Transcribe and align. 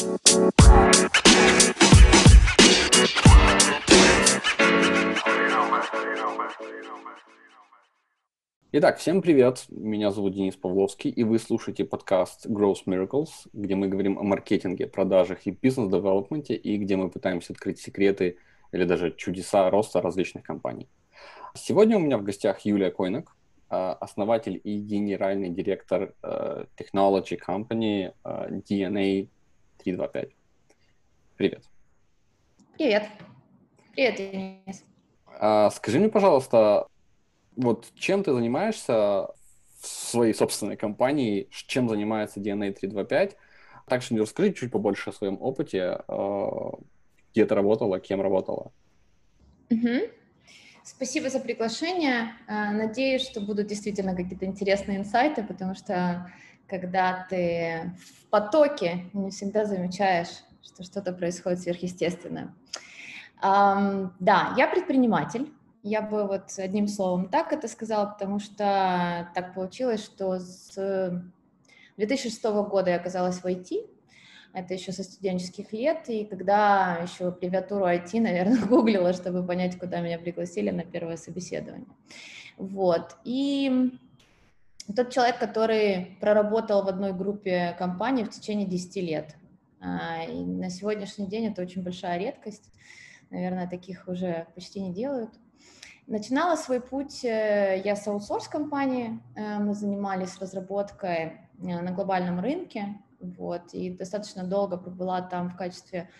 Итак, 0.00 0.16
всем 8.96 9.20
привет. 9.20 9.66
Меня 9.68 10.10
зовут 10.10 10.32
Денис 10.32 10.56
Павловский, 10.56 11.10
и 11.10 11.22
вы 11.22 11.38
слушаете 11.38 11.84
подкаст 11.84 12.46
Growth 12.46 12.86
Miracles, 12.86 13.28
где 13.52 13.74
мы 13.74 13.88
говорим 13.88 14.18
о 14.18 14.22
маркетинге, 14.22 14.86
продажах 14.86 15.46
и 15.46 15.50
бизнес-девелопменте, 15.50 16.54
и 16.54 16.78
где 16.78 16.96
мы 16.96 17.10
пытаемся 17.10 17.52
открыть 17.52 17.78
секреты 17.78 18.38
или 18.72 18.84
даже 18.84 19.14
чудеса 19.14 19.68
роста 19.68 20.00
различных 20.00 20.44
компаний. 20.44 20.88
Сегодня 21.54 21.98
у 21.98 22.00
меня 22.00 22.16
в 22.16 22.22
гостях 22.22 22.60
Юлия 22.60 22.90
Койнак, 22.90 23.36
а, 23.68 23.92
основатель 24.00 24.58
и 24.64 24.78
генеральный 24.78 25.50
директор 25.50 26.14
а, 26.22 26.64
technology 26.78 27.38
company 27.38 28.14
а, 29.80 29.88
DNA 29.88 30.06
325. 30.06 30.30
Привет. 31.36 31.64
Привет. 32.76 33.08
Привет, 33.92 34.16
Денис. 34.16 34.84
Скажи 35.74 35.98
мне, 35.98 36.08
пожалуйста, 36.08 36.86
вот 37.56 37.88
чем 37.94 38.22
ты 38.22 38.32
занимаешься 38.32 39.28
в 39.80 39.86
своей 39.86 40.34
собственной 40.34 40.76
компании, 40.76 41.48
чем 41.50 41.88
занимается 41.88 42.40
DNA 42.40 42.72
325? 42.72 43.36
Также 43.86 44.14
мне 44.14 44.22
расскажи 44.22 44.52
чуть 44.52 44.70
побольше 44.70 45.10
о 45.10 45.12
своем 45.12 45.38
опыте, 45.40 46.00
э, 46.06 46.46
где 47.32 47.44
ты 47.44 47.54
работала, 47.54 47.98
кем 47.98 48.20
работала. 48.20 48.72
Угу. 49.70 50.10
Спасибо 50.84 51.28
за 51.28 51.40
приглашение. 51.40 52.34
Э, 52.46 52.70
надеюсь, 52.70 53.22
что 53.22 53.40
будут 53.40 53.66
действительно 53.66 54.14
какие-то 54.14 54.46
интересные 54.46 54.98
инсайты, 54.98 55.42
потому 55.42 55.74
что 55.74 56.30
когда 56.70 57.26
ты 57.28 57.92
в 57.98 58.30
потоке, 58.30 59.10
не 59.12 59.30
всегда 59.30 59.64
замечаешь, 59.64 60.28
что 60.62 60.84
что-то 60.84 61.12
происходит 61.12 61.60
сверхъестественное. 61.60 62.54
Um, 63.42 64.10
да, 64.20 64.54
я 64.56 64.68
предприниматель, 64.68 65.52
я 65.82 66.02
бы 66.02 66.26
вот 66.26 66.52
одним 66.58 66.86
словом 66.88 67.28
так 67.28 67.52
это 67.52 67.68
сказала, 67.68 68.06
потому 68.06 68.38
что 68.38 69.30
так 69.34 69.54
получилось, 69.54 70.04
что 70.04 70.38
с 70.38 70.74
2006 71.96 72.44
года 72.44 72.90
я 72.90 72.96
оказалась 72.96 73.38
в 73.38 73.46
IT, 73.46 73.88
это 74.52 74.74
еще 74.74 74.92
со 74.92 75.02
студенческих 75.02 75.72
лет, 75.72 76.08
и 76.08 76.24
когда 76.24 76.98
еще 77.02 77.28
аббревиатуру 77.28 77.86
IT, 77.86 78.20
наверное, 78.20 78.60
гуглила, 78.66 79.12
чтобы 79.12 79.44
понять, 79.44 79.78
куда 79.78 80.00
меня 80.00 80.18
пригласили 80.18 80.70
на 80.70 80.84
первое 80.84 81.16
собеседование. 81.16 81.88
Вот, 82.58 83.16
и 83.24 83.90
тот 84.92 85.10
человек, 85.10 85.38
который 85.38 86.16
проработал 86.20 86.84
в 86.84 86.88
одной 86.88 87.12
группе 87.12 87.74
компаний 87.78 88.24
в 88.24 88.30
течение 88.30 88.66
10 88.66 88.96
лет, 88.96 89.36
а, 89.80 90.24
и 90.24 90.44
на 90.44 90.70
сегодняшний 90.70 91.26
день 91.26 91.46
это 91.46 91.62
очень 91.62 91.82
большая 91.82 92.18
редкость, 92.18 92.70
наверное, 93.30 93.68
таких 93.68 94.08
уже 94.08 94.46
почти 94.54 94.80
не 94.80 94.92
делают. 94.92 95.30
Начинала 96.06 96.56
свой 96.56 96.80
путь 96.80 97.24
э, 97.24 97.80
я 97.84 97.94
с 97.94 98.06
аутсорс-компании, 98.08 99.20
э, 99.36 99.58
мы 99.58 99.74
занимались 99.74 100.38
разработкой 100.38 101.16
э, 101.16 101.36
на 101.58 101.92
глобальном 101.92 102.40
рынке, 102.40 102.98
вот, 103.20 103.72
и 103.74 103.90
достаточно 103.90 104.44
долго 104.44 104.76
пробыла 104.76 105.22
там 105.22 105.50
в 105.50 105.56
качестве 105.56 106.10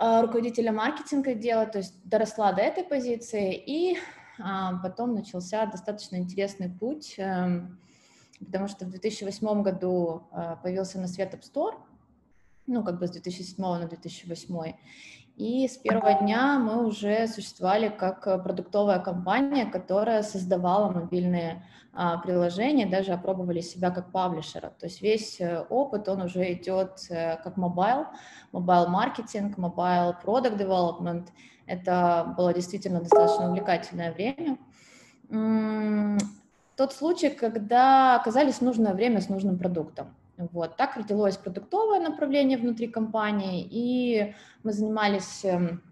руководителя 0.00 0.70
маркетинга 0.70 1.34
дела, 1.34 1.66
то 1.66 1.78
есть 1.78 1.94
доросла 2.04 2.52
до 2.52 2.62
этой 2.62 2.84
позиции, 2.84 3.54
и 3.54 3.96
а, 3.96 4.00
потом 4.82 5.14
начался 5.14 5.66
достаточно 5.66 6.16
интересный 6.16 6.68
путь, 6.68 7.14
эм, 7.18 7.78
потому 8.38 8.68
что 8.68 8.84
в 8.84 8.90
2008 8.90 9.62
году 9.62 10.22
появился 10.62 11.00
на 11.00 11.08
свет 11.08 11.34
App 11.34 11.42
Store, 11.42 11.74
ну, 12.66 12.84
как 12.84 12.98
бы 12.98 13.06
с 13.06 13.10
2007 13.10 13.64
на 13.64 13.88
2008, 13.88 14.74
и 15.38 15.68
с 15.68 15.76
первого 15.76 16.14
дня 16.14 16.58
мы 16.58 16.84
уже 16.84 17.28
существовали 17.28 17.90
как 17.90 18.26
э, 18.26 18.38
продуктовая 18.38 18.98
компания, 18.98 19.66
которая 19.66 20.24
создавала 20.24 20.90
мобильные 20.90 21.64
а, 21.92 22.18
приложения, 22.18 22.86
даже 22.86 23.12
опробовали 23.12 23.60
себя 23.60 23.92
как 23.92 24.10
паблишера. 24.10 24.72
То 24.80 24.86
есть 24.86 25.00
весь 25.00 25.40
э, 25.40 25.64
опыт, 25.70 26.08
он 26.08 26.22
уже 26.22 26.52
идет 26.54 27.06
э, 27.10 27.36
как 27.36 27.56
mobile, 27.56 28.06
mobile 28.50 28.88
маркетинг, 28.88 29.58
mobile 29.58 30.12
product 30.14 30.60
development. 30.60 31.28
Это 31.68 32.34
было 32.36 32.54
действительно 32.54 33.00
достаточно 33.00 33.50
увлекательное 33.50 34.12
время. 34.12 34.58
Тот 36.76 36.92
случай, 36.92 37.28
когда 37.28 38.16
оказались 38.16 38.60
нужное 38.60 38.94
время 38.94 39.20
с 39.20 39.28
нужным 39.28 39.58
продуктом. 39.58 40.14
Вот. 40.38 40.76
Так 40.76 40.96
родилось 40.96 41.36
продуктовое 41.36 42.00
направление 42.00 42.56
внутри 42.56 42.86
компании, 42.86 43.66
и 43.68 44.34
мы 44.62 44.72
занимались 44.72 45.44
эм, 45.44 45.82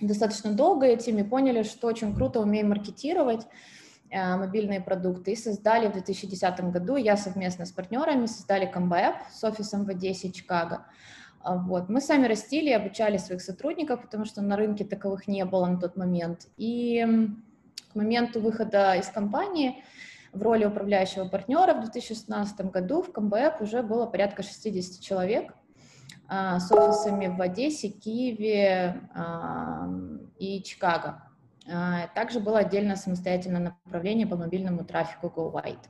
достаточно 0.00 0.52
долго 0.52 0.86
этим 0.86 1.18
и 1.18 1.24
поняли, 1.24 1.64
что 1.64 1.88
очень 1.88 2.14
круто 2.14 2.38
умеем 2.38 2.68
маркетировать 2.68 3.48
э, 4.08 4.36
мобильные 4.36 4.80
продукты, 4.80 5.32
и 5.32 5.36
создали 5.36 5.88
в 5.88 5.92
2010 5.92 6.60
году, 6.70 6.94
я 6.94 7.16
совместно 7.16 7.66
с 7.66 7.72
партнерами 7.72 8.26
создали 8.26 8.72
Combo 8.72 9.14
с 9.32 9.42
офисом 9.42 9.84
в 9.84 9.88
Одессе 9.88 10.28
и 10.28 10.32
Чикаго. 10.32 10.86
А, 11.42 11.56
вот. 11.56 11.88
Мы 11.88 12.00
сами 12.00 12.26
растили 12.26 12.70
и 12.70 12.74
обучали 12.74 13.16
своих 13.16 13.40
сотрудников, 13.40 14.02
потому 14.02 14.24
что 14.24 14.42
на 14.42 14.56
рынке 14.56 14.84
таковых 14.84 15.26
не 15.26 15.44
было 15.44 15.66
на 15.66 15.78
тот 15.78 15.96
момент. 15.96 16.48
И 16.56 17.06
к 17.92 17.94
моменту 17.94 18.40
выхода 18.40 18.94
из 18.94 19.08
компании 19.08 19.82
в 20.32 20.42
роли 20.42 20.64
управляющего 20.64 21.26
партнера 21.26 21.74
в 21.74 21.80
2016 21.80 22.60
году 22.70 23.02
в 23.02 23.12
КМБФ 23.12 23.60
уже 23.60 23.82
было 23.82 24.06
порядка 24.06 24.42
60 24.42 25.00
человек 25.00 25.54
а, 26.28 26.60
с 26.60 26.70
офисами 26.70 27.26
в 27.26 27.40
Одессе, 27.40 27.88
Киеве 27.88 29.00
а, 29.14 29.88
и 30.38 30.62
Чикаго. 30.62 31.22
Также 32.16 32.40
было 32.40 32.60
отдельно 32.60 32.96
самостоятельное 32.96 33.76
направление 33.84 34.26
по 34.26 34.34
мобильному 34.36 34.84
трафику 34.84 35.28
GoWhite. 35.28 35.86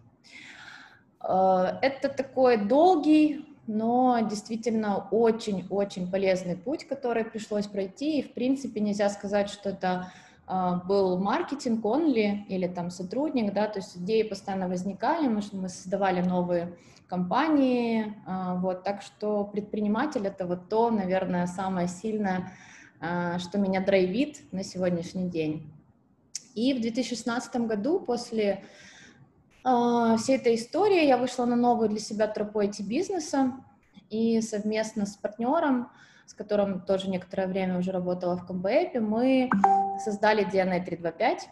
Это 1.23 2.09
такой 2.11 2.59
долгий, 2.59 3.50
но 3.71 4.19
действительно 4.29 5.07
очень-очень 5.13 6.11
полезный 6.11 6.57
путь, 6.57 6.89
который 6.89 7.25
пришлось 7.25 7.69
пройти, 7.69 8.19
и 8.19 8.23
в 8.23 8.35
принципе 8.35 8.81
нельзя 8.81 9.09
сказать, 9.09 9.49
что 9.49 9.71
это 9.71 10.13
а, 10.47 10.77
был 10.77 11.19
маркетинг 11.19 11.85
only 11.85 12.45
или 12.49 12.67
там 12.67 12.91
сотрудник, 12.91 13.53
да, 13.53 13.69
то 13.69 13.79
есть 13.79 13.97
идеи 13.97 14.25
постоянно 14.25 14.69
возникали, 14.69 15.29
мы, 15.29 15.41
мы 15.53 15.69
создавали 15.69 16.21
новые 16.21 16.77
компании, 17.07 18.17
а, 18.27 18.57
вот, 18.57 18.83
так 18.83 19.03
что 19.03 19.45
предприниматель 19.45 20.27
это 20.27 20.47
вот 20.47 20.69
то, 20.69 20.91
наверное, 20.91 21.47
самое 21.47 21.87
сильное, 21.87 22.53
а, 23.01 23.39
что 23.39 23.59
меня 23.59 23.81
драйвит 23.81 24.41
на 24.51 24.65
сегодняшний 24.65 25.29
день. 25.29 25.73
И 26.57 26.75
в 26.75 26.81
2016 26.81 27.55
году 27.69 28.01
после 28.01 28.65
всей 29.63 30.37
этой 30.37 30.55
истории 30.55 31.07
я 31.07 31.17
вышла 31.17 31.45
на 31.45 31.57
новую 31.57 31.89
для 31.89 32.01
себя 32.01 32.27
тропу 32.27 32.61
IT-бизнеса 32.61 33.53
и 34.09 34.41
совместно 34.41 35.07
с 35.07 35.17
партнером 35.17 35.89
с 36.31 36.35
которым 36.35 36.81
тоже 36.83 37.11
некоторое 37.11 37.49
время 37.49 37.77
уже 37.77 37.91
работала 37.91 38.37
в 38.37 38.47
КМБЭПе, 38.47 39.01
мы 39.01 39.51
создали 40.05 40.47
DNA 40.47 40.85
325 40.85 41.49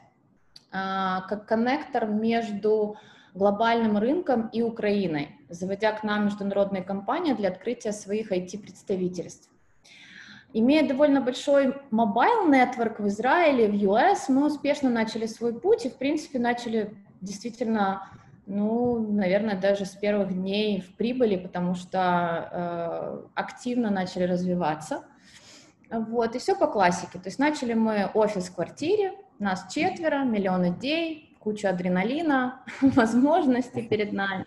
а, 0.71 1.23
как 1.23 1.47
коннектор 1.47 2.07
между 2.07 2.97
глобальным 3.35 3.99
рынком 3.99 4.47
и 4.53 4.63
Украиной, 4.63 5.37
заводя 5.49 5.91
к 5.91 6.05
нам 6.05 6.27
международные 6.27 6.85
компании 6.85 7.33
для 7.33 7.49
открытия 7.49 7.91
своих 7.91 8.31
IT-представительств. 8.31 9.51
Имея 10.53 10.87
довольно 10.87 11.21
большой 11.21 11.75
mobile 11.91 12.47
network 12.47 13.00
в 13.01 13.09
Израиле, 13.09 13.67
в 13.67 13.75
US, 13.75 14.27
мы 14.29 14.47
успешно 14.47 14.89
начали 14.89 15.27
свой 15.27 15.59
путь 15.59 15.87
и, 15.87 15.91
в 15.91 15.97
принципе, 15.97 16.39
начали 16.39 16.95
действительно 17.21 18.11
ну, 18.49 19.12
наверное, 19.12 19.61
даже 19.61 19.84
с 19.84 19.91
первых 19.91 20.33
дней 20.33 20.81
в 20.81 20.97
прибыли, 20.97 21.37
потому 21.37 21.75
что 21.75 22.49
э, 22.51 23.27
активно 23.34 23.91
начали 23.91 24.23
развиваться. 24.23 25.04
Вот, 25.91 26.34
и 26.34 26.39
все 26.39 26.54
по 26.54 26.66
классике. 26.66 27.19
То 27.19 27.28
есть 27.28 27.39
начали 27.39 27.75
мы 27.75 28.10
офис 28.15 28.48
в 28.48 28.54
квартире, 28.54 29.13
нас 29.39 29.71
четверо, 29.71 30.25
миллион 30.25 30.71
идей, 30.71 31.37
куча 31.41 31.69
адреналина, 31.69 32.63
возможностей 32.81 33.83
перед 33.83 34.15
нами. 34.15 34.47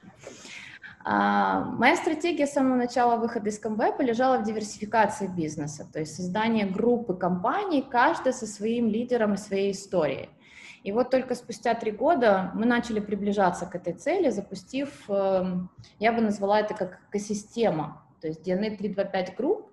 А, 1.04 1.62
моя 1.66 1.96
стратегия 1.96 2.46
с 2.46 2.54
самого 2.54 2.76
начала 2.76 3.18
выхода 3.18 3.50
из 3.50 3.60
КМВ 3.60 4.00
лежала 4.00 4.38
в 4.38 4.44
диверсификации 4.44 5.28
бизнеса, 5.28 5.88
то 5.92 6.00
есть 6.00 6.16
создание 6.16 6.66
группы 6.66 7.16
компаний, 7.16 7.84
каждая 7.88 8.34
со 8.34 8.46
своим 8.46 8.88
лидером 8.88 9.34
и 9.34 9.38
своей 9.38 9.72
историей. 9.72 10.30
И 10.84 10.92
вот 10.92 11.12
только 11.12 11.36
спустя 11.36 11.76
три 11.76 11.92
года 11.92 12.52
мы 12.56 12.66
начали 12.66 13.00
приближаться 13.00 13.66
к 13.68 13.76
этой 13.76 13.94
цели, 13.94 14.30
запустив, 14.30 15.10
эм, 15.10 15.70
я 16.00 16.12
бы 16.12 16.22
назвала 16.22 16.60
это 16.60 16.74
как 16.74 17.00
экосистема, 17.10 18.02
то 18.20 18.28
есть 18.28 18.48
DNA 18.48 18.78
325 18.78 19.36
Group, 19.38 19.66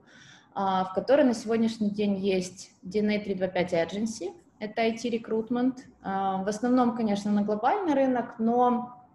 а, 0.55 0.85
в 0.85 0.95
которой 0.95 1.25
на 1.25 1.35
сегодняшний 1.35 1.91
день 1.91 2.17
есть 2.17 2.73
DNA 2.83 3.23
325 3.25 3.73
Agency, 3.73 4.33
это 4.59 4.83
IT-рекрутмент, 4.83 5.87
а, 6.03 6.43
в 6.43 6.49
основном, 6.49 6.97
конечно, 6.97 7.31
на 7.31 7.43
глобальный 7.43 7.95
рынок, 7.95 8.35
но 8.39 9.07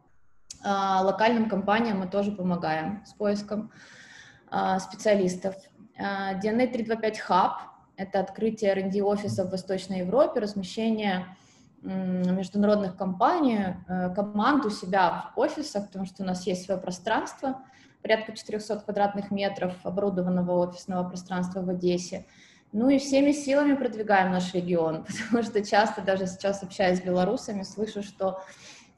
а, 0.64 1.02
локальным 1.04 1.48
компаниям 1.48 2.00
мы 2.00 2.08
тоже 2.08 2.32
помогаем 2.32 3.04
с 3.06 3.14
поиском 3.14 3.72
специалистов. 4.80 5.56
DNA 5.98 6.68
325 6.68 7.24
Hub— 7.28 7.54
это 7.98 8.20
открытие 8.20 8.70
R&D 8.72 9.02
офисов 9.02 9.48
в 9.48 9.52
Восточной 9.52 10.00
Европе, 10.00 10.42
размещение 10.42 11.26
международных 11.84 12.96
компаний, 12.96 13.76
э, 13.88 14.14
команд 14.16 14.66
у 14.66 14.70
себя 14.70 15.32
в 15.36 15.40
офисах, 15.40 15.88
потому 15.88 16.06
что 16.06 16.24
у 16.24 16.26
нас 16.26 16.48
есть 16.48 16.66
свое 16.66 16.80
пространство, 16.80 17.62
порядка 18.02 18.36
400 18.36 18.80
квадратных 18.80 19.32
метров 19.32 19.74
оборудованного 19.84 20.68
офисного 20.68 21.08
пространства 21.08 21.62
в 21.62 21.70
Одессе. 21.70 22.26
Ну 22.72 22.90
и 22.90 22.98
всеми 22.98 23.32
силами 23.32 23.76
продвигаем 23.76 24.32
наш 24.32 24.54
регион, 24.54 25.06
потому 25.26 25.44
что 25.44 25.64
часто 25.64 26.02
даже 26.02 26.26
сейчас, 26.28 26.64
общаясь 26.64 27.00
с 27.00 27.02
белорусами, 27.02 27.64
слышу, 27.64 28.02
что 28.02 28.42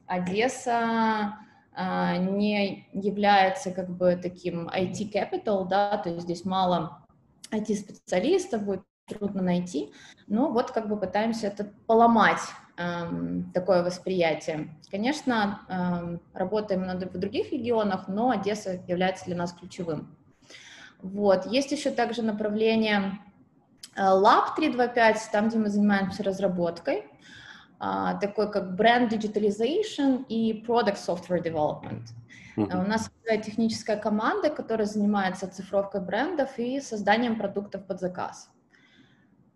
Одесса 0.06 1.38
а, 1.74 2.16
не 2.16 2.88
является 2.92 3.72
как 3.72 3.90
бы 3.90 4.18
таким 4.20 4.68
IT 4.68 5.12
capital, 5.12 5.66
да, 5.66 5.98
то 5.98 6.08
есть 6.10 6.22
здесь 6.22 6.44
мало 6.44 7.04
IT-специалистов, 7.50 8.62
будет 8.62 8.82
трудно 9.08 9.42
найти, 9.42 9.92
но 10.26 10.50
вот 10.50 10.70
как 10.70 10.88
бы 10.88 10.98
пытаемся 10.98 11.48
это 11.48 11.72
поломать, 11.86 12.40
такое 12.76 13.82
восприятие. 13.82 14.68
Конечно, 14.90 15.60
эм, 15.68 16.20
работаем 16.34 16.82
в 16.82 17.18
других 17.18 17.50
регионах, 17.50 18.06
но 18.06 18.30
Одесса 18.30 18.82
является 18.86 19.24
для 19.24 19.36
нас 19.36 19.52
ключевым. 19.52 20.14
Вот. 21.00 21.46
Есть 21.46 21.72
еще 21.72 21.90
также 21.90 22.22
направление 22.22 23.18
э, 23.94 24.00
Lab 24.00 24.54
325, 24.56 25.30
там, 25.32 25.48
где 25.48 25.58
мы 25.58 25.70
занимаемся 25.70 26.22
разработкой, 26.22 27.04
э, 27.80 28.12
такой 28.20 28.50
как 28.50 28.76
бренд 28.76 29.10
digitalization 29.12 30.26
и 30.28 30.62
product 30.62 30.98
software 30.98 31.42
development. 31.42 32.02
Uh-huh. 32.56 32.84
У 32.84 32.88
нас 32.88 33.10
техническая 33.42 33.96
команда, 33.96 34.50
которая 34.50 34.86
занимается 34.86 35.46
цифровкой 35.46 36.00
брендов 36.00 36.58
и 36.58 36.80
созданием 36.80 37.38
продуктов 37.38 37.86
под 37.86 38.00
заказ. 38.00 38.50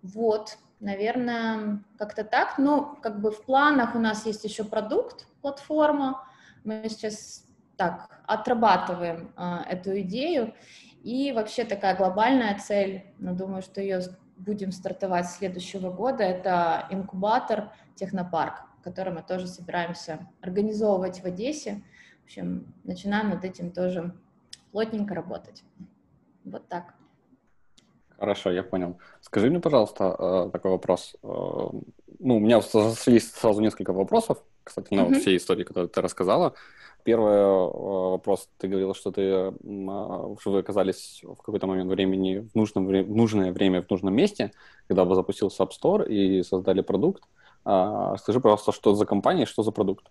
Вот, 0.02 0.58
наверное, 0.80 1.82
как-то 1.98 2.24
так. 2.24 2.58
Но 2.58 2.98
как 3.02 3.20
бы 3.20 3.30
в 3.30 3.44
планах 3.44 3.94
у 3.94 3.98
нас 3.98 4.26
есть 4.26 4.44
еще 4.44 4.64
продукт, 4.64 5.26
платформа. 5.42 6.26
Мы 6.64 6.86
сейчас 6.88 7.46
так 7.76 8.22
отрабатываем 8.26 9.32
а, 9.36 9.64
эту 9.68 10.00
идею. 10.00 10.54
И 11.02 11.32
вообще 11.32 11.64
такая 11.64 11.96
глобальная 11.96 12.58
цель, 12.58 13.04
но 13.18 13.34
думаю, 13.34 13.62
что 13.62 13.80
ее 13.80 14.00
будем 14.36 14.72
стартовать 14.72 15.30
следующего 15.30 15.90
года, 15.90 16.24
это 16.24 16.86
инкубатор 16.90 17.72
Технопарк, 17.94 18.64
который 18.82 19.12
мы 19.12 19.22
тоже 19.22 19.46
собираемся 19.46 20.26
организовывать 20.40 21.20
в 21.20 21.24
Одессе. 21.26 21.82
В 22.22 22.24
общем, 22.24 22.74
начинаем 22.84 23.30
над 23.30 23.44
этим 23.44 23.70
тоже 23.70 24.14
плотненько 24.72 25.14
работать. 25.14 25.62
Вот 26.44 26.68
так. 26.68 26.94
Хорошо, 28.20 28.50
я 28.52 28.62
понял. 28.62 28.98
Скажи 29.22 29.48
мне, 29.48 29.60
пожалуйста, 29.60 30.14
э, 30.18 30.50
такой 30.52 30.72
вопрос. 30.72 31.16
Э, 31.22 31.26
ну, 31.26 32.36
у 32.36 32.38
меня 32.38 32.60
есть 33.06 33.34
сразу 33.34 33.62
несколько 33.62 33.94
вопросов, 33.94 34.44
кстати, 34.62 34.92
на 34.92 35.00
mm-hmm. 35.00 35.20
всей 35.20 35.36
истории, 35.38 35.64
которую 35.64 35.88
ты 35.88 36.02
рассказала. 36.02 36.52
Первый 37.02 37.32
э, 37.32 37.46
вопрос, 38.10 38.50
ты 38.58 38.68
говорила, 38.68 38.94
что 38.94 39.10
ты, 39.10 39.22
а, 39.22 40.34
вы 40.44 40.58
оказались 40.58 41.22
в 41.22 41.36
какой-то 41.36 41.66
момент 41.66 41.90
времени 41.90 42.40
в, 42.40 42.54
нужном, 42.54 42.86
в 42.86 43.16
нужное 43.16 43.52
время 43.52 43.80
в 43.80 43.88
нужном 43.90 44.14
месте, 44.14 44.52
когда 44.86 45.04
вы 45.04 45.14
запустился 45.14 45.62
App 45.62 45.70
Store 45.70 46.06
и 46.06 46.42
создали 46.42 46.82
продукт. 46.82 47.22
А, 47.64 48.18
скажи, 48.18 48.38
пожалуйста, 48.38 48.72
что 48.72 48.94
за 48.94 49.06
компания, 49.06 49.46
что 49.46 49.62
за 49.62 49.70
продукт? 49.70 50.10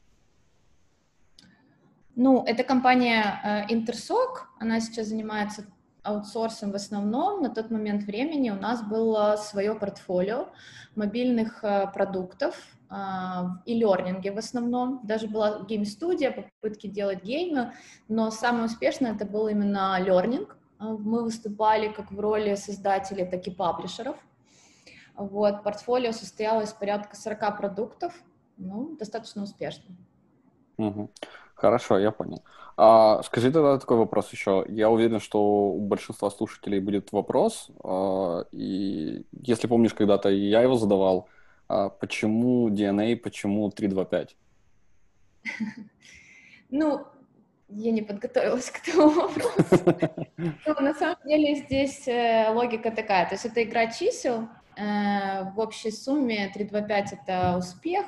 Ну, 2.15 2.43
это 2.43 2.63
компания 2.63 3.67
Intersoc, 3.69 4.47
она 4.59 4.79
сейчас 4.81 5.07
занимается 5.07 5.67
аутсорсом 6.03 6.71
в 6.71 6.75
основном. 6.75 7.41
На 7.41 7.49
тот 7.49 7.71
момент 7.71 8.03
времени 8.03 8.49
у 8.49 8.55
нас 8.55 8.81
было 8.81 9.35
свое 9.37 9.75
портфолио 9.75 10.49
мобильных 10.95 11.63
э, 11.63 11.87
продуктов 11.93 12.55
э, 12.89 12.95
и 13.65 13.73
лернинге 13.73 14.31
в 14.31 14.37
основном. 14.37 15.01
Даже 15.03 15.27
была 15.27 15.61
гейм-студия, 15.61 16.31
попытки 16.31 16.87
делать 16.87 17.23
геймы, 17.23 17.73
но 18.07 18.31
самое 18.31 18.65
успешное 18.65 19.13
это 19.13 19.25
был 19.25 19.47
именно 19.47 19.99
лернинг. 19.99 20.57
Мы 20.79 21.23
выступали 21.23 21.89
как 21.91 22.11
в 22.11 22.19
роли 22.19 22.55
создателей, 22.55 23.25
так 23.25 23.45
и 23.47 23.51
паблишеров. 23.51 24.15
Вот, 25.15 25.63
портфолио 25.63 26.13
состояло 26.13 26.61
из 26.61 26.71
порядка 26.71 27.17
40 27.17 27.57
продуктов, 27.57 28.13
ну, 28.55 28.95
достаточно 28.97 29.43
успешно. 29.43 29.93
Хорошо, 31.55 31.99
я 31.99 32.11
понял. 32.11 32.43
А, 32.77 33.21
скажи 33.23 33.51
тогда 33.51 33.77
такой 33.77 33.97
вопрос 33.97 34.31
еще. 34.31 34.65
Я 34.69 34.89
уверен, 34.89 35.19
что 35.19 35.41
у 35.41 35.81
большинства 35.81 36.29
слушателей 36.29 36.79
будет 36.79 37.11
вопрос, 37.11 37.69
а, 37.83 38.45
и 38.51 39.25
если 39.33 39.67
помнишь, 39.67 39.93
когда-то 39.93 40.29
я 40.29 40.61
его 40.61 40.75
задавал, 40.75 41.27
а, 41.67 41.89
почему 41.89 42.69
DNA, 42.69 43.17
почему 43.17 43.69
325? 43.69 44.35
Ну, 46.71 47.03
я 47.69 47.91
не 47.91 48.03
подготовилась 48.03 48.69
к 48.69 48.87
этому 48.87 49.09
вопросу. 49.09 50.11
На 50.79 50.93
самом 50.93 51.17
деле 51.25 51.55
здесь 51.55 52.07
э, 52.07 52.49
логика 52.51 52.91
такая, 52.91 53.25
то 53.27 53.33
есть 53.33 53.45
это 53.45 53.63
игра 53.63 53.87
чисел, 53.87 54.47
э, 54.77 55.49
в 55.51 55.59
общей 55.59 55.89
сумме 55.89 56.51
325 56.53 57.13
это 57.13 57.57
успех, 57.57 58.05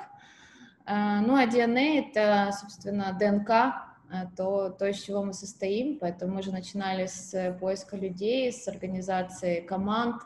ну 0.85 1.35
а 1.35 1.45
DNA 1.45 2.09
это, 2.09 2.51
собственно, 2.51 3.17
ДНК 3.19 3.91
Э, 4.11 4.25
то, 4.35 4.69
то, 4.69 4.87
из 4.87 5.01
чего 5.01 5.23
мы 5.23 5.33
состоим, 5.33 5.97
поэтому 5.97 6.35
мы 6.35 6.41
же 6.41 6.51
начинали 6.51 7.05
с 7.05 7.57
поиска 7.61 7.95
людей, 7.95 8.51
с 8.51 8.67
организации 8.67 9.61
команд, 9.61 10.21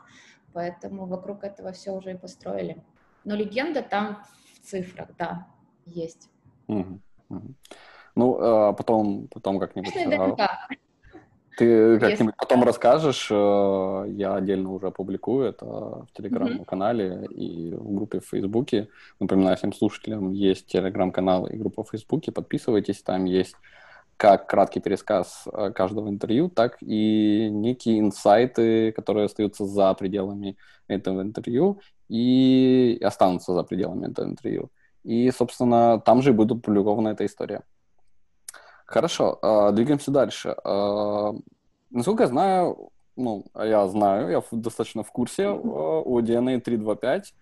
поэтому 0.52 1.06
вокруг 1.06 1.44
этого 1.44 1.72
все 1.72 1.92
уже 1.92 2.12
и 2.12 2.16
построили. 2.16 2.82
Но 3.24 3.36
легенда 3.36 3.82
там 3.82 4.24
в 4.54 4.66
цифрах, 4.66 5.10
да, 5.16 5.46
есть. 5.84 6.28
Угу, 6.66 7.00
угу. 7.28 7.54
Ну, 8.16 8.38
а 8.40 8.72
потом, 8.72 9.28
потом 9.28 9.60
как-нибудь... 9.60 9.94
Ты 11.56 11.98
как-нибудь 11.98 12.34
Если... 12.34 12.34
потом 12.38 12.64
расскажешь, 12.64 13.28
э, 13.30 14.04
я 14.10 14.34
отдельно 14.34 14.72
уже 14.72 14.88
опубликую 14.88 15.48
это 15.48 15.64
в 15.64 16.08
телеграм-канале 16.14 17.06
mm-hmm. 17.06 17.34
и 17.34 17.74
в 17.74 17.94
группе 17.94 18.20
в 18.20 18.28
Фейсбуке. 18.28 18.88
Напоминаю 19.20 19.56
всем 19.56 19.72
слушателям, 19.72 20.32
есть 20.32 20.66
телеграм-канал 20.66 21.46
и 21.46 21.56
группа 21.56 21.82
в 21.82 21.88
Фейсбуке, 21.90 22.30
подписывайтесь, 22.30 23.02
там 23.02 23.24
есть 23.24 23.56
как 24.18 24.46
краткий 24.48 24.80
пересказ 24.80 25.44
э, 25.50 25.72
каждого 25.74 26.10
интервью, 26.10 26.50
так 26.50 26.76
и 26.82 27.48
некие 27.50 28.00
инсайты, 28.00 28.92
которые 28.92 29.24
остаются 29.24 29.64
за 29.64 29.94
пределами 29.94 30.58
этого 30.88 31.22
интервью 31.22 31.80
и 32.08 32.98
останутся 33.02 33.54
за 33.54 33.62
пределами 33.62 34.10
этого 34.10 34.26
интервью. 34.26 34.70
И, 35.04 35.30
собственно, 35.30 36.00
там 36.00 36.20
же 36.20 36.30
и 36.30 36.32
будет 36.34 36.58
опубликована 36.58 37.08
эта 37.08 37.24
история. 37.24 37.62
Хорошо, 38.86 39.38
э, 39.42 39.72
двигаемся 39.72 40.12
дальше. 40.12 40.54
Э, 40.64 41.32
насколько 41.90 42.22
я 42.22 42.28
знаю, 42.28 42.90
ну, 43.16 43.44
я 43.54 43.86
знаю, 43.88 44.30
я 44.30 44.42
достаточно 44.52 45.02
в 45.02 45.10
курсе, 45.10 45.48
у 45.48 46.20
DNA 46.20 46.60
325 46.60 47.34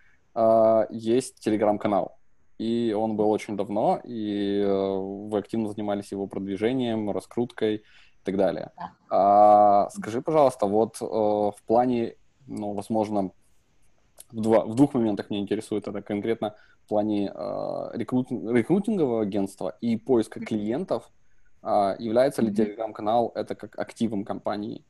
есть 0.90 1.40
телеграм-канал. 1.40 2.16
И 2.58 2.94
он 2.96 3.16
был 3.16 3.30
очень 3.30 3.56
давно, 3.56 4.00
и 4.04 4.64
вы 4.64 5.38
активно 5.38 5.68
занимались 5.68 6.12
его 6.12 6.26
продвижением, 6.26 7.10
раскруткой 7.10 7.76
и 7.76 7.82
так 8.24 8.36
далее. 8.36 8.70
Да. 8.76 8.92
А, 9.10 9.90
скажи, 9.90 10.22
пожалуйста, 10.22 10.66
вот 10.66 11.00
в 11.00 11.56
плане, 11.66 12.14
ну, 12.46 12.72
возможно, 12.72 13.30
в, 14.30 14.40
два, 14.40 14.64
в 14.64 14.74
двух 14.74 14.94
моментах 14.94 15.30
меня 15.30 15.40
интересует 15.40 15.88
это 15.88 16.02
конкретно 16.02 16.54
в 16.84 16.88
плане 16.88 17.32
э, 17.34 17.90
рекрут, 17.94 18.30
рекрутингового 18.30 19.22
агентства 19.22 19.76
и 19.80 19.96
поиска 19.96 20.40
клиентов– 20.40 21.10
а, 21.23 21.23
является 21.98 22.42
ли 22.42 22.54
телеграм-канал 22.54 23.32
это 23.34 23.54
как 23.54 23.78
активом 23.78 24.24
компании? 24.24 24.84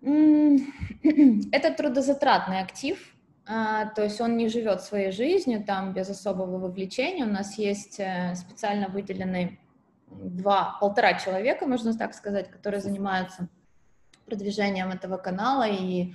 Это 0.02 1.72
трудозатратный 1.74 2.60
актив, 2.60 3.14
а, 3.48 3.86
то 3.86 4.02
есть 4.02 4.20
он 4.20 4.36
не 4.36 4.48
живет 4.48 4.82
своей 4.82 5.10
жизнью 5.10 5.64
там 5.64 5.92
без 5.92 6.10
особого 6.10 6.58
вовлечения. 6.58 7.24
У 7.24 7.28
нас 7.28 7.58
есть 7.58 7.98
э, 7.98 8.34
специально 8.34 8.88
выделенные 8.88 9.58
два, 10.10 10.76
полтора 10.80 11.14
человека, 11.14 11.66
можно 11.66 11.96
так 11.96 12.14
сказать, 12.14 12.50
которые 12.50 12.80
занимаются 12.80 13.48
продвижением 14.26 14.90
этого 14.90 15.16
канала 15.16 15.68
и 15.68 16.14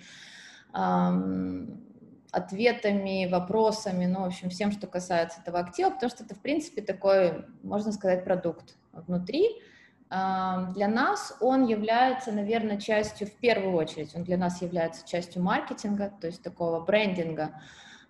эм, 0.74 1.91
ответами, 2.32 3.28
вопросами, 3.30 4.06
ну, 4.06 4.22
в 4.22 4.26
общем, 4.26 4.50
всем, 4.50 4.72
что 4.72 4.88
касается 4.88 5.42
этого 5.42 5.60
актива, 5.60 5.90
потому 5.90 6.10
что 6.10 6.24
это, 6.24 6.34
в 6.34 6.40
принципе, 6.40 6.82
такой, 6.82 7.46
можно 7.62 7.92
сказать, 7.92 8.24
продукт 8.24 8.76
внутри. 8.94 9.62
Для 10.10 10.88
нас 10.88 11.38
он 11.40 11.66
является, 11.68 12.32
наверное, 12.32 12.78
частью, 12.78 13.28
в 13.28 13.34
первую 13.34 13.76
очередь, 13.76 14.16
он 14.16 14.24
для 14.24 14.38
нас 14.38 14.62
является 14.62 15.08
частью 15.08 15.42
маркетинга, 15.42 16.12
то 16.20 16.28
есть 16.28 16.42
такого 16.42 16.80
брендинга, 16.84 17.62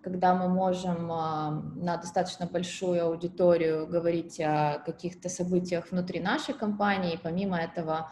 когда 0.02 0.34
мы 0.34 0.48
можем 0.48 1.08
на 1.08 1.98
достаточно 1.98 2.48
большую 2.48 3.06
аудиторию 3.06 3.86
говорить 3.86 4.40
о 4.40 4.80
каких-то 4.84 5.30
событиях 5.30 5.92
внутри 5.92 6.20
нашей 6.20 6.56
компании, 6.56 7.14
и 7.14 7.20
помимо 7.20 7.60
этого 7.60 8.12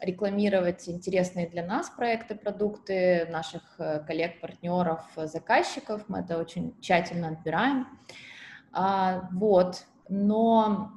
рекламировать 0.00 0.88
интересные 0.88 1.48
для 1.48 1.64
нас 1.64 1.90
проекты, 1.90 2.34
продукты 2.34 3.26
наших 3.30 3.62
э, 3.78 4.00
коллег, 4.06 4.40
партнеров, 4.40 5.02
заказчиков. 5.16 6.04
Мы 6.08 6.18
это 6.18 6.38
очень 6.38 6.74
тщательно 6.80 7.28
отбираем. 7.28 7.86
А, 8.72 9.28
вот. 9.32 9.84
Но 10.08 10.92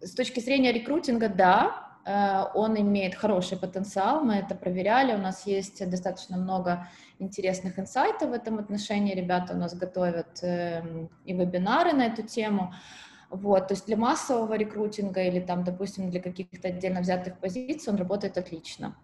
с 0.00 0.14
точки 0.14 0.40
зрения 0.40 0.72
рекрутинга, 0.72 1.28
да, 1.28 1.98
э, 2.04 2.44
он 2.54 2.78
имеет 2.80 3.14
хороший 3.14 3.58
потенциал, 3.58 4.22
мы 4.22 4.36
это 4.36 4.54
проверяли, 4.54 5.14
у 5.14 5.18
нас 5.18 5.46
есть 5.46 5.88
достаточно 5.88 6.36
много 6.36 6.88
интересных 7.18 7.78
инсайтов 7.78 8.30
в 8.30 8.32
этом 8.32 8.58
отношении, 8.58 9.14
ребята 9.14 9.54
у 9.54 9.56
нас 9.56 9.74
готовят 9.74 10.38
эм, 10.42 11.10
и 11.24 11.32
вебинары 11.32 11.92
на 11.92 12.06
эту 12.06 12.22
тему, 12.22 12.74
вот, 13.30 13.68
то 13.68 13.74
есть 13.74 13.86
для 13.86 13.96
массового 13.96 14.54
рекрутинга 14.54 15.22
или 15.22 15.40
там, 15.40 15.64
допустим, 15.64 16.10
для 16.10 16.20
каких-то 16.20 16.68
отдельно 16.68 17.00
взятых 17.00 17.38
позиций 17.38 17.92
он 17.92 17.98
работает 17.98 18.38
отлично. 18.38 18.96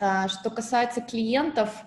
А, 0.00 0.28
что 0.28 0.50
касается 0.50 1.00
клиентов, 1.00 1.84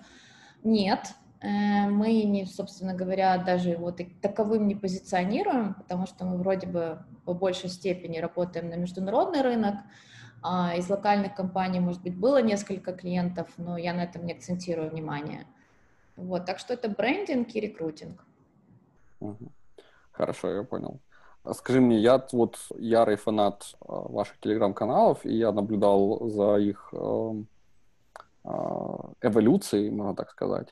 нет, 0.62 1.14
э, 1.40 1.88
мы 1.88 2.22
не, 2.22 2.44
собственно 2.46 2.94
говоря, 2.94 3.38
даже 3.38 3.70
его 3.70 3.90
таковым 3.90 4.66
не 4.66 4.74
позиционируем, 4.74 5.74
потому 5.74 6.06
что 6.06 6.24
мы 6.24 6.36
вроде 6.36 6.66
бы 6.66 6.98
по 7.24 7.34
большей 7.34 7.70
степени 7.70 8.18
работаем 8.18 8.68
на 8.68 8.74
международный 8.74 9.42
рынок, 9.42 9.76
а 10.42 10.74
из 10.76 10.88
локальных 10.88 11.34
компаний, 11.34 11.80
может 11.80 12.02
быть, 12.02 12.16
было 12.16 12.42
несколько 12.42 12.92
клиентов, 12.92 13.48
но 13.56 13.76
я 13.76 13.94
на 13.94 14.04
этом 14.04 14.26
не 14.26 14.32
акцентирую 14.32 14.90
внимание. 14.90 15.46
Вот, 16.16 16.44
так 16.46 16.58
что 16.58 16.74
это 16.74 16.88
брендинг 16.88 17.54
и 17.54 17.60
рекрутинг. 17.60 18.24
Хорошо, 20.12 20.50
я 20.50 20.62
понял. 20.62 21.00
Скажи 21.54 21.80
мне, 21.80 21.98
я 21.98 22.26
вот 22.32 22.58
ярый 22.76 23.16
фанат 23.16 23.74
э, 23.80 23.84
ваших 23.88 24.38
телеграм-каналов, 24.40 25.24
и 25.24 25.34
я 25.34 25.52
наблюдал 25.52 26.28
за 26.28 26.56
их 26.56 26.88
э, 26.92 27.32
э, 28.44 28.48
эволюцией, 29.22 29.90
можно 29.90 30.14
так 30.14 30.30
сказать. 30.30 30.68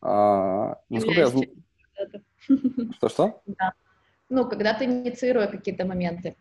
А, 0.00 0.78
насколько 0.88 1.20
я. 1.20 1.28
Что-что? 2.96 3.40
Да. 3.46 3.72
Ну, 4.28 4.48
когда 4.48 4.74
ты 4.74 4.84
инициируя 4.84 5.46
какие-то 5.46 5.84
моменты. 5.84 6.36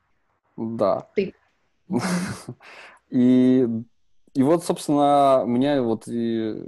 Да. 0.57 1.07
Ты. 1.15 1.33
И, 3.09 3.65
и 4.33 4.43
вот, 4.43 4.65
собственно, 4.65 5.45
меня 5.47 5.81
вот 5.81 6.09
и, 6.09 6.61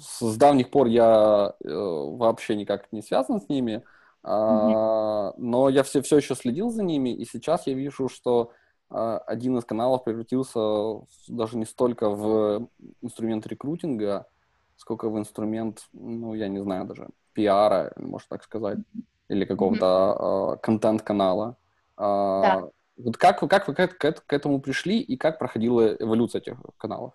с 0.00 0.36
давних 0.36 0.70
пор 0.72 0.88
я 0.88 1.54
вообще 1.60 2.56
никак 2.56 2.90
не 2.90 3.00
связан 3.00 3.40
с 3.40 3.48
ними. 3.48 3.84
А, 4.30 5.32
но 5.38 5.70
я 5.70 5.82
все, 5.82 6.02
все 6.02 6.18
еще 6.18 6.34
следил 6.34 6.68
за 6.68 6.82
ними, 6.82 7.08
и 7.08 7.24
сейчас 7.24 7.66
я 7.66 7.72
вижу, 7.72 8.10
что 8.10 8.52
а, 8.90 9.16
один 9.18 9.56
из 9.56 9.64
каналов 9.64 10.04
превратился 10.04 10.60
даже 11.28 11.56
не 11.56 11.64
столько 11.64 12.10
в 12.10 12.68
инструмент 13.00 13.46
рекрутинга, 13.46 14.26
сколько 14.76 15.08
в 15.08 15.18
инструмент, 15.18 15.88
ну, 15.94 16.34
я 16.34 16.48
не 16.48 16.62
знаю 16.62 16.84
даже, 16.84 17.08
пиара, 17.32 17.94
можно 17.96 18.26
так 18.28 18.44
сказать, 18.44 18.78
или 19.28 19.46
какого-то 19.46 19.86
mm-hmm. 19.86 20.58
контент-канала. 20.60 21.56
Да. 21.96 22.68
Вот 22.98 23.16
как, 23.16 23.40
как 23.40 23.66
вы 23.66 23.74
к, 23.74 23.86
к, 23.86 24.12
к 24.26 24.32
этому 24.32 24.60
пришли 24.60 25.00
и 25.00 25.16
как 25.16 25.38
проходила 25.38 25.94
эволюция 25.94 26.40
этих 26.40 26.58
каналов? 26.76 27.14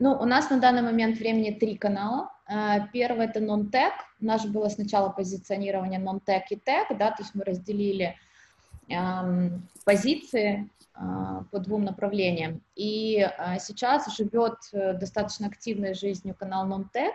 Ну, 0.00 0.12
у 0.12 0.24
нас 0.24 0.50
на 0.50 0.58
данный 0.58 0.82
момент 0.82 1.18
времени 1.18 1.52
три 1.52 1.76
канала. 1.76 2.32
Э, 2.48 2.88
первый— 2.92 3.26
это 3.28 3.40
non-tech. 3.40 3.92
У 4.20 4.24
нас 4.24 4.42
же 4.42 4.48
было 4.48 4.68
сначала 4.68 5.10
позиционирование 5.10 6.00
non-tech 6.00 6.42
и 6.50 6.56
tech, 6.56 6.96
да, 6.98 7.10
то 7.10 7.22
есть 7.22 7.34
мы 7.34 7.44
разделили 7.44 8.16
эм, 8.88 9.68
позиции 9.84 10.68
э, 10.96 11.00
по 11.50 11.58
двум 11.60 11.84
направлениям. 11.84 12.60
И 12.74 13.18
э, 13.18 13.58
сейчас 13.60 14.12
живет 14.16 14.56
э, 14.72 14.94
достаточно 14.94 15.46
активной 15.46 15.94
жизнью 15.94 16.34
канал 16.34 16.66
non-tech. 16.68 17.12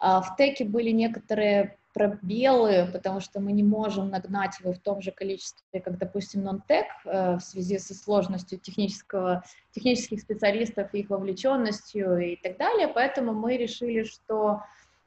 Э, 0.00 0.20
в 0.20 0.34
теке 0.36 0.66
были 0.66 0.90
некоторые 0.90 1.78
пробелы, 1.94 2.90
потому 2.92 3.20
что 3.20 3.40
мы 3.40 3.52
не 3.52 3.62
можем 3.62 4.10
нагнать 4.10 4.58
его 4.58 4.72
в 4.72 4.80
том 4.80 5.00
же 5.00 5.12
количестве, 5.12 5.80
как, 5.80 5.96
допустим, 5.96 6.46
non-tech, 6.46 6.86
э, 7.04 7.36
в 7.36 7.40
связи 7.40 7.78
со 7.78 7.94
сложностью 7.94 8.58
технического, 8.58 9.44
технических 9.70 10.20
специалистов, 10.20 10.92
их 10.92 11.08
вовлеченностью 11.08 12.18
и 12.18 12.36
так 12.36 12.58
далее, 12.58 12.88
поэтому 12.88 13.32
мы 13.32 13.56
решили, 13.56 14.02
что 14.02 14.60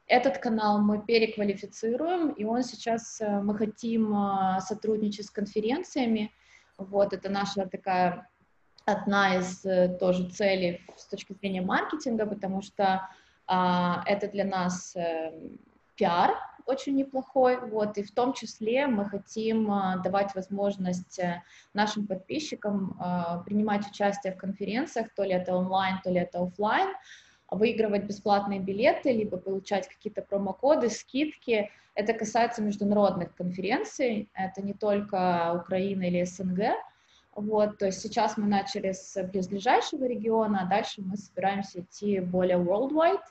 этот 0.06 0.38
канал 0.38 0.80
мы 0.80 1.02
переквалифицируем, 1.02 2.30
и 2.30 2.44
он 2.44 2.62
сейчас, 2.62 3.20
э, 3.20 3.40
мы 3.42 3.54
хотим 3.54 4.14
э, 4.14 4.60
сотрудничать 4.60 5.26
с 5.26 5.30
конференциями, 5.30 6.32
вот, 6.78 7.12
это 7.12 7.28
наша 7.28 7.66
такая 7.66 8.30
одна 8.86 9.36
из 9.36 9.60
тоже 9.98 10.30
целей 10.30 10.86
с 10.96 11.04
точки 11.04 11.34
зрения 11.34 11.60
маркетинга, 11.60 12.24
потому 12.24 12.62
что 12.62 13.06
а, 13.46 14.02
это 14.06 14.28
для 14.28 14.44
нас 14.44 14.96
пиар 15.96 16.30
очень 16.68 16.96
неплохой, 16.96 17.58
вот, 17.58 17.96
и 17.96 18.02
в 18.02 18.12
том 18.12 18.34
числе 18.34 18.86
мы 18.86 19.06
хотим 19.06 19.70
а, 19.70 19.96
давать 19.96 20.34
возможность 20.34 21.18
э, 21.18 21.42
нашим 21.72 22.06
подписчикам 22.06 22.94
а, 23.00 23.38
принимать 23.38 23.88
участие 23.88 24.34
в 24.34 24.36
конференциях, 24.36 25.08
то 25.16 25.24
ли 25.24 25.32
это 25.32 25.56
онлайн, 25.56 25.98
то 26.04 26.10
ли 26.10 26.20
это 26.20 26.42
офлайн, 26.42 26.94
выигрывать 27.50 28.04
бесплатные 28.04 28.60
билеты, 28.60 29.12
либо 29.12 29.38
получать 29.38 29.88
какие-то 29.88 30.20
промокоды, 30.20 30.90
скидки. 30.90 31.70
Это 31.94 32.12
касается 32.12 32.60
международных 32.60 33.34
конференций, 33.34 34.28
это 34.34 34.60
не 34.60 34.74
только 34.74 35.54
Украина 35.64 36.02
или 36.02 36.22
СНГ, 36.22 36.74
вот, 37.34 37.78
то 37.78 37.86
есть 37.86 38.00
сейчас 38.00 38.36
мы 38.36 38.46
начали 38.46 38.92
с 38.92 39.22
близлежащего 39.22 40.04
региона, 40.04 40.62
а 40.62 40.68
дальше 40.68 41.00
мы 41.02 41.16
собираемся 41.16 41.80
идти 41.80 42.20
более 42.20 42.58
worldwide, 42.58 43.22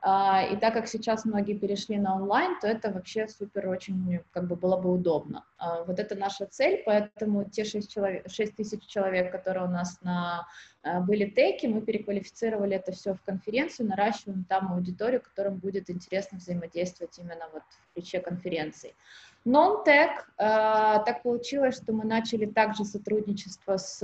и 0.00 0.56
так 0.60 0.74
как 0.74 0.86
сейчас 0.86 1.24
многие 1.24 1.54
перешли 1.54 1.98
на 1.98 2.14
онлайн, 2.14 2.56
то 2.60 2.68
это 2.68 2.92
вообще 2.92 3.26
супер 3.26 3.68
очень 3.68 4.20
как 4.30 4.46
бы 4.46 4.54
было 4.54 4.76
бы 4.76 4.92
удобно. 4.92 5.44
А, 5.58 5.82
вот 5.82 5.98
это 5.98 6.14
наша 6.14 6.46
цель, 6.46 6.82
поэтому 6.86 7.44
те 7.44 7.64
6, 7.64 7.92
человек, 7.92 8.30
6 8.30 8.54
тысяч 8.54 8.86
человек, 8.86 9.32
которые 9.32 9.64
у 9.64 9.70
нас 9.70 10.00
на, 10.02 10.46
а, 10.84 11.00
были 11.00 11.28
теки, 11.28 11.66
мы 11.66 11.80
переквалифицировали 11.80 12.76
это 12.76 12.92
все 12.92 13.14
в 13.14 13.22
конференцию, 13.22 13.88
наращиваем 13.88 14.44
там 14.44 14.72
аудиторию, 14.72 15.20
которым 15.20 15.56
будет 15.56 15.90
интересно 15.90 16.38
взаимодействовать 16.38 17.18
именно 17.18 17.48
вот 17.52 17.62
в 17.62 17.94
ключе 17.94 18.20
конференции. 18.20 18.94
Non-tech, 19.44 20.10
так 20.36 21.22
получилось, 21.22 21.76
что 21.76 21.92
мы 21.92 22.04
начали 22.04 22.44
также 22.44 22.84
сотрудничество 22.84 23.78
с 23.78 24.02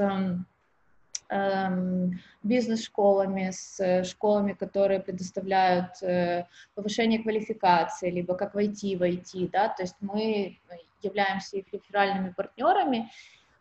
бизнес-школами, 2.42 3.50
с 3.50 3.80
э, 3.80 4.04
школами, 4.04 4.52
которые 4.52 5.00
предоставляют 5.00 6.02
э, 6.02 6.46
повышение 6.74 7.22
квалификации, 7.22 8.10
либо 8.10 8.34
как 8.34 8.54
войти 8.54 8.96
в 8.96 9.02
IT, 9.02 9.50
да, 9.50 9.68
то 9.68 9.82
есть 9.82 9.96
мы 10.00 10.58
являемся 11.02 11.56
их 11.58 11.66
реферальными 11.72 12.30
партнерами 12.30 13.10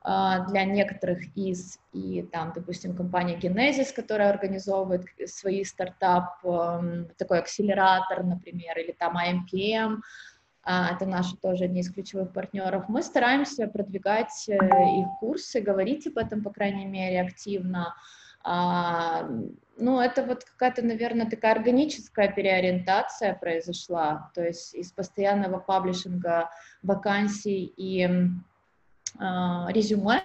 а, 0.06 0.40
для 0.48 0.66
некоторых 0.66 1.20
из, 1.36 1.80
и 1.94 2.24
там, 2.24 2.52
допустим, 2.54 2.96
компания 2.96 3.38
Genesis, 3.38 3.94
которая 3.94 4.32
организовывает 4.32 5.06
свои 5.26 5.64
стартап, 5.64 6.44
эм, 6.44 7.08
такой 7.18 7.40
акселератор, 7.40 8.24
например, 8.24 8.78
или 8.80 8.92
там 8.92 9.18
IMPM, 9.18 10.02
это 10.66 11.06
наши 11.06 11.36
тоже 11.38 11.66
одни 11.66 11.82
из 11.82 11.92
ключевых 11.92 12.32
партнеров, 12.32 12.86
мы 12.88 13.04
стараемся 13.04 13.68
продвигать 13.68 14.48
э, 14.48 14.54
их 14.56 15.08
курсы, 15.20 15.60
говорить 15.60 16.08
об 16.08 16.18
этом, 16.18 16.42
по 16.42 16.52
крайней 16.52 16.86
мере, 16.86 17.22
активно. 17.22 17.96
А, 18.44 19.30
ну, 19.78 20.00
это 20.00 20.24
вот 20.24 20.44
какая-то, 20.44 20.82
наверное, 20.82 21.30
такая 21.30 21.54
органическая 21.54 22.32
переориентация 22.32 23.34
произошла, 23.34 24.32
то 24.34 24.44
есть 24.44 24.74
из 24.74 24.92
постоянного 24.92 25.60
паблишинга 25.60 26.50
вакансий 26.82 27.74
и 27.76 28.08
а, 29.20 29.68
резюме, 29.70 30.24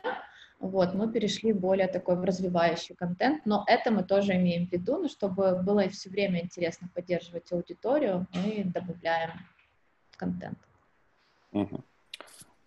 вот, 0.61 0.95
мы 0.95 1.13
перешли 1.13 1.53
более 1.53 1.87
такой 1.87 2.17
в 2.17 2.25
развивающий 2.25 2.97
контент, 2.97 3.47
но 3.47 3.65
это 3.69 3.93
мы 3.93 4.03
тоже 4.03 4.35
имеем 4.35 4.67
в 4.67 4.73
виду, 4.73 4.99
но 4.99 5.09
чтобы 5.09 5.63
было 5.63 5.89
все 5.89 6.11
время 6.11 6.41
интересно 6.41 6.89
поддерживать 6.93 7.53
аудиторию, 7.53 8.27
мы 8.35 8.65
добавляем 8.65 9.31
контент. 10.19 10.59
Угу. 11.53 11.81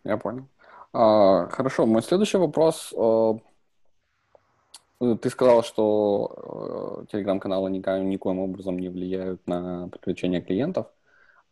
Я 0.03 0.17
понял. 0.17 0.45
А, 0.93 1.47
хорошо, 1.49 1.85
мой 1.85 2.01
следующий 2.01 2.37
вопрос. 2.37 2.93
А, 2.97 3.37
ты 4.99 5.29
сказал, 5.29 5.63
что 5.63 7.03
э, 7.03 7.11
телеграм-каналы 7.11 7.71
никоим, 7.71 8.09
никоим 8.09 8.39
образом 8.39 8.77
не 8.77 8.89
влияют 8.89 9.41
на 9.47 9.87
привлечение 9.87 10.41
клиентов. 10.41 10.87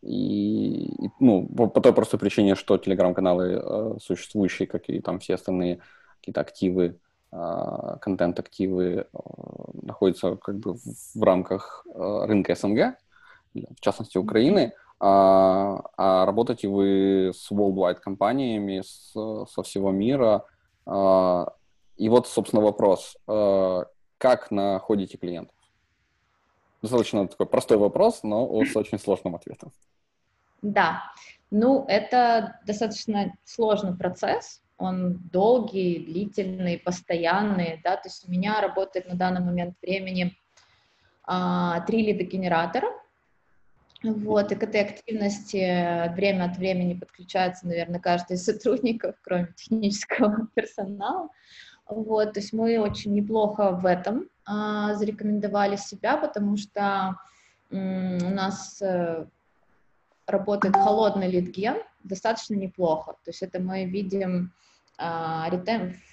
И, 0.02 0.94
ну, 1.18 1.48
по, 1.48 1.66
по 1.66 1.80
той 1.80 1.92
простой 1.92 2.20
причине, 2.20 2.54
что 2.54 2.78
телеграм-каналы 2.78 3.60
э, 3.62 3.98
существующие, 4.00 4.68
как 4.68 4.88
и 4.88 5.00
там 5.00 5.18
все 5.18 5.34
остальные 5.34 5.80
какие-то 6.20 6.40
активы, 6.40 6.98
контент-активы 7.30 9.06
находятся 9.82 10.34
как 10.34 10.58
бы 10.58 10.74
в, 10.74 11.22
рамках 11.22 11.86
рынка 11.94 12.56
СНГ, 12.56 12.96
в 13.54 13.80
частности 13.80 14.18
Украины. 14.18 14.72
А, 15.00 15.80
а 15.96 16.26
работаете 16.26 16.68
вы 16.68 17.32
с 17.34 17.50
worldwide 17.50 18.00
компаниями 18.00 18.82
с, 18.84 19.12
со 19.12 19.62
всего 19.62 19.90
мира. 19.90 20.44
А, 20.86 21.52
И 21.96 22.08
вот, 22.08 22.28
собственно, 22.28 22.62
вопрос. 22.62 23.16
Э, 23.26 23.84
как 24.18 24.50
находите 24.50 25.16
клиентов? 25.16 25.56
Достаточно 26.82 27.26
такой 27.26 27.46
простой 27.46 27.78
вопрос, 27.78 28.22
но 28.22 28.64
с 28.64 28.76
очень 28.76 28.98
сложным 28.98 29.34
ответом. 29.34 29.72
Да, 30.62 31.02
ну, 31.50 31.84
это 31.88 32.60
достаточно 32.66 33.32
сложный 33.44 33.96
процесс, 33.96 34.62
он 34.76 35.18
долгий, 35.32 36.04
длительный, 36.04 36.78
постоянный, 36.78 37.80
да, 37.82 37.96
то 37.96 38.08
есть 38.08 38.26
у 38.28 38.30
меня 38.30 38.60
работает 38.60 39.08
на 39.08 39.14
данный 39.14 39.40
момент 39.40 39.76
времени 39.82 40.36
а, 41.24 41.80
три 41.82 42.02
лидогенератора, 42.06 42.88
вот, 44.02 44.50
и 44.50 44.54
к 44.54 44.62
этой 44.62 44.80
активности 44.80 46.12
время 46.14 46.44
от 46.44 46.56
времени 46.56 46.94
подключается, 46.94 47.66
наверное, 47.66 48.00
каждый 48.00 48.36
из 48.36 48.44
сотрудников, 48.44 49.16
кроме 49.22 49.48
технического 49.56 50.48
персонала. 50.54 51.28
Вот, 51.86 52.34
то 52.34 52.40
есть 52.40 52.52
мы 52.52 52.78
очень 52.78 53.12
неплохо 53.12 53.72
в 53.72 53.84
этом 53.84 54.28
а, 54.46 54.94
зарекомендовали 54.94 55.76
себя, 55.76 56.16
потому 56.16 56.56
что 56.56 57.16
м, 57.70 58.18
у 58.22 58.30
нас 58.30 58.80
э, 58.80 59.26
работает 60.26 60.76
холодный 60.76 61.28
литген 61.28 61.78
достаточно 62.04 62.54
неплохо. 62.54 63.12
То 63.24 63.30
есть 63.30 63.42
это 63.42 63.60
мы 63.60 63.84
видим 63.84 64.52
а, 64.96 65.50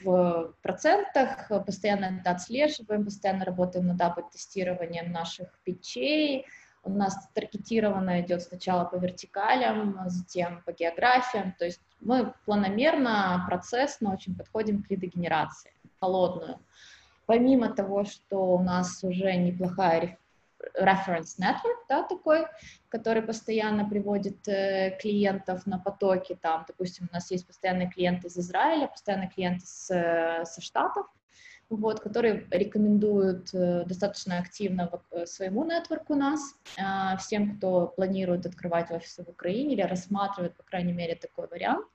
в 0.03 0.53
процентах, 0.61 1.49
постоянно 1.65 2.19
это 2.19 2.31
отслеживаем, 2.31 3.05
постоянно 3.05 3.45
работаем 3.45 3.87
над 3.87 4.01
АБ-тестированием 4.01 5.11
наших 5.11 5.47
печей, 5.63 6.45
у 6.87 6.93
нас 6.93 7.29
таргетированно 7.33 8.21
идет 8.21 8.41
сначала 8.41 8.85
по 8.85 8.95
вертикалям, 8.95 9.99
затем 10.07 10.61
по 10.65 10.71
географиям, 10.71 11.53
то 11.59 11.65
есть 11.65 11.81
мы 11.99 12.33
планомерно, 12.45 13.45
процессно 13.47 14.13
очень 14.13 14.35
подходим 14.35 14.83
к 14.83 14.89
лидогенерации, 14.89 15.71
холодную. 15.99 16.59
Помимо 17.25 17.69
того, 17.69 18.05
что 18.05 18.55
у 18.55 18.63
нас 18.63 19.03
уже 19.03 19.35
неплохая 19.35 20.17
reference 20.79 21.37
network, 21.39 21.85
да, 21.89 22.03
такой, 22.03 22.45
который 22.89 23.21
постоянно 23.21 23.87
приводит 23.87 24.47
э, 24.47 24.97
клиентов 24.99 25.65
на 25.65 25.77
потоки, 25.77 26.37
там, 26.41 26.65
допустим, 26.67 27.07
у 27.11 27.13
нас 27.13 27.29
есть 27.31 27.45
постоянные 27.45 27.89
клиенты 27.89 28.27
из 28.27 28.37
Израиля, 28.37 28.87
постоянные 28.87 29.29
клиенты 29.29 29.65
с, 29.65 29.91
э, 29.93 30.45
со 30.45 30.61
Штатов, 30.61 31.05
вот, 31.69 31.99
которые 31.99 32.47
рекомендуют 32.51 33.53
э, 33.53 33.83
достаточно 33.85 34.39
активно 34.39 34.89
э, 35.11 35.25
своему 35.25 35.65
нетворку 35.65 36.15
нас, 36.15 36.55
э, 36.77 37.17
всем, 37.17 37.57
кто 37.57 37.87
планирует 37.87 38.45
открывать 38.45 38.91
офисы 38.91 39.23
в 39.23 39.29
Украине 39.29 39.73
или 39.73 39.81
рассматривает, 39.81 40.55
по 40.55 40.63
крайней 40.63 40.93
мере, 40.93 41.15
такой 41.15 41.47
вариант. 41.47 41.85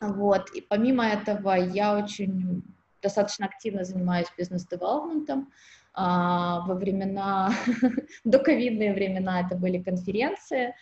Вот, 0.00 0.50
и 0.50 0.60
помимо 0.60 1.06
этого 1.06 1.54
я 1.54 1.96
очень 1.96 2.62
достаточно 3.02 3.46
активно 3.46 3.84
занимаюсь 3.84 4.28
бизнес-девелопментом, 4.36 5.50
а, 5.92 6.60
во 6.66 6.74
времена, 6.74 7.52
до 8.24 8.38
ковидные 8.38 8.94
времена 8.94 9.40
это 9.40 9.56
были 9.56 9.82
конференции, 9.82 10.74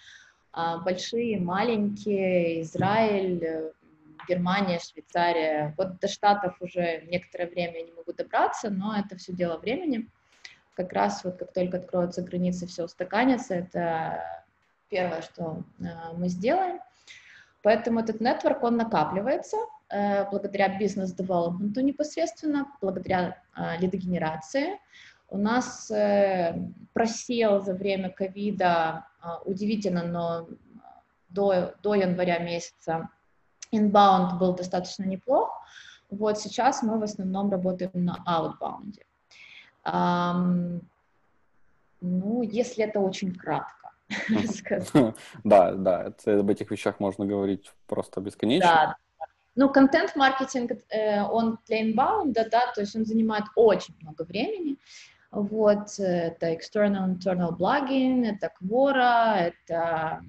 а, 0.52 0.78
большие, 0.78 1.40
маленькие, 1.40 2.62
Израиль, 2.62 3.42
э, 3.42 3.70
Германия, 4.28 4.78
Швейцария. 4.78 5.74
Вот 5.76 5.98
до 6.00 6.08
Штатов 6.08 6.56
уже 6.60 7.02
некоторое 7.06 7.46
время 7.46 7.82
не 7.82 7.92
могу 7.92 8.12
добраться, 8.12 8.70
но 8.70 8.96
это 8.96 9.16
все 9.16 9.32
дело 9.32 9.58
времени. 9.58 10.08
Как 10.74 10.92
раз 10.92 11.24
вот 11.24 11.38
как 11.38 11.52
только 11.52 11.78
откроются 11.78 12.22
границы, 12.22 12.66
все 12.66 12.84
устаканится, 12.84 13.54
это 13.54 14.22
первое, 14.88 15.22
что 15.22 15.64
э, 15.80 15.84
мы 16.16 16.28
сделаем. 16.28 16.80
Поэтому 17.62 18.00
этот 18.00 18.20
нетворк, 18.20 18.62
он 18.62 18.76
накапливается 18.76 19.56
э, 19.88 20.28
благодаря 20.30 20.78
бизнес-девелопменту 20.78 21.80
непосредственно, 21.80 22.68
благодаря 22.80 23.42
э, 23.56 23.78
лидогенерации. 23.78 24.78
У 25.30 25.36
нас 25.36 25.92
просел 26.94 27.60
за 27.60 27.74
время 27.74 28.08
ковида, 28.08 29.04
удивительно, 29.44 30.02
но 30.02 30.48
до, 31.28 31.74
до 31.82 31.94
января 31.94 32.38
месяца 32.38 33.10
inbound 33.72 34.38
был 34.38 34.54
достаточно 34.54 35.04
неплох. 35.04 35.50
Вот 36.10 36.38
сейчас 36.38 36.82
мы 36.82 36.98
в 36.98 37.02
основном 37.02 37.50
работаем 37.50 37.90
на 37.94 38.16
outbound. 38.26 39.00
Um, 39.84 40.80
ну, 42.00 42.42
если 42.42 42.84
это 42.84 43.00
очень 43.00 43.34
кратко. 43.34 43.74
Да, 45.44 45.72
да, 45.72 46.12
об 46.26 46.50
этих 46.50 46.70
вещах 46.70 47.00
можно 47.00 47.26
говорить 47.26 47.72
просто 47.86 48.20
бесконечно. 48.20 48.70
Да, 48.70 48.96
ну, 49.54 49.68
контент-маркетинг, 49.68 50.70
э, 50.88 51.22
он 51.22 51.58
для 51.66 51.82
inbound, 51.82 52.32
да, 52.32 52.72
то 52.72 52.80
есть 52.80 52.96
он 52.96 53.04
занимает 53.04 53.44
очень 53.56 53.94
много 54.00 54.22
времени. 54.22 54.76
Вот, 55.30 55.98
это 55.98 56.52
external, 56.52 57.06
internal 57.08 57.54
blogging, 57.56 58.24
это 58.24 58.50
Quora, 58.62 59.34
это 59.36 60.22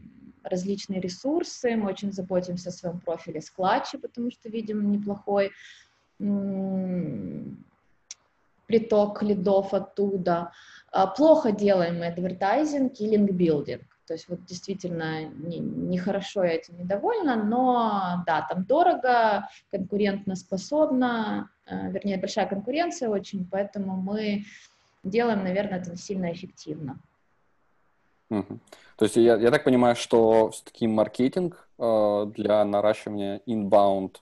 различные 0.43 0.99
ресурсы, 0.99 1.75
мы 1.75 1.89
очень 1.89 2.11
заботимся 2.11 2.69
о 2.69 2.73
своем 2.73 2.99
профиле 2.99 3.41
складче, 3.41 3.97
потому 3.97 4.31
что 4.31 4.49
видим 4.49 4.91
неплохой 4.91 5.51
приток 8.67 9.23
лидов 9.23 9.73
оттуда. 9.73 10.51
А, 10.91 11.07
плохо 11.07 11.51
делаем 11.51 11.99
мы 11.99 12.07
адвертайзинг 12.07 12.99
и 12.99 13.07
линкбилдинг. 13.07 13.83
То 14.09 14.13
есть 14.13 14.27
вот 14.27 14.43
действительно 14.45 15.25
нехорошо 15.25 16.43
не, 16.43 16.49
я 16.49 16.55
этим 16.55 16.79
недовольна, 16.79 17.35
но 17.35 18.23
да, 18.25 18.41
там 18.49 18.63
дорого, 18.63 19.47
конкурентно 19.69 20.35
способно, 20.35 21.51
э, 21.67 21.91
вернее, 21.91 22.17
большая 22.17 22.47
конкуренция 22.47 23.09
очень, 23.09 23.47
поэтому 23.51 23.97
мы 23.97 24.45
делаем, 25.03 25.43
наверное, 25.43 25.79
это 25.79 25.95
сильно 25.95 26.31
эффективно. 26.31 26.99
Угу. 28.29 28.59
То 28.97 29.05
есть 29.05 29.15
я, 29.15 29.37
я 29.37 29.51
так 29.51 29.63
понимаю, 29.63 29.95
что 29.95 30.51
все-таки 30.51 30.87
маркетинг 30.87 31.67
э, 31.77 32.25
для 32.35 32.63
наращивания 32.65 33.41
inbound 33.47 34.17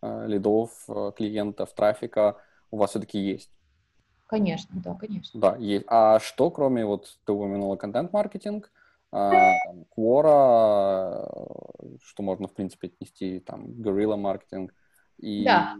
э, 0.00 0.26
лидов, 0.26 0.70
э, 0.88 1.12
клиентов, 1.16 1.72
трафика 1.74 2.36
у 2.70 2.78
вас 2.78 2.90
все-таки 2.90 3.18
есть? 3.18 3.50
Конечно, 4.26 4.80
да, 4.82 4.94
конечно. 4.94 5.38
Да, 5.38 5.56
есть. 5.56 5.84
А 5.88 6.18
что, 6.18 6.50
кроме, 6.50 6.86
вот 6.86 7.18
ты 7.26 7.32
упомянула 7.32 7.76
контент-маркетинг, 7.76 8.72
э, 9.12 9.30
Quora, 9.96 11.26
э, 11.28 11.96
что 12.02 12.22
можно, 12.22 12.48
в 12.48 12.54
принципе, 12.54 12.88
отнести, 12.88 13.40
там, 13.40 13.66
Guerrilla 13.66 14.16
маркетинг 14.16 14.74
и 15.18 15.44
да. 15.44 15.76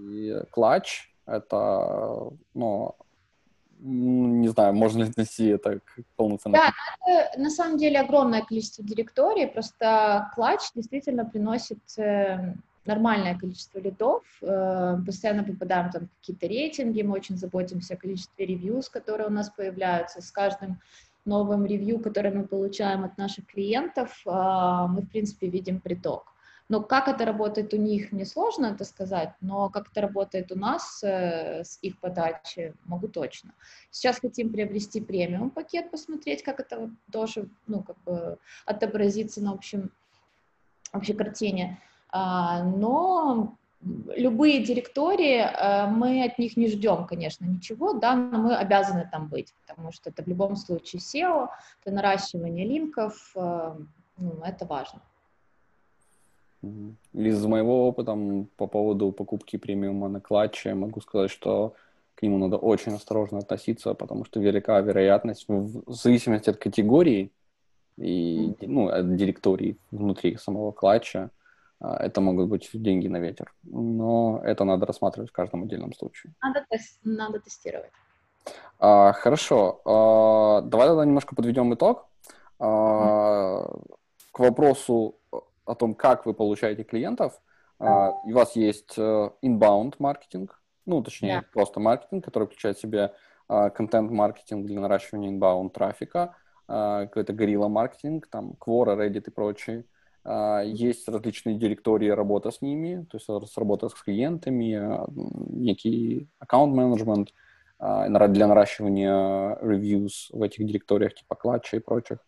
Clutch, 0.54 1.08
это, 1.24 2.30
ну, 2.52 2.94
не 3.84 4.48
знаю, 4.48 4.74
можно 4.74 5.02
ли 5.02 5.10
отнести 5.10 5.46
это 5.46 5.80
к 5.80 6.00
полноценному. 6.16 6.62
Да, 6.62 6.72
это 7.06 7.40
на 7.40 7.50
самом 7.50 7.78
деле 7.78 8.00
огромное 8.00 8.42
количество 8.42 8.84
директорий, 8.84 9.46
просто 9.46 10.30
клатч 10.34 10.72
действительно 10.74 11.24
приносит 11.24 11.80
э, 11.98 12.54
нормальное 12.84 13.36
количество 13.36 13.80
лидов, 13.80 14.22
э, 14.40 14.98
постоянно 15.04 15.42
попадаем 15.42 15.90
там 15.90 16.08
какие-то 16.20 16.46
рейтинги, 16.46 17.02
мы 17.02 17.14
очень 17.14 17.36
заботимся 17.36 17.94
о 17.94 17.96
количестве 17.96 18.46
ревьюз, 18.46 18.88
которые 18.88 19.26
у 19.26 19.32
нас 19.32 19.50
появляются, 19.50 20.22
с 20.22 20.30
каждым 20.30 20.78
новым 21.24 21.66
ревью, 21.66 22.00
которое 22.00 22.30
мы 22.30 22.46
получаем 22.46 23.04
от 23.04 23.18
наших 23.18 23.46
клиентов, 23.46 24.22
э, 24.26 24.30
мы, 24.30 25.02
в 25.02 25.08
принципе, 25.08 25.48
видим 25.48 25.80
приток. 25.80 26.31
Но 26.68 26.80
как 26.80 27.08
это 27.08 27.24
работает 27.24 27.74
у 27.74 27.76
них, 27.76 28.12
мне 28.12 28.24
сложно 28.24 28.66
это 28.66 28.84
сказать, 28.84 29.34
но 29.40 29.68
как 29.68 29.90
это 29.90 30.00
работает 30.00 30.52
у 30.52 30.58
нас 30.58 31.02
э, 31.02 31.64
с 31.64 31.78
их 31.82 31.98
подачи, 32.00 32.74
могу 32.84 33.08
точно. 33.08 33.52
Сейчас 33.90 34.20
хотим 34.20 34.52
приобрести 34.52 35.00
премиум 35.00 35.50
пакет, 35.50 35.90
посмотреть, 35.90 36.42
как 36.42 36.60
это 36.60 36.90
тоже, 37.10 37.48
ну, 37.66 37.82
как 37.82 38.02
бы 38.04 38.38
отобразится 38.64 39.42
на 39.42 39.52
общем, 39.52 39.90
общей 40.92 41.14
картине. 41.14 41.80
А, 42.10 42.62
но 42.62 43.58
любые 44.14 44.62
директории, 44.62 45.40
э, 45.40 45.86
мы 45.88 46.24
от 46.24 46.38
них 46.38 46.56
не 46.56 46.68
ждем, 46.68 47.06
конечно, 47.06 47.44
ничего, 47.44 47.92
да, 47.94 48.14
но 48.14 48.38
мы 48.38 48.56
обязаны 48.56 49.08
там 49.10 49.28
быть, 49.28 49.54
потому 49.66 49.92
что 49.92 50.10
это 50.10 50.22
в 50.22 50.28
любом 50.28 50.56
случае 50.56 51.00
SEO, 51.00 51.48
это 51.84 51.94
наращивание 51.94 52.66
линков, 52.66 53.32
э, 53.34 53.74
ну, 54.18 54.40
это 54.44 54.66
важно. 54.66 55.00
Из 57.12 57.44
моего 57.44 57.88
опыта 57.88 58.16
по 58.56 58.66
поводу 58.66 59.10
покупки 59.12 59.56
премиума 59.56 60.08
на 60.08 60.20
клатче 60.20 60.74
могу 60.74 61.00
сказать, 61.00 61.30
что 61.30 61.74
к 62.14 62.22
нему 62.22 62.38
надо 62.38 62.56
очень 62.56 62.92
осторожно 62.94 63.38
относиться, 63.38 63.94
потому 63.94 64.24
что 64.24 64.40
велика 64.40 64.80
вероятность 64.80 65.46
в 65.48 65.92
зависимости 65.92 66.50
от 66.50 66.58
категории 66.58 67.32
и 67.96 68.54
ну, 68.60 68.88
от 68.88 69.16
директории 69.16 69.76
внутри 69.90 70.36
самого 70.36 70.72
клатча, 70.72 71.30
а, 71.80 71.96
это 71.96 72.20
могут 72.20 72.48
быть 72.48 72.70
деньги 72.72 73.08
на 73.08 73.18
ветер. 73.18 73.52
Но 73.64 74.40
это 74.44 74.64
надо 74.64 74.86
рассматривать 74.86 75.30
в 75.30 75.32
каждом 75.32 75.64
отдельном 75.64 75.92
случае. 75.92 76.32
Надо, 76.42 76.64
надо 77.02 77.40
тестировать. 77.40 77.90
А, 78.78 79.12
хорошо. 79.12 79.80
А, 79.84 80.60
давай 80.62 80.88
тогда 80.88 81.04
немножко 81.04 81.34
подведем 81.34 81.74
итог. 81.74 82.06
А, 82.58 83.68
к 84.30 84.38
вопросу 84.38 85.16
о 85.64 85.74
том, 85.74 85.94
как 85.94 86.26
вы 86.26 86.34
получаете 86.34 86.84
клиентов. 86.84 87.40
Uh, 87.80 88.12
у 88.24 88.32
вас 88.32 88.54
есть 88.54 88.96
uh, 88.96 89.32
inbound 89.42 89.96
маркетинг, 89.98 90.62
ну, 90.86 91.02
точнее, 91.02 91.40
Да. 91.40 91.46
просто 91.52 91.80
маркетинг, 91.80 92.24
который 92.24 92.46
включает 92.46 92.76
в 92.76 92.80
себя 92.80 93.12
а, 93.48 93.70
контент-маркетинг 93.70 94.66
для 94.66 94.80
наращивания 94.80 95.30
inbound 95.30 95.70
трафика, 95.70 96.34
а, 96.68 97.06
какой-то 97.06 97.32
горилла-маркетинг, 97.32 98.26
там, 98.28 98.54
Quora, 98.58 98.96
Reddit 98.96 99.24
и 99.26 99.30
прочие. 99.30 99.84
А, 100.24 100.60
Есть 100.62 101.08
различные 101.08 101.56
директории, 101.56 102.08
работа 102.08 102.50
с 102.50 102.62
ними, 102.62 103.06
то 103.10 103.18
есть 103.18 103.58
работа 103.58 103.88
с 103.88 103.94
клиентами, 103.94 104.74
а, 104.74 105.06
некий 105.14 106.28
аккаунт-менеджмент 106.38 107.32
а, 107.78 108.08
для 108.28 108.46
наращивания 108.46 109.56
reviews 109.62 110.30
в 110.30 110.42
этих 110.42 110.66
директориях, 110.66 111.14
типа 111.14 111.36
Clutch 111.42 111.76
и 111.76 111.78
прочих. 111.78 112.18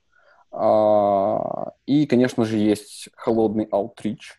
А, 0.56 1.72
И, 1.86 2.06
конечно 2.06 2.44
же, 2.44 2.58
есть 2.58 3.08
холодный 3.16 3.66
outreach, 3.66 4.38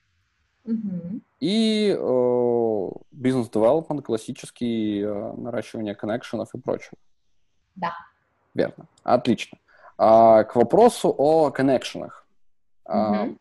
Мгм. 0.63 1.21
и 1.41 1.95
э, 1.95 2.89
бизнес-девелопмент, 3.11 4.05
классический, 4.05 5.01
э, 5.01 5.33
наращивание 5.33 5.93
коннекшенов 5.93 6.55
и 6.55 6.59
прочего. 6.59 6.97
Да. 7.75 7.93
Верно. 8.53 8.87
Отлично. 9.03 9.57
А, 9.97 10.43
к 10.45 10.55
вопросу 10.55 11.13
о 11.17 11.51
коннекшенах. 11.51 12.25
А, 12.85 13.25
Мгм. 13.25 13.39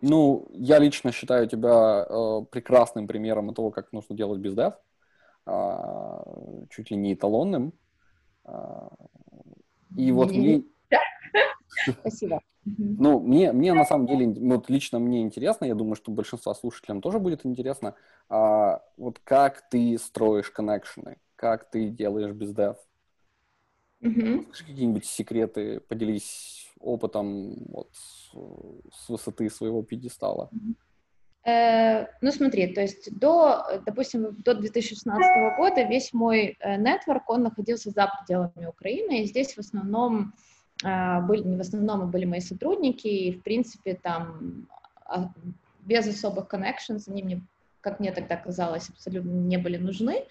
ну, 0.00 0.48
я 0.52 0.78
лично 0.80 1.12
считаю 1.12 1.46
тебя 1.46 2.04
э, 2.08 2.40
прекрасным 2.50 3.06
примером 3.06 3.54
того, 3.54 3.70
как 3.70 3.92
нужно 3.92 4.16
делать 4.16 4.40
бездев. 4.40 4.74
А, 5.46 6.22
чуть 6.70 6.90
ли 6.90 6.96
не 6.96 7.14
эталонным. 7.14 7.72
А, 8.44 8.88
и 9.96 10.12
вот 10.12 10.32
Не-не-не. 10.32 10.56
мне, 10.56 10.64
Спасибо. 12.00 12.40
Ну, 12.64 13.20
мне, 13.20 13.52
мне 13.52 13.72
на 13.72 13.84
самом 13.84 14.06
деле, 14.06 14.28
вот 14.28 14.68
лично 14.68 14.98
мне 14.98 15.22
интересно, 15.22 15.64
я 15.64 15.74
думаю, 15.74 15.96
что 15.96 16.12
большинство 16.12 16.52
слушателям 16.54 17.00
тоже 17.00 17.18
будет 17.18 17.46
интересно, 17.46 17.94
а, 18.28 18.82
вот 18.96 19.18
как 19.24 19.68
ты 19.70 19.96
строишь 19.98 20.50
коннекшены, 20.50 21.16
как 21.36 21.70
ты 21.70 21.88
делаешь 21.88 22.32
бездев. 22.32 22.76
Скажи 24.00 24.64
какие-нибудь 24.66 25.06
секреты, 25.06 25.80
поделись 25.80 26.70
опытом 26.78 27.54
вот, 27.68 27.90
с, 27.92 28.32
с 28.94 29.08
высоты 29.08 29.50
своего 29.50 29.82
пьедестала. 29.82 30.50
Э, 31.44 32.06
Ну, 32.20 32.32
смотри, 32.32 32.74
то 32.74 32.80
есть 32.80 33.18
до, 33.18 33.82
допустим, 33.86 34.34
до 34.42 34.54
2016 34.54 35.56
года 35.56 35.82
весь 35.82 36.12
мой 36.12 36.56
э, 36.60 36.76
нетворк, 36.76 37.28
он 37.28 37.42
находился 37.42 37.90
за 37.90 38.10
пределами 38.18 38.66
Украины, 38.66 39.22
и 39.22 39.26
здесь 39.26 39.54
в 39.54 39.58
основном 39.58 40.32
э, 40.32 40.49
были, 40.82 41.42
не 41.42 41.56
в 41.56 41.60
основном, 41.60 42.02
а 42.02 42.06
были 42.06 42.24
мои 42.24 42.40
сотрудники, 42.40 43.06
и, 43.06 43.32
в 43.32 43.42
принципе, 43.42 43.94
там 43.94 44.66
а, 45.04 45.30
без 45.80 46.06
особых 46.06 46.46
connections 46.52 47.04
они 47.08 47.22
мне, 47.22 47.42
как 47.80 48.00
мне 48.00 48.12
тогда 48.12 48.36
казалось, 48.36 48.88
абсолютно 48.88 49.30
не 49.30 49.56
были 49.56 49.76
нужны. 49.76 50.24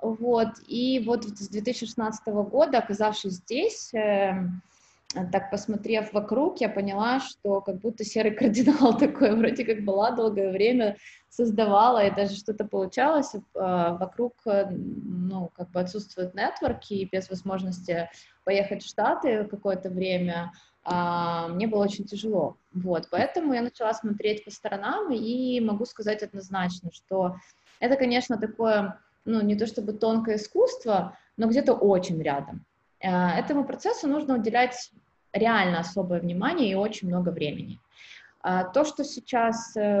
Вот, 0.00 0.48
и 0.66 1.02
вот 1.04 1.24
с 1.24 1.48
2016 1.48 2.26
года, 2.26 2.78
оказавшись 2.78 3.34
здесь, 3.34 3.92
э, 3.94 4.48
так 5.14 5.50
посмотрев 5.50 6.12
вокруг, 6.12 6.60
я 6.60 6.68
поняла, 6.68 7.20
что 7.20 7.60
как 7.62 7.80
будто 7.80 8.04
серый 8.04 8.32
кардинал 8.32 8.96
такой, 8.98 9.34
вроде 9.34 9.64
как 9.64 9.84
была 9.84 10.10
долгое 10.10 10.52
время, 10.52 10.96
создавала, 11.30 12.04
и 12.04 12.14
даже 12.14 12.36
что-то 12.36 12.64
получалось, 12.64 13.32
а 13.54 13.94
вокруг, 13.94 14.34
э, 14.46 14.68
ну, 14.70 15.50
как 15.54 15.70
бы 15.70 15.80
отсутствуют 15.80 16.34
нетворки, 16.34 16.94
и 16.94 17.08
без 17.10 17.30
возможности 17.30 18.10
поехать 18.44 18.82
в 18.82 18.88
Штаты 18.88 19.44
какое-то 19.44 19.88
время, 19.88 20.52
а, 20.84 21.48
мне 21.48 21.66
было 21.66 21.84
очень 21.84 22.04
тяжело, 22.04 22.56
вот, 22.72 23.08
поэтому 23.10 23.52
я 23.52 23.62
начала 23.62 23.92
смотреть 23.94 24.44
по 24.44 24.50
сторонам, 24.50 25.10
и 25.12 25.60
могу 25.60 25.84
сказать 25.84 26.22
однозначно, 26.22 26.90
что 26.92 27.36
это, 27.80 27.96
конечно, 27.96 28.36
такое, 28.36 28.98
ну, 29.24 29.40
не 29.42 29.54
то 29.54 29.66
чтобы 29.66 29.92
тонкое 29.92 30.36
искусство, 30.36 31.16
но 31.36 31.46
где-то 31.46 31.72
очень 31.74 32.20
рядом. 32.22 32.66
Э, 33.00 33.30
Этому 33.38 33.64
процессу 33.64 34.08
нужно 34.08 34.34
уделять 34.34 34.90
реально 35.32 35.80
особое 35.80 36.20
внимание 36.20 36.70
и 36.70 36.74
очень 36.74 37.08
много 37.08 37.30
времени. 37.30 37.78
А 38.40 38.64
То, 38.64 38.84
что 38.84 39.04
сейчас 39.04 39.76
э, 39.76 40.00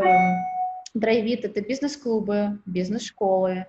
драйвит, 0.94 1.44
это 1.44 1.60
бизнес-клубы, 1.60 2.60
бизнес-школы, 2.66 3.66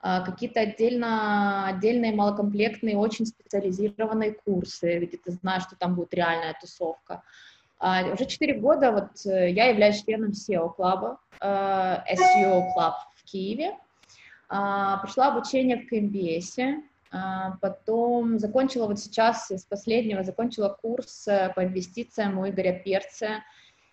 а, 0.00 0.20
какие-то 0.20 0.60
отдельно, 0.60 1.66
отдельные 1.66 2.14
малокомплектные, 2.14 2.96
очень 2.96 3.26
специализированные 3.26 4.34
курсы, 4.44 4.98
где 4.98 5.16
ты 5.16 5.32
знаешь, 5.32 5.64
что 5.64 5.74
там 5.74 5.94
будет 5.96 6.14
реальная 6.14 6.54
тусовка. 6.60 7.22
А, 7.78 8.04
Уже 8.12 8.26
4 8.26 8.54
года 8.60 8.92
вот 8.92 9.26
э, 9.26 9.50
я 9.50 9.66
являюсь 9.66 10.04
членом 10.04 10.30
SEO 10.30 10.72
клуба, 10.74 11.18
SEO 11.40 12.68
Club 12.76 12.94
в 13.16 13.24
Киеве. 13.24 13.76
А, 14.48 14.98
Прошла 14.98 15.28
обучение 15.28 15.76
в 15.76 15.88
КМБСе, 15.88 16.64
а, 16.64 16.82
потом 17.60 18.38
закончила 18.38 18.86
вот 18.86 18.98
сейчас 18.98 19.50
из 19.50 19.64
последнего, 19.64 20.22
закончила 20.22 20.68
курс 20.68 21.26
э, 21.28 21.52
по 21.54 21.64
инвестициям 21.64 22.38
у 22.38 22.48
Игоря 22.48 22.72
Перца, 22.72 23.42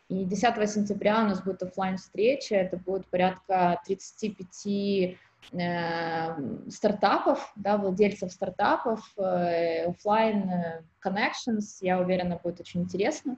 и 0.09 0.25
10 0.25 0.69
сентября 0.69 1.21
у 1.21 1.27
нас 1.27 1.41
будет 1.41 1.63
офлайн 1.63 1.97
встреча 1.97 2.55
это 2.55 2.77
будет 2.77 3.07
порядка 3.07 3.81
35 3.85 5.17
э, 5.53 6.69
стартапов, 6.69 7.51
да, 7.55 7.77
владельцев 7.77 8.31
стартапов, 8.31 9.11
э, 9.17 9.85
офлайн 9.85 10.49
э, 10.49 10.83
connections, 11.03 11.77
я 11.81 11.99
уверена, 11.99 12.39
будет 12.43 12.59
очень 12.59 12.81
интересно. 12.81 13.37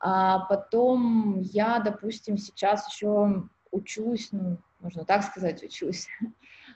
А 0.00 0.40
потом 0.40 1.40
я, 1.40 1.78
допустим, 1.78 2.36
сейчас 2.36 2.92
еще 2.92 3.44
учусь, 3.70 4.28
ну, 4.32 4.58
можно 4.80 5.04
так 5.04 5.22
сказать, 5.22 5.62
учусь. 5.62 6.08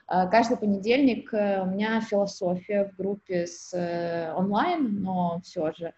А, 0.07 0.27
Каждый 0.27 0.57
понедельник 0.57 1.33
э, 1.33 1.61
у 1.61 1.65
меня 1.65 1.99
философия 1.99 2.85
в 2.85 2.95
группе 2.95 3.45
с 3.45 3.73
э, 3.73 4.33
онлайн, 4.33 5.01
но 5.01 5.41
все 5.43 5.73
же 5.73 5.93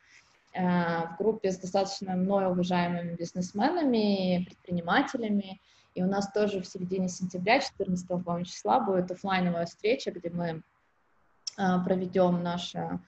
э, 0.53 0.61
в 0.61 1.15
группе 1.19 1.51
с 1.51 1.59
достаточно 1.59 2.15
мной 2.15 2.47
уважаемыми 2.47 3.15
бизнесменами, 3.15 4.45
предпринимателями. 4.45 5.61
И 5.93 6.01
у 6.01 6.07
нас 6.07 6.31
тоже 6.31 6.61
в 6.61 6.67
середине 6.67 7.07
сентября, 7.07 7.59
14 7.59 8.07
по 8.23 8.43
числа, 8.43 8.79
будет 8.79 9.11
офлайновая 9.11 9.65
встреча, 9.65 10.11
где 10.11 10.29
мы 10.29 10.61
а, 11.57 11.83
проведем 11.83 12.41
наше 12.41 12.99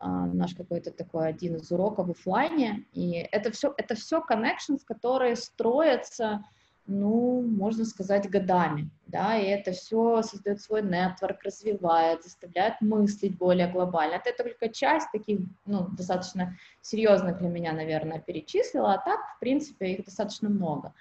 а, 0.00 0.26
наш 0.26 0.54
какой-то 0.54 0.90
такой 0.90 1.28
один 1.28 1.56
из 1.56 1.72
уроков 1.72 2.08
в 2.08 2.10
офлайне. 2.10 2.84
И 2.92 3.12
это 3.32 3.50
все, 3.50 3.72
это 3.76 3.94
все 3.94 4.22
connections, 4.28 4.80
которые 4.84 5.36
строятся, 5.36 6.44
ну, 6.88 7.42
можно 7.42 7.84
сказать, 7.84 8.30
годами, 8.30 8.88
да, 9.06 9.36
и 9.36 9.44
это 9.44 9.72
все 9.72 10.22
создает 10.22 10.62
свой 10.62 10.82
нетворк, 10.82 11.42
развивает, 11.44 12.24
заставляет 12.24 12.80
мыслить 12.80 13.36
более 13.36 13.70
глобально. 13.70 14.14
Это 14.14 14.42
только 14.42 14.70
часть 14.70 15.06
таких, 15.12 15.40
ну, 15.66 15.88
достаточно 15.90 16.56
серьезных 16.80 17.38
для 17.38 17.48
меня, 17.50 17.72
наверное, 17.72 18.20
перечислила, 18.20 18.94
а 18.94 18.98
так, 18.98 19.20
в 19.36 19.38
принципе, 19.38 19.92
их 19.92 20.06
достаточно 20.06 20.48
много. 20.48 20.94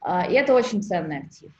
А, 0.00 0.26
И 0.26 0.32
это 0.32 0.54
очень 0.54 0.82
ценный 0.82 1.18
актив. 1.18 1.52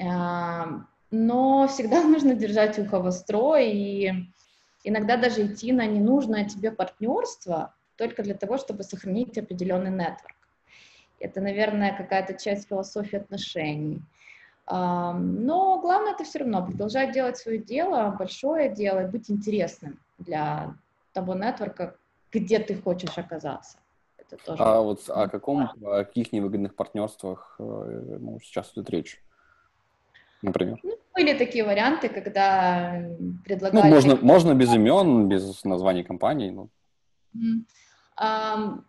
А, 0.00 0.84
Но 1.12 1.68
всегда 1.68 2.02
нужно 2.02 2.34
держать 2.34 2.80
ухо 2.80 2.98
востро 2.98 3.58
и 3.60 4.12
иногда 4.82 5.16
даже 5.16 5.46
идти 5.46 5.72
на 5.72 5.86
ненужное 5.86 6.44
тебе 6.48 6.72
партнерство 6.72 7.76
только 7.96 8.24
для 8.24 8.34
того, 8.34 8.58
чтобы 8.58 8.82
сохранить 8.82 9.38
определенный 9.38 9.92
нетворк. 9.92 10.37
Это, 11.20 11.40
наверное, 11.40 11.96
какая-то 11.96 12.34
часть 12.34 12.68
философии 12.68 13.16
отношений. 13.16 14.00
Но 14.70 15.78
главное 15.80 16.12
это 16.12 16.24
все 16.24 16.40
равно 16.40 16.64
продолжать 16.64 17.12
делать 17.12 17.38
свое 17.38 17.58
дело, 17.58 18.14
большое 18.18 18.68
дело, 18.68 19.04
и 19.04 19.10
быть 19.10 19.30
интересным 19.30 19.98
для 20.18 20.74
того 21.12 21.34
нетворка, 21.34 21.96
где 22.30 22.58
ты 22.58 22.74
хочешь 22.74 23.16
оказаться. 23.16 23.78
Это 24.18 24.36
тоже. 24.36 24.62
А 24.62 24.80
вот 24.80 25.08
о 25.08 25.28
каком, 25.28 25.70
о 25.82 26.04
каких 26.04 26.32
невыгодных 26.32 26.74
партнерствах 26.76 27.56
э, 27.58 27.62
ну, 27.62 28.38
сейчас 28.40 28.72
идет 28.72 28.90
речь? 28.90 29.22
Например. 30.42 30.78
Ну, 30.82 30.98
были 31.14 31.36
такие 31.36 31.64
варианты, 31.64 32.10
когда 32.10 33.02
предлагали... 33.44 33.88
Ну, 33.88 33.88
можно, 33.88 34.16
можно 34.16 34.54
без 34.54 34.72
имен, 34.74 35.28
без 35.28 35.64
названий 35.64 36.04
компаний. 36.04 36.50
Ну. 36.50 36.68
Мгм. 37.32 37.66
Ам, 38.16 38.84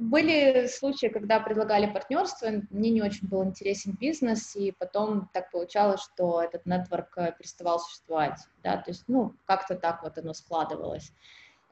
Были 0.00 0.68
случаи, 0.68 1.08
когда 1.08 1.40
предлагали 1.40 1.92
партнерство, 1.92 2.48
мне 2.70 2.90
не 2.90 3.02
очень 3.02 3.26
был 3.26 3.42
интересен 3.42 3.96
бизнес, 3.98 4.54
и 4.54 4.70
потом 4.70 5.28
так 5.32 5.50
получалось, 5.50 6.02
что 6.02 6.40
этот 6.40 6.66
нетворк 6.66 7.18
э, 7.18 7.34
переставал 7.36 7.80
существовать, 7.80 8.38
да, 8.62 8.76
то 8.76 8.92
есть, 8.92 9.02
ну, 9.08 9.34
как-то 9.44 9.74
так 9.74 10.04
вот 10.04 10.16
оно 10.16 10.34
складывалось. 10.34 11.12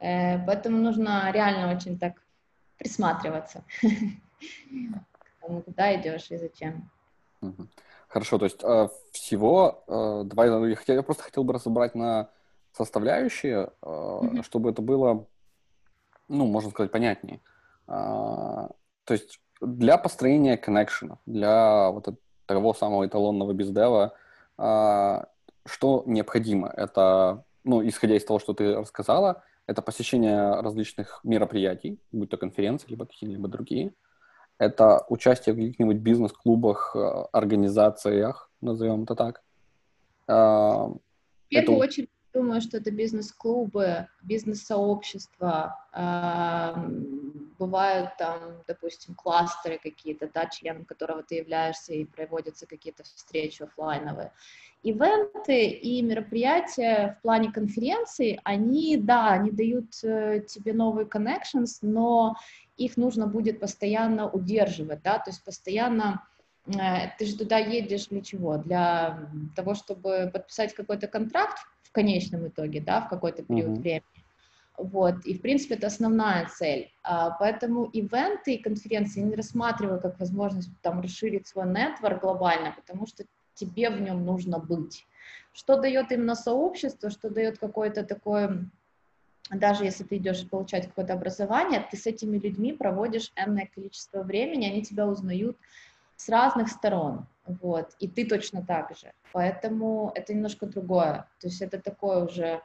Э, 0.01 0.45
Поэтому 0.45 0.79
нужно 0.79 1.31
реально 1.31 1.73
очень 1.73 2.01
так 2.01 2.15
присматриваться 2.79 3.65
к 3.81 5.41
тому, 5.41 5.63
куда 5.63 5.95
идешь 5.95 6.29
и 6.31 6.37
зачем. 6.37 6.91
Хорошо, 8.09 8.39
то 8.39 8.47
есть 8.47 8.65
э, 8.65 8.89
всего, 9.13 9.85
э, 9.87 10.23
давай, 10.25 10.51
ну, 10.51 10.67
я, 10.67 10.77
я 10.89 11.03
просто 11.05 11.23
хотел 11.23 11.45
бы 11.45 11.53
разобрать 11.53 11.95
на 11.95 12.29
составляющие, 12.73 13.71
Мгм. 13.83 14.43
чтобы 14.43 14.71
это 14.71 14.83
было, 14.83 15.27
ну, 16.27 16.47
можно 16.47 16.71
сказать, 16.71 16.91
понятнее. 16.91 17.41
А, 17.87 18.69
то 19.05 19.15
есть 19.15 19.41
для 19.61 19.99
построения 19.99 20.57
коннекшена, 20.57 21.19
для 21.27 21.91
вот 21.91 22.09
того 22.47 22.75
самого 22.75 23.07
эталонного 23.07 23.53
бездева, 23.53 24.15
а, 24.59 25.29
что 25.65 26.03
необходимо? 26.07 26.69
Это, 26.69 27.45
ну, 27.65 27.87
исходя 27.87 28.17
из 28.17 28.25
того, 28.25 28.39
что 28.39 28.55
ты 28.55 28.75
рассказала, 28.75 29.43
это 29.67 29.83
посещение 29.83 30.61
различных 30.61 31.21
мероприятий, 31.25 31.99
будь 32.13 32.31
то 32.31 32.37
конференции, 32.37 32.89
либо 32.89 33.07
какие-либо 33.07 33.49
другие. 33.49 33.93
Это 34.59 35.05
участие 35.09 35.55
в 35.55 35.59
каких-нибудь 35.59 35.99
бизнес-клубах, 35.99 36.95
э, 36.95 37.25
организациях, 37.33 38.51
назовем 38.61 39.03
это 39.03 39.15
так. 39.15 39.43
А, 40.29 40.87
в 40.87 41.01
первую 41.49 41.79
это... 41.79 41.87
очередь, 41.87 42.11
думаю, 42.37 42.61
что 42.61 42.77
это 42.77 42.91
бизнес-клубы, 42.91 44.09
бизнес-сообщества, 44.23 45.79
бывают 47.59 48.11
там, 48.19 48.63
допустим, 48.69 49.15
кластеры 49.15 49.79
какие-то, 49.83 50.31
да, 50.33 50.47
членом 50.47 50.85
которого 50.85 51.23
ты 51.23 51.37
являешься, 51.37 51.95
и 51.95 52.05
проводятся 52.05 52.67
какие-то 52.67 53.03
встречи 53.05 53.63
офлайновые. 53.63 54.33
Ивенты 54.83 55.69
и 55.69 56.03
мероприятия 56.03 57.17
в 57.19 57.23
плане 57.23 57.51
конференций, 57.51 58.39
они, 58.45 58.97
да, 58.99 59.31
они 59.33 59.51
дают 59.51 60.05
э, 60.05 60.45
тебе 60.47 60.75
новые 60.75 61.07
connections, 61.07 61.79
но 61.81 62.37
их 62.77 62.99
нужно 62.99 63.27
будет 63.27 63.59
постоянно 63.59 64.31
удерживать, 64.31 65.03
да, 65.03 65.19
то 65.19 65.31
есть 65.31 65.43
постоянно 65.43 66.23
ты 66.67 67.27
же 67.27 67.37
туда 67.39 67.59
едешь 67.59 68.07
для 68.07 68.21
чего? 68.21 68.57
Для 68.59 69.31
того, 69.55 69.75
чтобы 69.75 70.31
подписать 70.33 70.75
какой-то 70.75 71.07
контракт 71.07 71.59
в 71.83 71.93
конечном 71.93 72.49
итоге, 72.49 72.81
да, 72.81 73.01
в 73.03 73.09
какой-то 73.09 73.43
период 73.43 73.79
mm-hmm. 73.79 73.81
времени. 73.81 74.03
Вот, 74.79 75.25
и, 75.25 75.35
в 75.35 75.41
принципе, 75.41 75.77
это 75.77 75.87
основная 75.87 76.47
цель. 76.49 76.93
А, 77.03 77.31
поэтому 77.31 77.85
ивенты 77.85 78.55
и 78.55 78.63
конференции 78.63 79.21
не 79.21 79.35
рассматриваю 79.35 80.01
как 80.01 80.21
возможность 80.21 80.71
там 80.83 81.01
расширить 81.01 81.47
свой 81.47 81.67
нетворк 81.67 82.21
глобально, 82.21 82.75
потому 82.77 83.07
что 83.07 83.25
тебе 83.55 83.89
в 83.91 84.01
нем 84.01 84.25
нужно 84.25 84.59
быть. 84.59 85.07
Что 85.53 85.81
дает 85.81 86.13
именно 86.13 86.35
сообщество, 86.35 87.09
что 87.11 87.31
дает 87.31 87.59
какое-то 87.59 88.05
такое, 88.05 88.69
даже 89.51 89.85
если 89.85 90.05
ты 90.05 90.19
идешь 90.19 90.47
получать 90.47 90.89
какое-то 90.89 91.15
образование, 91.15 91.87
ты 91.91 91.97
с 91.97 92.07
этими 92.07 92.37
людьми 92.37 92.75
проводишь 92.75 93.33
энное 93.35 93.71
количество 93.75 94.23
времени, 94.23 94.67
они 94.67 94.83
тебя 94.83 95.07
узнают 95.07 95.57
с 96.17 96.29
разных 96.29 96.69
сторон, 96.69 97.27
вот, 97.47 97.95
и 97.99 98.09
ты 98.09 98.27
точно 98.27 98.65
так 98.65 98.97
же. 98.97 99.13
Поэтому 99.33 100.13
это 100.15 100.35
немножко 100.35 100.67
другое. 100.67 101.29
То 101.41 101.49
есть 101.49 101.63
это 101.63 101.81
такое 101.81 102.25
уже 102.25 102.63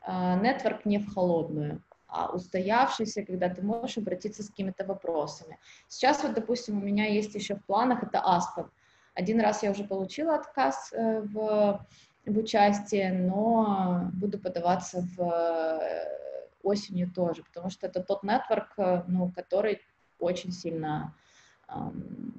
а, 0.00 0.36
нетворк 0.36 0.84
не 0.84 0.98
в 0.98 1.12
холодную, 1.12 1.82
а 2.08 2.30
устоявшийся, 2.32 3.24
когда 3.24 3.48
ты 3.48 3.62
можешь 3.62 3.98
обратиться 3.98 4.42
с 4.42 4.48
какими-то 4.48 4.84
вопросами. 4.84 5.58
Сейчас 5.88 6.22
вот, 6.22 6.34
допустим, 6.34 6.78
у 6.78 6.84
меня 6.84 7.06
есть 7.06 7.34
еще 7.34 7.56
в 7.56 7.64
планах, 7.64 8.02
это 8.02 8.20
Аспен. 8.20 8.70
Один 9.14 9.40
раз 9.40 9.62
я 9.62 9.70
уже 9.70 9.84
получила 9.84 10.34
отказ 10.34 10.92
э, 10.92 11.20
в, 11.20 11.86
в 12.26 12.38
участии, 12.38 13.10
но 13.10 14.10
буду 14.14 14.38
подаваться 14.38 15.06
в 15.16 15.20
э, 15.20 16.22
осенью 16.62 17.10
тоже, 17.10 17.42
потому 17.42 17.70
что 17.70 17.86
это 17.86 18.02
тот 18.02 18.22
нетворк, 18.22 18.72
э, 18.78 19.02
ну, 19.06 19.30
который 19.30 19.82
очень 20.18 20.52
сильно 20.52 21.14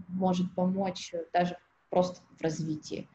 может 0.07 0.53
помочь 0.55 1.13
даже 1.33 1.57
просто 1.89 2.21
в 2.37 2.41
развитии. 2.41 3.07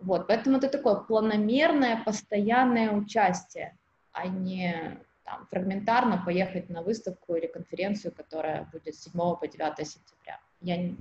Вот, 0.00 0.26
поэтому 0.26 0.58
это 0.58 0.68
такое 0.68 0.96
планомерное, 0.96 2.02
постоянное 2.04 2.90
участие 2.90 3.76
а 4.14 4.28
не 4.28 5.00
там, 5.24 5.46
фрагментарно 5.50 6.22
поехать 6.24 6.70
на 6.70 6.82
выставку 6.82 7.34
или 7.34 7.46
конференцию, 7.46 8.12
которая 8.12 8.68
будет 8.72 8.94
с 8.94 9.02
7 9.04 9.12
по 9.12 9.46
9 9.46 9.76
сентября. 9.86 10.40
Я 10.60 10.94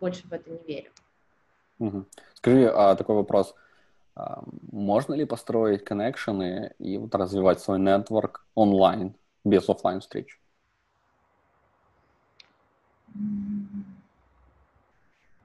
больше 0.00 0.26
в 0.26 0.32
это 0.32 0.50
не 0.50 0.58
верю. 0.66 0.90
Угу. 1.78 2.06
Скажи, 2.34 2.68
а 2.68 2.96
такой 2.96 3.16
вопрос. 3.16 3.54
А, 4.16 4.42
можно 4.72 5.14
ли 5.14 5.26
построить 5.26 5.84
коннекшены 5.84 6.72
и 6.78 6.96
вот 6.96 7.14
развивать 7.14 7.60
свой 7.60 7.78
нетворк 7.78 8.46
онлайн, 8.54 9.14
без 9.44 9.68
офлайн 9.68 10.00
встреч? 10.00 10.40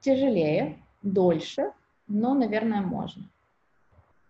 Тяжелее, 0.00 0.82
дольше, 1.02 1.72
но, 2.06 2.34
наверное, 2.34 2.80
можно. 2.80 3.22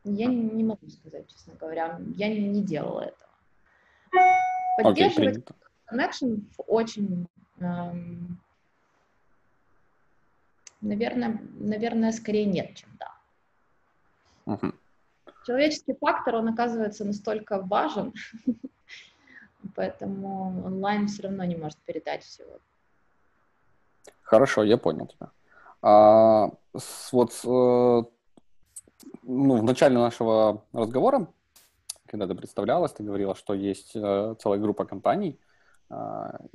Я 0.04 0.26
не 0.26 0.64
могу 0.64 0.88
сказать, 0.88 1.28
честно 1.28 1.54
говоря. 1.54 2.00
Я 2.16 2.28
не 2.28 2.62
делала 2.62 3.02
этого. 3.02 3.30
Поддерживать 4.82 5.38
okay, 5.38 5.54
connection 5.92 6.42
очень, 6.66 7.28
эм, 7.58 8.40
наверное, 10.80 11.40
наверное, 11.58 12.12
скорее 12.12 12.46
нет, 12.46 12.74
чем 12.74 12.88
да. 12.98 13.14
Uh-huh. 14.46 14.74
Человеческий 15.46 15.94
фактор, 15.94 16.36
он 16.36 16.48
оказывается 16.48 17.04
настолько 17.04 17.60
важен, 17.60 18.12
поэтому 19.76 20.64
онлайн 20.64 21.06
все 21.08 21.24
равно 21.24 21.44
не 21.44 21.56
может 21.56 21.78
передать 21.78 22.24
всего. 22.24 22.58
Хорошо, 24.22 24.64
я 24.64 24.78
понял 24.78 25.06
тебя. 25.06 25.30
А, 25.82 26.50
с, 26.76 27.12
вот 27.12 27.32
э, 27.44 28.02
ну, 29.22 29.56
в 29.56 29.62
начале 29.62 29.98
нашего 29.98 30.64
разговора, 30.72 31.28
когда 32.06 32.26
ты 32.26 32.34
представлялась, 32.34 32.92
ты 32.92 33.02
говорила, 33.02 33.34
что 33.34 33.54
есть 33.54 33.92
э, 33.94 34.34
целая 34.38 34.58
группа 34.58 34.84
компаний 34.84 35.38
э, 35.88 35.94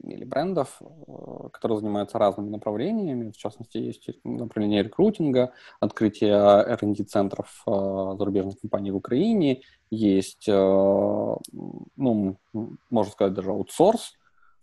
или 0.03 0.25
брендов, 0.25 0.81
э, 0.81 1.49
которые 1.51 1.79
занимаются 1.79 2.19
разными 2.19 2.49
направлениями. 2.49 3.31
В 3.31 3.37
частности, 3.37 3.77
есть 3.77 4.09
направление 4.23 4.83
рекрутинга, 4.83 5.53
открытие 5.79 6.33
R&D-центров 6.33 7.63
э, 7.65 8.15
зарубежных 8.17 8.59
компаний 8.59 8.91
в 8.91 8.97
Украине, 8.97 9.61
есть, 9.89 10.47
э, 10.47 10.53
ну, 10.53 12.37
можно 12.89 13.11
сказать, 13.11 13.33
даже 13.33 13.51
аутсорс, 13.51 14.13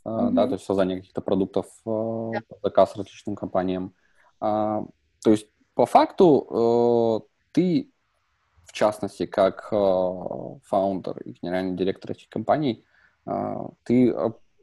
э, 0.05 0.09
mm-hmm. 0.09 0.31
да, 0.31 0.47
то 0.47 0.53
есть 0.53 0.65
создание 0.65 0.99
каких-то 0.99 1.21
продуктов 1.21 1.67
э, 1.87 1.89
yeah. 1.89 2.43
заказ 2.63 2.97
различным 2.97 3.35
компаниям. 3.35 3.95
Э, 4.43 4.83
то 5.23 5.31
есть 5.31 5.47
по 5.75 5.87
факту 5.87 6.47
э, 6.51 7.29
ты 7.53 7.89
в 8.65 8.75
частности, 8.75 9.27
как 9.27 9.69
э, 9.71 9.77
фаундер 10.65 11.19
и 11.21 11.33
генеральный 11.33 11.77
директор 11.77 12.13
этих 12.13 12.29
компаний, 12.31 12.85
э, 13.27 13.69
ты 13.85 14.15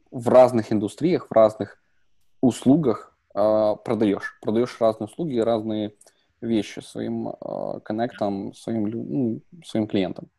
в 0.10 0.30
разных 0.30 0.72
индустриях, 0.72 1.28
в 1.30 1.32
разных 1.32 1.80
услугах 2.42 3.16
продаешь. 3.32 4.40
Продаешь 4.42 4.76
разные 4.80 5.06
услуги, 5.06 5.38
разные 5.38 5.94
вещи 6.42 6.80
своим 6.80 7.34
коннектам, 7.84 8.56
своим, 8.56 8.86
ну, 8.86 9.42
своим 9.64 9.86
клиентам. 9.86 10.30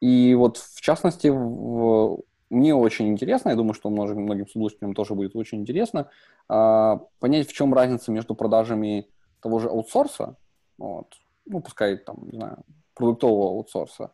И 0.00 0.34
вот, 0.34 0.56
в 0.56 0.80
частности, 0.80 1.28
в, 1.28 2.22
мне 2.50 2.74
очень 2.74 3.08
интересно, 3.08 3.50
я 3.50 3.56
думаю, 3.56 3.74
что 3.74 3.90
многим, 3.90 4.22
многим 4.22 4.46
слушателям 4.48 4.94
тоже 4.94 5.14
будет 5.14 5.34
очень 5.34 5.60
интересно, 5.60 6.10
понять, 6.46 7.48
в 7.48 7.52
чем 7.52 7.74
разница 7.74 8.12
между 8.12 8.34
продажами 8.34 9.08
того 9.40 9.58
же 9.58 9.68
аутсорса, 9.68 10.36
вот, 10.78 11.14
ну, 11.46 11.60
пускай 11.60 11.96
там, 11.96 12.28
не 12.30 12.38
знаю, 12.38 12.64
продуктового 12.94 13.50
аутсорса 13.50 14.12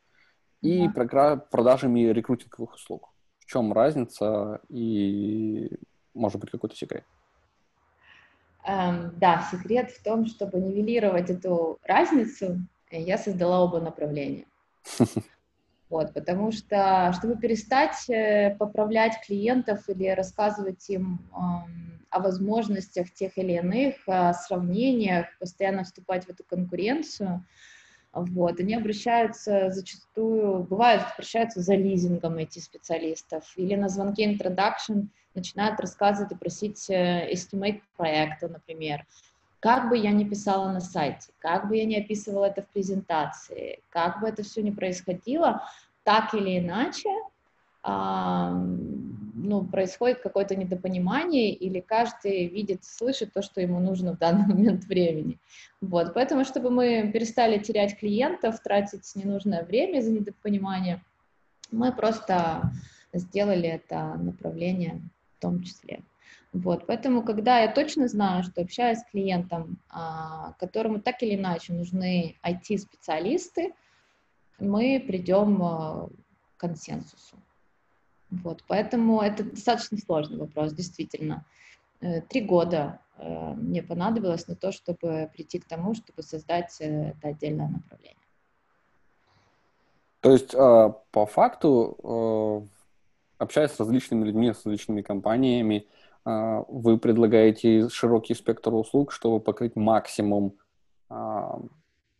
и 0.63 0.89
да. 0.89 1.37
продажами 1.51 2.01
рекрутинговых 2.01 2.75
услуг. 2.75 3.11
В 3.39 3.47
чем 3.47 3.73
разница 3.73 4.61
и, 4.69 5.71
может 6.15 6.41
быть, 6.41 6.51
какой-то 6.51 6.77
секрет? 6.77 7.05
Um, 8.69 9.13
да, 9.17 9.43
секрет 9.51 9.91
в 9.91 10.03
том, 10.03 10.27
чтобы 10.27 10.61
нивелировать 10.61 11.31
эту 11.31 11.79
разницу, 11.83 12.59
я 12.91 13.17
создала 13.17 13.65
оба 13.65 13.81
направления. 13.81 14.45
Вот, 15.91 16.15
потому 16.15 16.53
что, 16.53 17.13
чтобы 17.19 17.37
перестать 17.37 18.09
э, 18.09 18.55
поправлять 18.57 19.21
клиентов 19.27 19.89
или 19.89 20.07
рассказывать 20.09 20.89
им 20.89 21.19
эм, 21.37 22.01
о 22.11 22.21
возможностях 22.21 23.13
тех 23.13 23.37
или 23.37 23.55
иных, 23.55 23.97
о 24.07 24.33
сравнениях, 24.33 25.27
постоянно 25.41 25.83
вступать 25.83 26.27
в 26.27 26.31
эту 26.31 26.45
конкуренцию, 26.45 27.45
вот, 28.13 28.61
они 28.61 28.75
обращаются 28.75 29.71
зачастую, 29.71 30.65
бывает, 30.65 31.03
обращаются 31.13 31.61
за 31.61 31.75
лизингом 31.75 32.39
эти 32.39 32.61
специалистов, 32.61 33.53
или 33.57 33.75
на 33.75 33.89
звонке 33.89 34.33
introduction 34.33 35.09
начинают 35.35 35.81
рассказывать 35.81 36.33
и 36.33 36.37
просить 36.37 36.89
э, 36.89 37.33
estimate 37.33 37.81
проекта, 37.97 38.49
например. 38.49 39.07
Как 39.61 39.91
бы 39.91 39.97
я 39.97 40.11
ни 40.11 40.25
писала 40.25 40.73
на 40.73 40.81
сайте, 40.81 41.33
как 41.39 41.69
бы 41.69 41.77
я 41.77 41.85
ни 41.85 41.95
описывала 41.95 42.47
это 42.47 42.63
в 42.63 42.69
презентации, 42.69 43.81
как 43.91 44.21
бы 44.21 44.29
это 44.29 44.43
все 44.43 44.63
ни 44.63 44.71
происходило, 44.71 45.63
так 46.03 46.33
или 46.35 46.59
иначе 46.59 47.11
а, 47.83 48.53
ну, 48.53 49.65
происходит 49.65 50.21
какое-то 50.21 50.55
недопонимание, 50.55 51.53
или 51.53 51.81
каждый 51.81 52.47
видит, 52.47 52.85
слышит 52.85 53.33
то, 53.33 53.43
что 53.43 53.61
ему 53.61 53.81
нужно 53.81 54.13
в 54.15 54.19
данный 54.19 54.47
момент 54.55 54.85
времени. 54.85 55.39
Вот, 55.81 56.13
поэтому, 56.15 56.45
чтобы 56.45 56.71
мы 56.71 57.11
перестали 57.13 57.59
терять 57.59 57.99
клиентов, 57.99 58.63
тратить 58.63 59.11
ненужное 59.15 59.65
время 59.65 60.01
за 60.01 60.11
недопонимание, 60.11 61.03
мы 61.71 61.93
просто 61.93 62.71
сделали 63.13 63.69
это 63.69 64.15
направление 64.17 65.01
в 65.39 65.43
том 65.43 65.63
числе. 65.63 66.01
Вот, 66.53 66.87
поэтому, 66.87 67.23
когда 67.23 67.61
я 67.61 67.73
точно 67.73 68.09
знаю, 68.09 68.43
что 68.43 68.63
общаюсь 68.63 68.99
с 68.99 69.05
клиентом, 69.05 69.79
а, 69.89 70.55
которому 70.59 71.01
так 71.01 71.23
или 71.23 71.37
иначе 71.37 71.73
нужны 71.73 72.37
IT-специалисты, 72.45 73.73
мы 74.59 75.03
придем 75.07 75.63
а, 75.63 76.09
к 76.57 76.61
консенсусу. 76.61 77.37
Вот, 78.31 78.65
поэтому 78.67 79.21
это 79.21 79.45
достаточно 79.45 79.99
сложный 79.99 80.39
вопрос, 80.39 80.73
действительно. 80.73 81.45
Э, 82.01 82.21
три 82.23 82.41
года 82.41 83.01
э, 83.19 83.53
мне 83.55 83.83
понадобилось 83.83 84.47
на 84.49 84.55
то, 84.55 84.73
чтобы 84.73 85.31
прийти 85.35 85.59
к 85.59 85.67
тому, 85.67 85.95
чтобы 85.95 86.23
создать 86.23 86.81
э, 86.81 87.11
это 87.11 87.29
отдельное 87.29 87.69
направление. 87.69 88.17
То 90.21 90.33
есть, 90.33 90.55
а, 90.55 90.91
по 91.11 91.27
факту, 91.27 92.69
общаясь 93.39 93.71
с 93.71 93.81
различными 93.81 94.25
людьми, 94.25 94.53
с 94.53 94.65
различными 94.67 95.03
компаниями, 95.03 95.87
вы 96.25 96.99
предлагаете 96.99 97.89
широкий 97.89 98.35
спектр 98.35 98.75
услуг, 98.75 99.13
чтобы 99.13 99.41
покрыть 99.41 99.77
максимум, 99.77 100.55
а, 101.09 101.59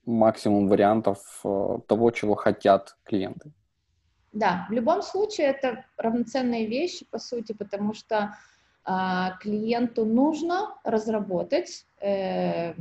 максимум 0.07 0.69
вариантов 0.69 1.19
того, 1.43 2.11
чего 2.11 2.35
хотят 2.35 2.97
клиенты. 3.05 3.53
Да, 4.33 4.67
в 4.71 4.73
любом 4.73 5.03
случае 5.03 5.49
это 5.49 5.85
равноценные 5.97 6.67
вещи, 6.67 7.05
по 7.11 7.19
сути, 7.19 7.53
потому 7.53 7.95
что 7.95 8.35
клиенту 9.41 10.05
нужно 10.05 10.75
разработать 10.85 11.87
э, 12.01 12.73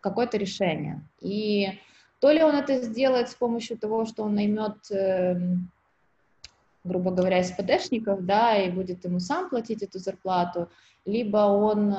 какое-то 0.00 0.36
решение. 0.36 1.02
И 1.20 1.78
то 2.20 2.30
ли 2.30 2.42
он 2.42 2.54
это 2.54 2.80
сделает 2.80 3.28
с 3.28 3.34
помощью 3.34 3.78
того, 3.78 4.04
что 4.04 4.24
он 4.24 4.34
наймет, 4.34 4.90
э, 4.90 5.36
грубо 6.88 7.10
говоря, 7.10 7.44
СПДшников, 7.44 8.24
да, 8.24 8.56
и 8.56 8.70
будет 8.70 9.04
ему 9.04 9.20
сам 9.20 9.48
платить 9.48 9.82
эту 9.82 9.98
зарплату, 9.98 10.68
либо 11.04 11.38
он 11.38 11.92
э, 11.92 11.96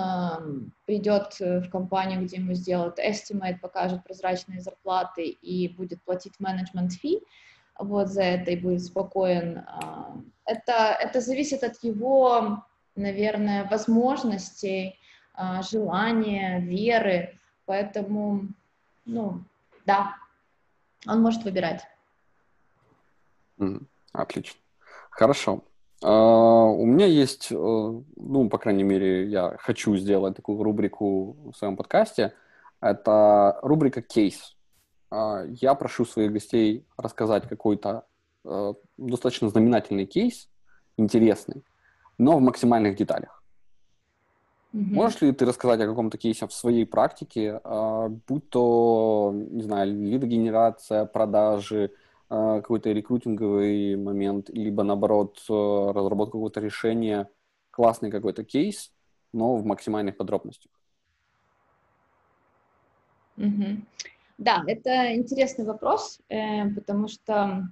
придет 0.86 1.40
в 1.40 1.70
компанию, 1.70 2.24
где 2.24 2.38
ему 2.38 2.54
сделают 2.54 3.00
estimate, 3.00 3.60
покажет 3.60 4.04
прозрачные 4.04 4.62
зарплаты 4.62 5.28
и 5.28 5.70
будет 5.70 6.02
платить 6.04 6.34
management 6.40 6.90
fee, 7.04 7.22
вот 7.80 8.10
за 8.10 8.24
это 8.24 8.52
и 8.52 8.58
будет 8.58 8.84
спокоен. 8.84 9.60
А, 9.60 10.16
это, 10.46 10.98
это 11.00 11.22
зависит 11.22 11.64
от 11.64 11.82
его, 11.82 12.64
наверное, 12.96 13.68
возможностей, 13.70 15.00
а, 15.34 15.62
желания, 15.64 16.60
веры. 16.60 17.40
Поэтому, 17.66 18.48
ну, 19.06 19.44
да, 19.86 20.16
он 21.08 21.22
может 21.22 21.44
выбирать. 21.44 21.84
Отлично. 24.12 24.60
Хорошо. 25.20 25.66
Uh, 26.02 26.70
у 26.78 26.86
меня 26.86 27.06
есть, 27.06 27.52
uh, 27.52 28.04
ну, 28.16 28.50
по 28.50 28.58
крайней 28.58 28.84
мере, 28.84 29.28
я 29.28 29.58
хочу 29.60 29.98
сделать 29.98 30.38
такую 30.38 30.64
рубрику 30.64 31.52
в 31.52 31.58
своем 31.58 31.76
подкасте. 31.76 32.32
Это 32.80 33.60
рубрика 33.62 34.02
«Кейс». 34.02 34.56
А, 35.12 35.44
я 35.46 35.76
прошу 35.76 36.06
своих 36.06 36.32
гостей 36.32 36.86
рассказать 36.96 37.50
какой-то 37.50 38.06
э, 38.46 38.74
достаточно 38.98 39.50
знаменательный 39.50 40.06
кейс, 40.06 40.48
интересный, 40.96 41.64
но 42.18 42.38
в 42.38 42.42
максимальных 42.42 42.96
деталях. 42.96 43.44
Mm-hmm. 44.74 44.94
Можешь 44.94 45.22
ли 45.22 45.34
ты 45.34 45.46
рассказать 45.46 45.82
о 45.82 45.88
каком-то 45.88 46.18
кейсе 46.18 46.48
в 46.48 46.54
своей 46.54 46.86
практике, 46.86 47.60
э, 47.62 48.10
будь 48.28 48.50
то, 48.50 49.34
не 49.36 49.64
знаю, 49.64 49.94
лидогенерация, 49.94 51.04
продажи, 51.04 51.86
э, 51.86 51.90
какой-то 52.30 52.92
рекрутинговый 52.92 53.96
момент, 53.96 54.50
либо, 54.50 54.84
наоборот, 54.84 55.40
разработка 55.48 56.34
какого-то 56.34 56.62
решения, 56.62 57.30
классный 57.72 58.12
какой-то 58.12 58.44
кейс, 58.44 58.92
но 59.34 59.56
в 59.56 59.66
максимальных 59.66 60.16
подробностях? 60.18 60.72
Mm-hmm. 63.38 63.82
Да, 64.38 64.64
это 64.68 65.16
интересный 65.16 65.66
вопрос, 65.66 66.20
э, 66.30 66.70
потому 66.70 67.08
что 67.08 67.68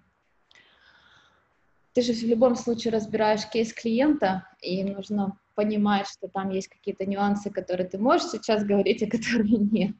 ты 1.93 2.01
же 2.01 2.13
в 2.13 2.23
любом 2.23 2.55
случае 2.55 2.93
разбираешь 2.93 3.49
кейс 3.49 3.73
клиента, 3.73 4.47
и 4.61 4.83
нужно 4.83 5.37
понимать, 5.55 6.07
что 6.07 6.27
там 6.27 6.49
есть 6.51 6.67
какие-то 6.67 7.05
нюансы, 7.05 7.49
которые 7.49 7.87
ты 7.87 7.97
можешь 7.97 8.27
сейчас 8.27 8.63
говорить, 8.63 9.01
а 9.01 9.09
которые 9.09 9.57
нет. 9.71 9.95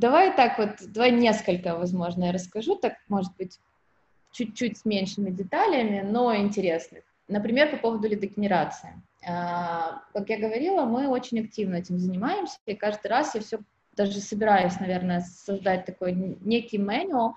Давай 0.00 0.34
так 0.34 0.56
вот, 0.56 0.70
давай 0.86 1.10
несколько, 1.10 1.76
возможно, 1.76 2.24
я 2.24 2.32
расскажу, 2.32 2.74
так, 2.74 2.94
может 3.08 3.36
быть, 3.36 3.60
чуть-чуть 4.32 4.78
с 4.78 4.86
меньшими 4.86 5.30
деталями, 5.30 6.00
но 6.00 6.34
интересных. 6.34 7.04
Например, 7.28 7.70
по 7.70 7.76
поводу 7.76 8.08
лидогенерации. 8.08 9.02
А, 9.28 10.00
как 10.14 10.30
я 10.30 10.38
говорила, 10.38 10.86
мы 10.86 11.06
очень 11.06 11.40
активно 11.40 11.76
этим 11.76 11.98
занимаемся, 11.98 12.56
и 12.64 12.74
каждый 12.74 13.08
раз 13.08 13.34
я 13.34 13.42
все 13.42 13.58
даже 13.94 14.20
собираюсь, 14.20 14.80
наверное, 14.80 15.20
создать 15.20 15.84
такой 15.84 16.14
некий 16.14 16.78
мануал 16.78 17.36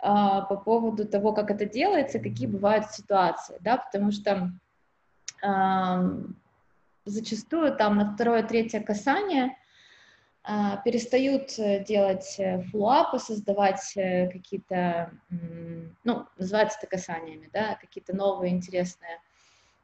а, 0.00 0.40
по 0.40 0.56
поводу 0.56 1.06
того, 1.06 1.32
как 1.32 1.52
это 1.52 1.66
делается, 1.66 2.18
какие 2.18 2.48
бывают 2.48 2.90
ситуации, 2.90 3.58
да, 3.60 3.76
потому 3.76 4.10
что 4.10 4.50
зачастую 7.04 7.76
там 7.76 7.96
на 7.96 8.12
второе, 8.12 8.42
третье 8.42 8.80
касание 8.80 9.56
перестают 10.84 11.54
делать 11.86 12.36
флуапы, 12.70 13.20
создавать 13.20 13.92
э, 13.96 14.28
какие-то, 14.28 15.12
ну, 16.02 16.26
называется 16.36 16.78
это 16.78 16.88
касаниями, 16.88 17.48
да, 17.52 17.76
какие-то 17.80 18.14
новые 18.14 18.52
интересные 18.52 19.20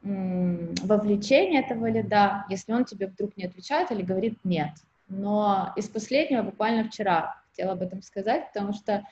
вовлечения 0.01 1.61
этого 1.61 1.89
лида, 1.89 2.45
если 2.49 2.73
он 2.73 2.85
тебе 2.85 3.07
вдруг 3.07 3.35
не 3.37 3.45
отвечает 3.45 3.91
или 3.91 4.01
говорит 4.01 4.37
нет, 4.43 4.71
но 5.09 5.73
из 5.75 5.89
последнего 5.89 6.43
буквально 6.43 6.85
вчера 6.85 7.41
хотела 7.49 7.73
об 7.73 7.81
этом 7.81 8.01
сказать, 8.01 8.47
потому 8.53 8.73
что 8.73 9.03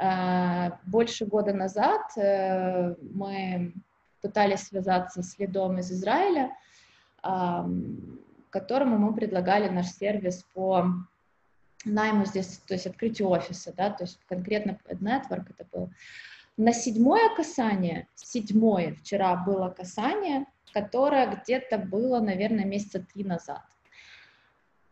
э, 0.00 0.70
больше 0.86 1.26
года 1.26 1.52
назад 1.52 2.02
э, 2.16 2.94
мы 3.00 3.74
пытались 4.22 4.60
связаться 4.60 5.22
с 5.22 5.38
лидом 5.38 5.78
из 5.78 5.92
Израиля, 5.92 6.52
э, 7.22 7.64
которому 8.50 8.98
мы 8.98 9.14
предлагали 9.14 9.68
наш 9.68 9.88
сервис 9.88 10.44
по 10.54 10.86
найму 11.84 12.24
здесь, 12.24 12.58
то 12.66 12.74
есть 12.74 12.86
открытию 12.86 13.28
офиса, 13.28 13.72
да, 13.76 13.90
то 13.90 14.04
есть 14.04 14.18
конкретно 14.28 14.78
Network 14.88 15.46
это 15.56 15.66
был. 15.72 15.90
На 16.56 16.72
седьмое 16.72 17.34
касание, 17.36 18.08
седьмое 18.16 18.94
вчера 18.94 19.36
было 19.36 19.70
касание, 19.70 20.46
которое 20.72 21.36
где-то 21.36 21.78
было, 21.78 22.20
наверное, 22.20 22.64
месяца 22.64 23.00
три 23.00 23.24
назад. 23.24 23.62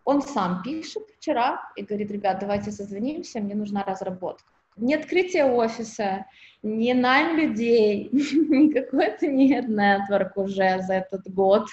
Он 0.04 0.22
сам 0.22 0.62
пишет 0.62 1.02
вчера 1.18 1.60
и 1.74 1.82
говорит, 1.82 2.12
ребят, 2.12 2.38
давайте 2.38 2.70
созвонимся, 2.70 3.40
мне 3.40 3.56
нужна 3.56 3.82
разработка. 3.82 4.52
Не 4.76 4.94
открытие 4.94 5.46
офиса, 5.46 6.26
не 6.62 6.94
найм 6.94 7.36
людей, 7.36 8.10
никакой 8.12 9.06
это 9.06 9.26
не 9.26 9.60
network 9.60 10.32
уже 10.36 10.80
за 10.82 10.94
этот 10.94 11.28
год. 11.32 11.66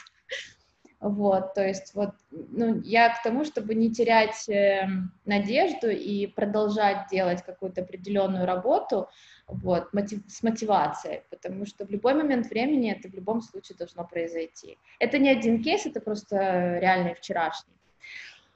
Вот, 1.04 1.54
то 1.54 1.68
есть 1.68 1.94
вот, 1.96 2.12
ну, 2.32 2.80
я 2.82 3.10
к 3.10 3.22
тому, 3.24 3.44
чтобы 3.44 3.76
не 3.76 3.92
терять 3.92 4.48
э, 4.48 4.88
надежду 5.26 5.90
и 5.90 6.28
продолжать 6.28 7.10
делать 7.12 7.44
какую-то 7.44 7.82
определенную 7.82 8.46
работу, 8.46 9.10
вот, 9.48 9.92
мотив, 9.92 10.22
с 10.30 10.42
мотивацией, 10.44 11.24
потому 11.30 11.66
что 11.66 11.86
в 11.86 11.90
любой 11.90 12.14
момент 12.14 12.48
времени 12.48 12.90
это 12.90 13.10
в 13.10 13.14
любом 13.14 13.42
случае 13.42 13.78
должно 13.78 14.08
произойти. 14.08 14.78
Это 14.98 15.18
не 15.18 15.30
один 15.30 15.62
кейс, 15.62 15.86
это 15.86 16.00
просто 16.00 16.78
реальный 16.80 17.16
вчерашний. 17.16 17.76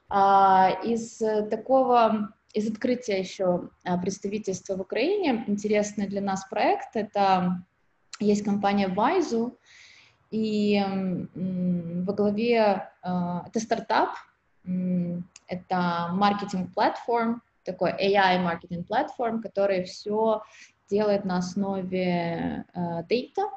А, 0.08 0.70
из 0.82 1.18
такого, 1.50 2.32
из 2.54 2.70
открытия 2.70 3.18
еще 3.18 3.68
а, 3.84 3.98
представительства 3.98 4.74
в 4.74 4.80
Украине, 4.80 5.44
интересный 5.48 6.06
для 6.06 6.22
нас 6.22 6.46
проект, 6.48 6.96
это 6.96 7.62
есть 8.20 8.42
компания 8.42 8.88
Вайзу, 8.88 9.58
и 10.30 10.82
во 11.34 12.12
главе, 12.12 12.90
а, 13.02 13.44
это 13.46 13.60
стартап, 13.60 14.10
это 15.46 16.08
маркетинг-платформ, 16.12 17.42
такой 17.64 17.92
AI-маркетинг 17.92 18.86
платформ, 18.86 19.40
который 19.40 19.84
все 19.84 20.42
делает 20.90 21.24
на 21.24 21.38
основе 21.38 22.64
data, 22.74 23.50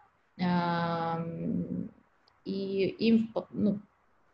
и 2.46 2.96
им 3.00 3.34
ну, 3.52 3.80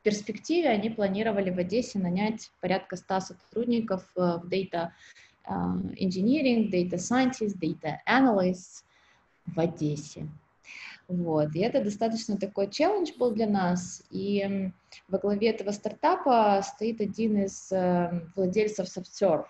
перспективе 0.07 0.70
они 0.70 0.89
планировали 0.89 1.49
в 1.49 1.59
Одессе 1.59 1.99
нанять 1.99 2.49
порядка 2.62 2.95
100 2.95 3.20
сотрудников 3.20 4.09
э, 4.16 4.38
в 4.41 4.47
Data 4.47 4.91
Engineering, 5.45 6.72
Data 6.72 6.95
Scientist, 6.95 7.59
Data 7.59 7.97
Analyst 8.07 8.86
в 9.45 9.59
Одессе. 9.59 10.30
Вот. 11.08 11.55
И 11.55 11.60
это 11.60 11.84
достаточно 11.84 12.38
такой 12.38 12.70
челлендж 12.70 13.12
был 13.18 13.32
для 13.32 13.47
нас. 13.47 14.03
И 14.10 14.72
во 15.08 15.20
главе 15.20 15.49
этого 15.49 15.72
стартапа 15.72 16.62
стоит 16.64 16.99
один 17.01 17.43
из 17.43 17.72
э, 17.72 18.22
владельцев 18.36 18.88
SoftServe. 18.88 19.45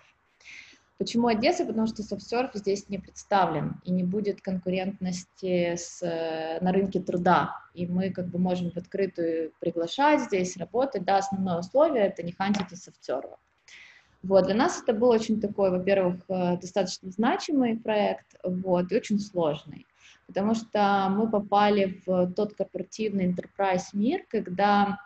Почему 0.98 1.28
Одесса? 1.28 1.64
Потому 1.64 1.86
что 1.86 2.02
софтсерф 2.02 2.50
здесь 2.54 2.88
не 2.88 2.98
представлен 2.98 3.80
и 3.84 3.92
не 3.92 4.02
будет 4.02 4.40
конкурентности 4.40 5.76
с, 5.76 6.02
э, 6.02 6.58
на 6.60 6.72
рынке 6.72 6.98
труда. 6.98 7.54
И 7.72 7.86
мы 7.86 8.10
как 8.10 8.26
бы 8.26 8.40
можем 8.40 8.72
в 8.72 8.76
открытую 8.76 9.52
приглашать 9.60 10.22
здесь, 10.22 10.56
работать. 10.56 11.04
Да, 11.04 11.18
основное 11.18 11.60
условие— 11.60 12.02
это 12.08 12.24
не 12.24 12.32
и 12.32 12.76
софтсерва. 12.76 13.38
Вот, 14.24 14.46
для 14.46 14.56
нас 14.56 14.82
это 14.82 14.92
был 14.92 15.10
очень 15.10 15.40
такой, 15.40 15.70
во-первых, 15.70 16.16
э, 16.28 16.56
достаточно 16.56 17.12
значимый 17.12 17.76
проект, 17.76 18.34
вот, 18.42 18.90
и 18.90 18.96
очень 18.96 19.20
сложный, 19.20 19.86
потому 20.28 20.54
что 20.54 21.08
мы 21.10 21.28
попали 21.28 22.00
в 22.06 22.32
тот 22.34 22.54
корпоративный 22.54 23.32
enterprise 23.32 23.86
мир, 23.94 24.24
когда 24.28 24.98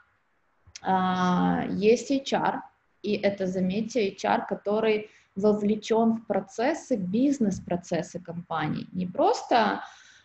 а, 0.82 1.64
есть 1.70 2.10
HR, 2.10 2.56
и 3.02 3.14
это, 3.14 3.46
заметьте, 3.46 4.10
HR, 4.10 4.42
который 4.48 5.10
вовлечен 5.36 6.16
в 6.16 6.26
процессы, 6.26 6.96
бизнес-процессы 6.96 8.20
компаний. 8.20 8.88
Не 8.92 9.06
просто 9.06 9.82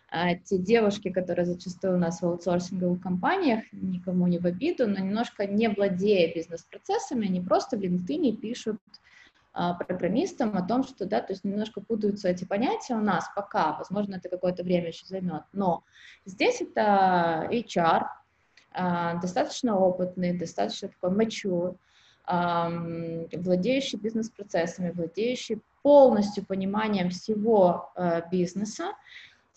а, 0.09 0.35
те 0.35 0.57
девушки, 0.57 1.11
которые 1.11 1.45
зачастую 1.45 1.95
у 1.95 1.99
нас 1.99 2.21
в 2.21 2.25
аутсорсинговых 2.25 2.99
компаниях, 2.99 3.63
никому 3.71 4.25
не 4.25 4.39
в 4.39 4.47
обиду, 4.47 4.87
но 4.87 4.97
немножко 4.97 5.45
не 5.45 5.69
владея 5.69 6.33
бизнес-процессами, 6.33 7.27
они 7.27 7.39
просто 7.39 7.77
в 7.77 7.81
LinkedIn 7.81 8.35
пишут 8.37 8.77
программистам 9.79 10.55
о 10.55 10.61
том, 10.61 10.83
что, 10.83 11.05
да, 11.05 11.21
то 11.21 11.33
есть 11.33 11.43
немножко 11.43 11.81
путаются 11.81 12.29
эти 12.29 12.45
понятия 12.45 12.95
у 12.95 13.01
нас 13.01 13.29
пока, 13.35 13.73
возможно, 13.77 14.15
это 14.15 14.29
какое-то 14.29 14.63
время 14.63 14.87
еще 14.87 15.05
займет, 15.05 15.43
но 15.53 15.83
здесь 16.25 16.61
это 16.61 17.47
HR, 17.51 18.03
а, 18.71 19.15
достаточно 19.15 19.77
опытный, 19.77 20.37
достаточно 20.37 20.89
такой 20.89 21.11
mature, 21.11 21.77
владеющий 22.27 23.97
бизнес-процессами, 23.97 24.91
владеющий 24.91 25.61
полностью 25.81 26.45
пониманием 26.45 27.09
всего 27.09 27.91
э, 27.95 28.21
бизнеса, 28.29 28.91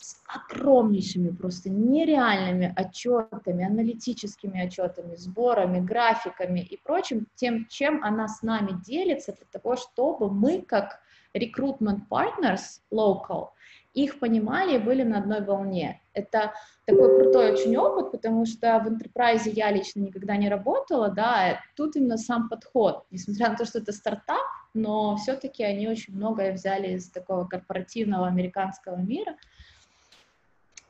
с 0.01 0.17
огромнейшими, 0.27 1.31
просто 1.31 1.71
нереальными 1.71 2.75
отчетами, 2.77 3.65
аналитическими 3.65 4.65
отчетами, 4.67 5.15
сборами, 5.17 5.81
графиками 5.81 6.61
и 6.61 6.77
прочим, 6.79 7.27
тем, 7.35 7.67
чем 7.69 8.03
она 8.03 8.29
с 8.29 8.43
нами 8.43 8.81
делится 8.85 9.33
для 9.33 9.47
того, 9.53 9.77
чтобы 9.77 10.31
мы, 10.31 10.63
как 10.63 11.01
recruitment 11.37 12.01
partners 12.11 12.81
local, 12.93 13.51
их 13.93 14.21
понимали 14.21 14.77
и 14.77 14.79
были 14.79 15.03
на 15.03 15.19
одной 15.19 15.45
волне. 15.45 16.01
Это 16.13 16.55
такой 16.87 17.21
крутой 17.21 17.53
очень 17.53 17.77
опыт, 17.77 18.13
потому 18.13 18.47
что 18.47 18.79
в 18.79 18.89
enterprise 18.89 19.51
я 19.51 19.71
лично 19.71 20.01
никогда 20.01 20.37
не 20.37 20.49
работала, 20.49 21.09
да, 21.09 21.61
тут 21.77 21.97
именно 21.97 22.17
сам 22.17 22.49
подход, 22.49 23.05
несмотря 23.11 23.51
на 23.51 23.57
то, 23.57 23.65
что 23.65 23.81
это 23.81 23.93
стартап, 23.93 24.47
но 24.75 25.17
все-таки 25.17 25.65
они 25.65 25.89
очень 25.89 26.15
многое 26.15 26.53
взяли 26.53 26.95
из 26.95 27.11
такого 27.11 27.47
корпоративного 27.47 28.29
американского 28.29 28.97
мира 28.97 29.37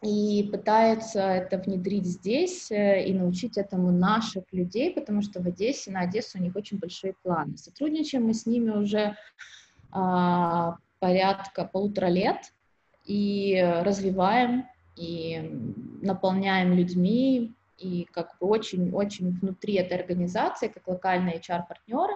и 0.02 0.48
пытаются 0.50 1.20
это 1.20 1.58
внедрить 1.58 2.06
здесь 2.06 2.70
э, 2.70 3.04
и 3.04 3.12
научить 3.12 3.58
этому 3.58 3.90
наших 3.90 4.44
людей, 4.52 4.92
потому 4.92 5.20
что 5.20 5.42
в 5.42 5.46
Одессе, 5.46 5.90
на 5.90 6.00
Одессу 6.00 6.38
у 6.38 6.42
них 6.42 6.56
очень 6.56 6.78
большие 6.78 7.14
планы. 7.22 7.58
Сотрудничаем 7.58 8.24
мы 8.24 8.32
с 8.32 8.46
ними 8.46 8.70
уже 8.70 9.16
а, 9.92 10.76
порядка 11.00 11.64
полутора 11.64 12.06
лет, 12.06 12.52
и 13.04 13.60
развиваем, 13.82 14.66
и 14.96 15.40
наполняем 16.02 16.74
людьми, 16.74 17.54
и 17.78 18.06
как 18.12 18.36
бы 18.38 18.46
очень-очень 18.46 19.30
внутри 19.30 19.74
этой 19.74 19.98
организации, 19.98 20.68
как 20.68 20.86
локальные 20.86 21.40
HR-партнеры 21.40 22.14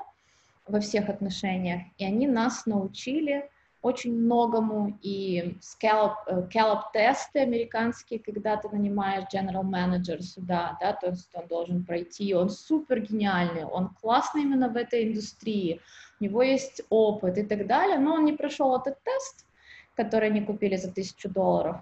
во 0.66 0.80
всех 0.80 1.08
отношениях, 1.08 1.82
и 1.98 2.04
они 2.04 2.26
нас 2.26 2.66
научили 2.66 3.50
очень 3.84 4.18
многому, 4.18 4.98
и 5.02 5.58
scallop-тесты 5.60 7.38
э, 7.38 7.42
американские, 7.42 8.18
когда 8.18 8.56
ты 8.56 8.70
нанимаешь 8.70 9.26
general 9.30 9.62
manager 9.62 10.22
сюда, 10.22 10.78
да, 10.80 10.94
то 10.94 11.08
есть 11.08 11.28
он 11.34 11.46
должен 11.48 11.84
пройти, 11.84 12.34
он 12.34 12.48
супер 12.48 13.00
гениальный, 13.00 13.64
он 13.64 13.90
классный 14.00 14.40
именно 14.42 14.70
в 14.70 14.76
этой 14.78 15.06
индустрии, 15.06 15.82
у 16.18 16.24
него 16.24 16.42
есть 16.42 16.80
опыт 16.88 17.36
и 17.36 17.42
так 17.42 17.66
далее, 17.66 17.98
но 17.98 18.14
он 18.14 18.24
не 18.24 18.32
прошел 18.32 18.74
этот 18.74 18.96
тест, 19.04 19.46
которые 19.94 20.30
они 20.30 20.40
купили 20.40 20.76
за 20.76 20.90
тысячу 20.90 21.28
долларов, 21.28 21.76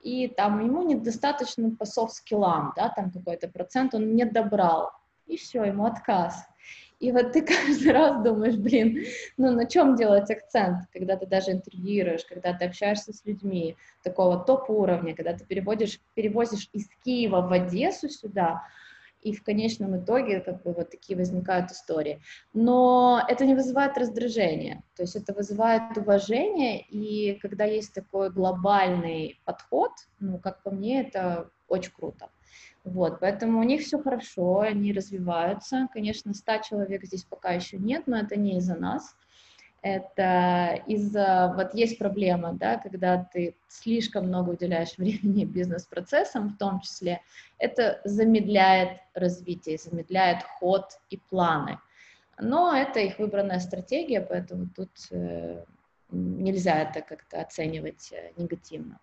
и 0.00 0.28
там 0.28 0.64
ему 0.64 0.82
недостаточно 0.82 1.70
по 1.76 1.84
софт-скиллам, 1.84 2.72
да, 2.76 2.88
там 2.88 3.10
какой-то 3.10 3.48
процент 3.48 3.94
он 3.94 4.14
не 4.14 4.24
добрал, 4.24 4.90
и 5.26 5.36
все, 5.36 5.64
ему 5.64 5.84
отказ. 5.84 6.46
И 7.02 7.10
вот 7.10 7.32
ты 7.32 7.42
каждый 7.54 7.92
раз 7.92 8.22
думаешь, 8.22 8.56
блин, 8.56 9.04
ну 9.36 9.50
на 9.50 9.66
чем 9.66 9.96
делать 9.96 10.30
акцент, 10.30 10.84
когда 10.92 11.16
ты 11.16 11.26
даже 11.26 11.50
интервьюируешь, 11.50 12.24
когда 12.24 12.54
ты 12.54 12.64
общаешься 12.64 13.12
с 13.12 13.24
людьми 13.26 13.76
такого 14.04 14.38
топ-уровня, 14.38 15.14
когда 15.14 15.32
ты 15.32 15.44
переводишь, 15.44 16.00
перевозишь 16.14 16.68
из 16.72 16.88
Киева 17.04 17.40
в 17.40 17.52
Одессу 17.52 18.08
сюда, 18.08 18.62
и 19.20 19.32
в 19.32 19.42
конечном 19.42 19.96
итоге 20.02 20.40
как 20.40 20.62
бы 20.62 20.72
вот 20.72 20.90
такие 20.90 21.16
возникают 21.16 21.70
истории. 21.70 22.20
Но 22.52 23.22
это 23.28 23.46
не 23.46 23.54
вызывает 23.54 23.98
раздражения, 23.98 24.82
то 24.96 25.02
есть 25.02 25.16
это 25.16 25.32
вызывает 25.32 25.96
уважение, 25.96 26.82
и 26.82 27.34
когда 27.40 27.64
есть 27.64 27.94
такой 27.94 28.30
глобальный 28.30 29.40
подход, 29.44 29.90
ну, 30.20 30.38
как 30.38 30.62
по 30.62 30.70
мне, 30.70 31.02
это 31.02 31.50
очень 31.68 31.92
круто. 31.92 32.30
Вот, 32.84 33.20
поэтому 33.20 33.60
у 33.60 33.62
них 33.62 33.82
все 33.82 34.02
хорошо, 34.02 34.60
они 34.60 34.92
развиваются. 34.92 35.88
Конечно, 35.92 36.34
100 36.34 36.58
человек 36.68 37.04
здесь 37.04 37.24
пока 37.24 37.52
еще 37.52 37.78
нет, 37.78 38.06
но 38.06 38.18
это 38.18 38.36
не 38.36 38.58
из-за 38.58 38.74
нас 38.74 39.16
это 39.82 40.80
из-за, 40.86 41.52
вот 41.56 41.74
есть 41.74 41.98
проблема, 41.98 42.52
да, 42.54 42.78
когда 42.78 43.24
ты 43.24 43.56
слишком 43.68 44.28
много 44.28 44.50
уделяешь 44.50 44.94
времени 44.96 45.44
бизнес-процессам, 45.44 46.50
в 46.50 46.56
том 46.56 46.80
числе, 46.80 47.20
это 47.58 48.00
замедляет 48.04 49.00
развитие, 49.14 49.76
замедляет 49.78 50.42
ход 50.44 51.00
и 51.10 51.18
планы. 51.18 51.78
Но 52.38 52.74
это 52.74 53.00
их 53.00 53.18
выбранная 53.18 53.58
стратегия, 53.58 54.20
поэтому 54.20 54.68
тут 54.74 54.90
э, 55.10 55.64
нельзя 56.10 56.82
это 56.82 57.02
как-то 57.02 57.40
оценивать 57.40 58.10
э, 58.12 58.30
негативно. 58.36 59.00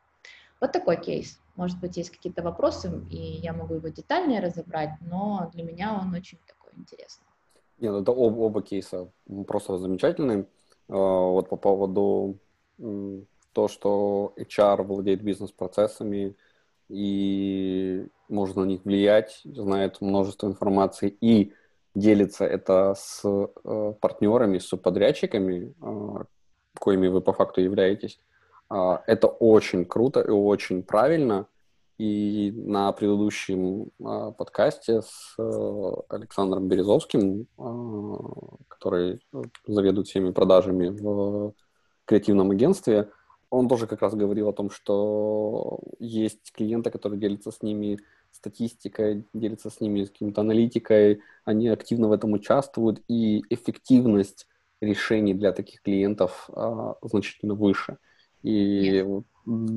Вот 0.60 0.72
такой 0.72 1.00
кейс. 1.02 1.40
Может 1.60 1.78
быть, 1.82 1.98
есть 1.98 2.10
какие-то 2.10 2.42
вопросы, 2.42 2.90
и 3.10 3.18
я 3.18 3.52
могу 3.52 3.74
его 3.74 3.90
детальнее 3.90 4.40
разобрать, 4.40 4.92
но 5.02 5.52
для 5.54 5.66
меня 5.66 6.00
он 6.02 6.14
очень 6.14 6.38
такой 6.48 6.72
интересный. 6.78 7.28
Нет, 7.80 7.94
это 7.96 8.14
оба, 8.14 8.40
оба 8.40 8.62
кейса 8.62 9.12
просто 9.46 9.78
замечательные. 9.78 10.46
А, 10.88 10.94
вот 10.94 11.50
по 11.50 11.58
поводу 11.58 12.38
то, 12.78 13.68
что 13.68 14.34
HR 14.38 14.84
владеет 14.84 15.22
бизнес-процессами 15.22 16.34
и 16.88 18.08
может 18.30 18.56
на 18.56 18.64
них 18.64 18.86
влиять, 18.86 19.42
знает 19.44 20.00
множество 20.00 20.48
информации 20.48 21.10
и 21.20 21.52
делится 21.94 22.46
это 22.46 22.94
с 22.98 23.22
э, 23.26 23.94
партнерами, 24.00 24.60
с 24.60 24.78
подрядчиками, 24.78 25.76
э, 25.82 26.24
коими 26.80 27.10
вы 27.10 27.20
по 27.20 27.34
факту 27.34 27.60
являетесь. 27.60 28.22
Э, 28.72 28.98
это 29.08 29.28
очень 29.28 29.86
круто 29.86 30.22
и 30.22 30.30
очень 30.30 30.84
правильно– 30.84 31.48
и 32.00 32.54
на 32.56 32.94
предыдущем 32.94 33.92
э, 34.00 34.32
подкасте 34.38 35.02
с 35.02 35.36
э, 35.38 35.92
Александром 36.08 36.70
Березовским, 36.70 37.46
э, 37.58 38.64
который 38.70 39.20
заведует 39.68 40.08
всеми 40.08 40.32
продажами 40.32 40.88
в 40.88 41.54
креативном 42.06 42.52
агентстве, 42.52 43.12
он 43.50 43.68
тоже 43.68 43.86
как 43.86 44.02
раз 44.02 44.16
говорил 44.16 44.48
о 44.48 44.54
том, 44.54 44.70
что 44.70 45.82
есть 46.00 46.54
клиенты, 46.54 46.90
которые 46.90 47.20
делятся 47.20 47.52
с 47.52 47.62
ними 47.62 48.00
статистикой, 48.32 49.26
делятся 49.34 49.70
с 49.70 49.82
ними 49.82 50.06
каким-то 50.06 50.42
аналитикой, 50.42 51.22
они 51.44 51.68
активно 51.68 52.08
в 52.08 52.14
этом 52.14 52.32
участвуют, 52.32 53.02
и 53.10 53.44
эффективность 53.50 54.48
решений 54.80 55.34
для 55.34 55.52
таких 55.52 55.82
клиентов 55.82 56.50
а, 56.54 56.96
значительно 57.02 57.56
выше. 57.56 57.98
И 58.44 59.00
yes 59.00 59.24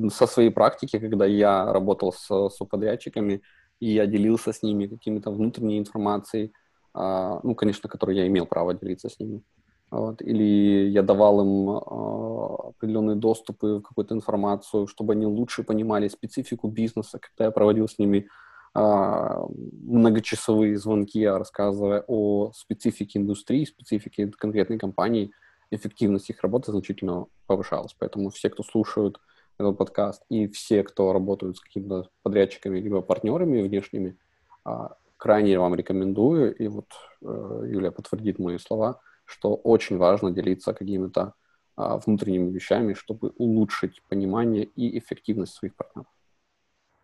со 0.09 0.27
своей 0.27 0.51
практики, 0.51 0.99
когда 0.99 1.25
я 1.25 1.71
работал 1.71 2.13
с 2.13 2.49
субподрядчиками, 2.49 3.41
и 3.79 3.91
я 3.91 4.05
делился 4.05 4.53
с 4.53 4.63
ними 4.63 4.87
какими-то 4.87 5.31
внутренней 5.31 5.79
информацией, 5.79 6.53
а, 6.93 7.39
ну, 7.43 7.55
конечно, 7.55 7.89
которой 7.89 8.15
я 8.15 8.27
имел 8.27 8.45
право 8.45 8.73
делиться 8.73 9.09
с 9.09 9.19
ними. 9.19 9.41
Вот. 9.89 10.21
Или 10.21 10.89
я 10.89 11.01
давал 11.01 11.41
им 11.41 11.69
а, 11.69 12.69
определенные 12.69 13.15
доступы 13.15 13.75
в 13.75 13.81
какую-то 13.81 14.15
информацию, 14.15 14.87
чтобы 14.87 15.13
они 15.13 15.25
лучше 15.25 15.63
понимали 15.63 16.07
специфику 16.07 16.67
бизнеса, 16.67 17.19
когда 17.19 17.45
я 17.45 17.51
проводил 17.51 17.87
с 17.87 17.97
ними 17.97 18.27
а, 18.75 19.45
многочасовые 19.83 20.77
звонки, 20.77 21.25
рассказывая 21.25 22.03
о 22.07 22.51
специфике 22.53 23.19
индустрии, 23.19 23.65
специфике 23.65 24.31
конкретной 24.37 24.77
компании, 24.77 25.31
эффективность 25.73 26.29
их 26.29 26.41
работы 26.41 26.71
значительно 26.71 27.27
повышалась. 27.47 27.95
Поэтому 27.97 28.29
все, 28.29 28.49
кто 28.49 28.63
слушают 28.63 29.19
этот 29.57 29.77
подкаст, 29.77 30.23
и 30.29 30.47
все, 30.47 30.83
кто 30.83 31.13
работают 31.13 31.57
с 31.57 31.59
какими-то 31.59 32.09
подрядчиками 32.23 32.79
либо 32.79 33.01
партнерами 33.01 33.61
внешними, 33.61 34.17
а, 34.65 34.95
крайне 35.17 35.59
вам 35.59 35.75
рекомендую, 35.75 36.55
и 36.55 36.67
вот 36.67 36.87
э, 37.21 37.63
Юлия 37.67 37.91
подтвердит 37.91 38.39
мои 38.39 38.57
слова, 38.57 38.99
что 39.25 39.55
очень 39.55 39.97
важно 39.97 40.31
делиться 40.31 40.73
какими-то 40.73 41.33
а, 41.75 41.97
внутренними 41.97 42.51
вещами, 42.51 42.93
чтобы 42.93 43.29
улучшить 43.37 44.01
понимание 44.09 44.65
и 44.65 44.97
эффективность 44.97 45.53
своих 45.53 45.75
партнеров. 45.75 46.07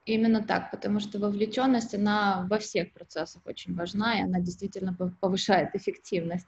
Именно 0.09 0.41
так, 0.41 0.71
потому 0.71 0.99
что 0.99 1.19
вовлеченность, 1.19 1.93
она 1.93 2.47
во 2.49 2.57
всех 2.57 2.91
процессах 2.93 3.43
очень 3.45 3.75
важна, 3.75 4.17
и 4.17 4.23
она 4.23 4.39
действительно 4.39 4.95
повышает 5.21 5.75
эффективность. 5.75 6.47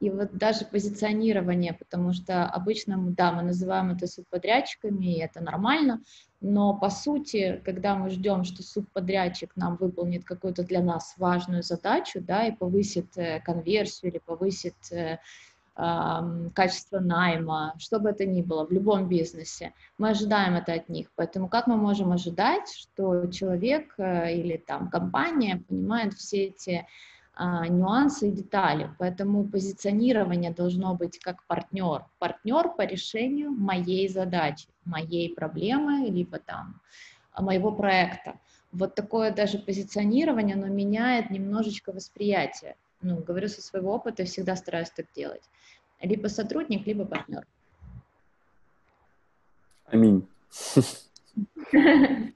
И 0.00 0.08
вот 0.08 0.32
даже 0.32 0.64
позиционирование, 0.64 1.74
потому 1.74 2.14
что 2.14 2.46
обычно, 2.46 2.96
да, 3.10 3.32
мы 3.32 3.42
называем 3.42 3.90
это 3.90 4.06
субподрядчиками, 4.06 5.14
и 5.14 5.20
это 5.20 5.42
нормально, 5.42 6.00
но 6.40 6.72
по 6.74 6.88
сути, 6.88 7.60
когда 7.66 7.96
мы 7.96 8.08
ждем, 8.08 8.44
что 8.44 8.62
субподрядчик 8.62 9.54
нам 9.56 9.76
выполнит 9.76 10.24
какую-то 10.24 10.64
для 10.64 10.80
нас 10.80 11.12
важную 11.18 11.62
задачу, 11.62 12.18
да, 12.22 12.46
и 12.46 12.56
повысит 12.56 13.16
э, 13.16 13.40
конверсию 13.40 14.10
или 14.10 14.20
повысит 14.20 14.74
э, 14.90 15.18
качество 15.74 16.98
найма, 17.00 17.74
что 17.78 17.98
бы 17.98 18.10
это 18.10 18.26
ни 18.26 18.42
было, 18.42 18.66
в 18.66 18.70
любом 18.70 19.08
бизнесе. 19.08 19.72
Мы 19.96 20.10
ожидаем 20.10 20.54
это 20.54 20.74
от 20.74 20.88
них. 20.88 21.08
Поэтому 21.16 21.48
как 21.48 21.66
мы 21.66 21.76
можем 21.76 22.12
ожидать, 22.12 22.68
что 22.68 23.26
человек 23.28 23.94
э, 23.96 24.34
или 24.34 24.58
там 24.58 24.90
компания 24.90 25.64
понимает 25.68 26.12
все 26.12 26.44
эти 26.48 26.86
а, 27.34 27.66
нюансы 27.66 28.28
и 28.28 28.32
детали. 28.32 28.90
Поэтому 28.98 29.48
позиционирование 29.48 30.52
должно 30.52 30.94
быть 30.94 31.18
как 31.18 31.46
партнер. 31.46 32.04
Партнер 32.18 32.68
по 32.68 32.82
решению 32.82 33.50
моей 33.52 34.08
задачи, 34.08 34.68
моей 34.84 35.34
проблемы, 35.34 36.10
либо 36.10 36.38
там 36.38 36.80
моего 37.38 37.72
проекта. 37.72 38.38
Вот 38.70 38.94
такое 38.94 39.32
даже 39.32 39.58
позиционирование, 39.58 40.56
оно 40.56 40.66
меняет 40.66 41.30
немножечко 41.30 41.92
восприятие. 41.92 42.76
Ну, 43.02 43.16
говорю 43.22 43.48
со 43.48 43.60
своего 43.62 43.94
опыта, 43.94 44.24
всегда 44.24 44.56
стараюсь 44.56 44.90
так 44.90 45.06
делать 45.14 45.42
либо 46.02 46.28
сотрудник, 46.28 46.86
либо 46.86 47.04
партнер. 47.04 47.46
Аминь. 49.86 50.26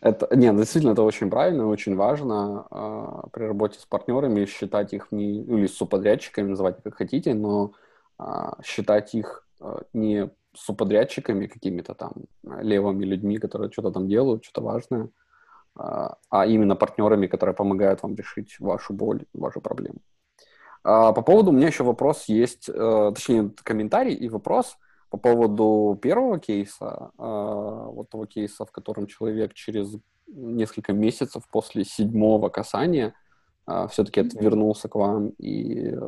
Это, 0.00 0.28
нет, 0.34 0.56
действительно, 0.56 0.92
это 0.92 1.02
очень 1.02 1.30
правильно, 1.30 1.68
очень 1.68 1.94
важно 1.94 2.66
э, 2.70 3.28
при 3.32 3.44
работе 3.44 3.78
с 3.78 3.86
партнерами 3.86 4.44
считать 4.46 4.92
их 4.92 5.12
не, 5.12 5.44
ну, 5.44 5.58
или 5.58 5.66
с 5.68 5.76
субподрядчиками, 5.76 6.48
называть 6.48 6.82
как 6.82 6.96
хотите, 6.96 7.34
но 7.34 7.72
э, 8.18 8.24
считать 8.64 9.14
их 9.14 9.46
э, 9.60 9.82
не 9.92 10.28
субподрядчиками 10.54 11.46
какими-то 11.46 11.94
там 11.94 12.14
левыми 12.42 13.04
людьми, 13.04 13.38
которые 13.38 13.70
что-то 13.70 13.92
там 13.92 14.08
делают, 14.08 14.42
что-то 14.42 14.62
важное, 14.62 15.10
а 15.76 16.46
именно 16.46 16.76
партнерами, 16.76 17.26
которые 17.26 17.54
помогают 17.54 18.02
вам 18.02 18.14
решить 18.14 18.58
вашу 18.60 18.92
боль, 18.92 19.24
вашу 19.32 19.60
проблему. 19.60 20.00
А, 20.82 21.12
по 21.12 21.22
поводу, 21.22 21.50
у 21.50 21.52
меня 21.52 21.68
еще 21.68 21.84
вопрос 21.84 22.24
есть, 22.26 22.68
э, 22.68 23.12
точнее, 23.14 23.50
комментарий 23.62 24.14
и 24.14 24.28
вопрос 24.28 24.78
по 25.10 25.18
поводу 25.18 25.98
первого 26.00 26.38
кейса, 26.38 27.10
а, 27.18 27.84
вот 27.86 28.08
того 28.10 28.26
кейса, 28.26 28.64
в 28.64 28.72
котором 28.72 29.06
человек 29.06 29.54
через 29.54 29.96
несколько 30.26 30.92
месяцев 30.92 31.42
после 31.50 31.84
седьмого 31.84 32.48
касания 32.48 33.14
а, 33.66 33.88
все-таки 33.88 34.22
вернулся 34.38 34.88
к 34.88 34.94
вам 34.94 35.30
и, 35.38 35.90
э, 35.92 35.98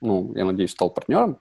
ну, 0.00 0.34
я 0.34 0.44
надеюсь, 0.44 0.72
стал 0.72 0.90
партнером. 0.90 1.38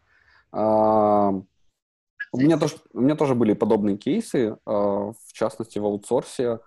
У 2.31 2.37
меня, 2.37 2.59
тоже, 2.59 2.75
у 2.93 3.01
меня 3.01 3.15
тоже 3.15 3.33
были 3.33 3.53
подобные 3.53 3.97
кейсы, 3.97 4.57
в 4.65 5.33
частности, 5.33 5.79
в 5.79 5.85
аутсорсе. 5.85 6.59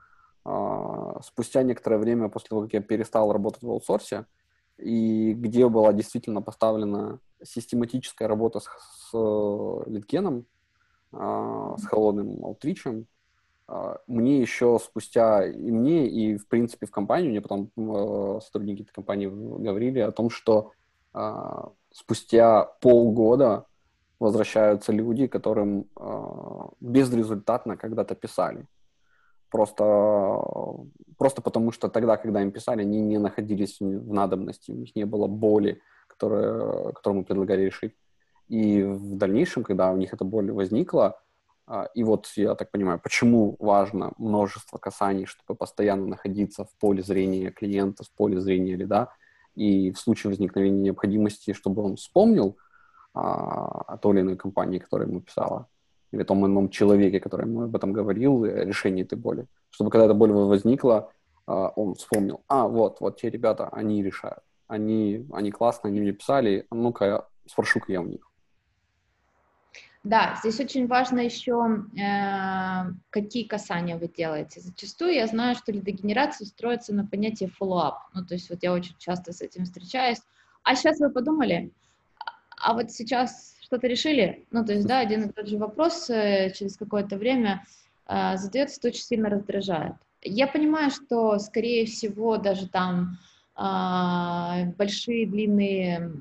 Спустя 0.45 1.62
некоторое 1.62 1.99
время 1.99 2.28
после 2.28 2.49
того, 2.49 2.62
как 2.62 2.72
я 2.72 2.80
перестал 2.80 3.32
работать 3.32 3.62
в 3.62 3.70
аутсорсе, 3.70 4.26
и 4.78 5.32
где 5.34 5.68
была 5.68 5.93
действительно 5.93 6.43
поставлена 6.43 7.20
систематическая 7.43 8.28
работа 8.28 8.61
с, 8.61 8.64
с 8.64 9.11
э, 9.14 9.90
литкеном, 9.90 10.47
э, 11.12 11.74
с 11.78 11.86
холодным 11.86 12.45
аутричем, 12.45 13.07
э, 13.68 13.97
мне 14.07 14.40
еще 14.40 14.78
спустя, 14.82 15.47
и 15.47 15.70
мне, 15.70 16.09
и 16.09 16.36
в 16.36 16.49
принципе 16.49 16.86
в 16.86 16.90
компанию, 16.90 17.30
мне 17.30 17.40
потом 17.40 17.70
э, 17.76 18.40
сотрудники 18.45 18.82
этой 18.82 18.93
компании 18.93 19.26
говорили 19.26 20.01
о 20.01 20.12
том, 20.12 20.30
что 20.30 20.72
спустя 21.93 22.64
полгода 22.80 23.66
возвращаются 24.18 24.93
люди, 24.93 25.26
которым 25.26 25.84
безрезультатно 26.80 27.76
когда-то 27.76 28.14
писали. 28.14 28.66
Просто, 29.53 29.84
просто 31.18 31.42
потому, 31.42 31.72
что 31.72 31.88
тогда, 31.88 32.16
когда 32.16 32.40
им 32.40 32.53
писали, 32.53 32.80
они 32.80 33.03
не 33.03 33.18
находились 33.18 33.80
в 33.80 34.12
надобности, 34.12 34.70
у 34.72 34.76
них 34.76 34.96
не 34.96 35.05
было 35.05 35.26
боли, 35.26 35.82
которая, 36.09 36.92
которую 36.92 37.20
мы 37.20 37.24
предлагали 37.26 37.66
решить. 37.66 37.92
И 38.48 38.82
в 38.82 39.16
дальнейшем, 39.16 39.62
когда 39.62 39.92
у 39.92 39.96
них 39.98 40.14
эта 40.14 40.24
боль 40.24 40.50
возникла, 40.50 41.20
а, 41.66 41.90
и 41.94 42.03
вот 42.03 42.28
я 42.36 42.55
так 42.55 42.70
понимаю, 42.70 42.98
почему 42.98 43.57
важно 43.59 44.12
множество 44.16 44.78
касаний, 44.78 45.26
чтобы 45.26 45.55
постоянно 45.55 46.07
находиться 46.07 46.64
в 46.64 46.70
поле 46.78 47.03
зрения 47.03 47.50
клиента, 47.50 48.05
в 48.05 48.11
поле 48.12 48.40
зрения 48.40 48.74
лида, 48.74 49.12
и 49.55 49.90
в 49.90 49.98
случае 49.98 50.30
возникновения 50.30 50.80
необходимости, 50.80 51.53
чтобы 51.53 51.82
он 51.82 51.96
вспомнил 51.96 52.57
а, 53.12 53.82
о 53.86 53.98
той 53.98 54.14
или 54.14 54.20
иной 54.22 54.36
компании, 54.36 54.78
которая 54.78 55.09
ему 55.09 55.20
писала, 55.20 55.68
или 56.12 56.22
том 56.22 56.46
ином 56.46 56.68
человеке, 56.68 57.20
который 57.20 57.46
ему 57.46 57.62
об 57.62 57.74
этом 57.74 57.92
говорил, 57.92 58.44
решение 58.44 59.04
этой 59.04 59.18
боли. 59.18 59.46
Чтобы 59.70 59.90
когда 59.90 60.04
эта 60.04 60.14
боль 60.14 60.30
возникла, 60.30 61.10
а, 61.46 61.68
он 61.68 61.94
вспомнил, 61.94 62.42
а, 62.48 62.68
вот, 62.68 63.00
вот 63.00 63.20
те 63.20 63.30
ребята, 63.30 63.68
они 63.68 64.02
решают. 64.02 64.40
Они, 64.68 65.26
они 65.32 65.50
классно, 65.50 65.88
они 65.88 66.00
мне 66.00 66.12
писали, 66.12 66.66
ну-ка, 66.70 67.26
спрошу-ка 67.46 67.92
я 67.92 68.00
у 68.00 68.06
них. 68.06 68.20
Да, 70.04 70.36
здесь 70.40 70.58
очень 70.58 70.88
важно 70.88 71.20
еще, 71.20 71.84
э, 71.96 72.92
какие 73.10 73.44
касания 73.44 73.96
вы 73.96 74.08
делаете. 74.08 74.60
Зачастую 74.60 75.12
я 75.12 75.28
знаю, 75.28 75.54
что 75.54 75.70
лидогенерация 75.70 76.44
строится 76.46 76.92
на 76.92 77.06
понятии 77.06 77.50
follow-up. 77.60 77.98
Ну, 78.12 78.24
то 78.24 78.34
есть 78.34 78.50
вот 78.50 78.62
я 78.62 78.72
очень 78.72 78.96
часто 78.98 79.32
с 79.32 79.42
этим 79.42 79.64
встречаюсь. 79.64 80.20
А 80.64 80.74
сейчас 80.74 80.98
вы 80.98 81.10
подумали, 81.10 81.70
а 82.56 82.74
вот 82.74 82.90
сейчас 82.90 83.54
что-то 83.73 83.87
решили, 83.87 84.45
ну, 84.51 84.66
то 84.66 84.75
есть, 84.75 84.87
да, 84.87 84.99
один 84.99 85.23
и 85.25 85.33
тот 85.33 85.49
же 85.49 85.57
вопрос 85.57 86.11
э, 86.11 86.53
через 86.55 86.77
какое-то 86.77 87.16
время 87.16 87.64
э, 88.07 88.37
задается, 88.37 88.79
это 88.79 88.89
очень 88.89 89.03
сильно 89.03 89.31
раздражает. 89.31 89.95
Я 90.20 90.47
понимаю, 90.47 90.91
что, 90.91 91.39
скорее 91.39 91.87
всего, 91.87 92.37
даже 92.37 92.68
там 92.68 93.16
э, 93.57 94.73
большие, 94.77 95.27
длинные, 95.27 96.12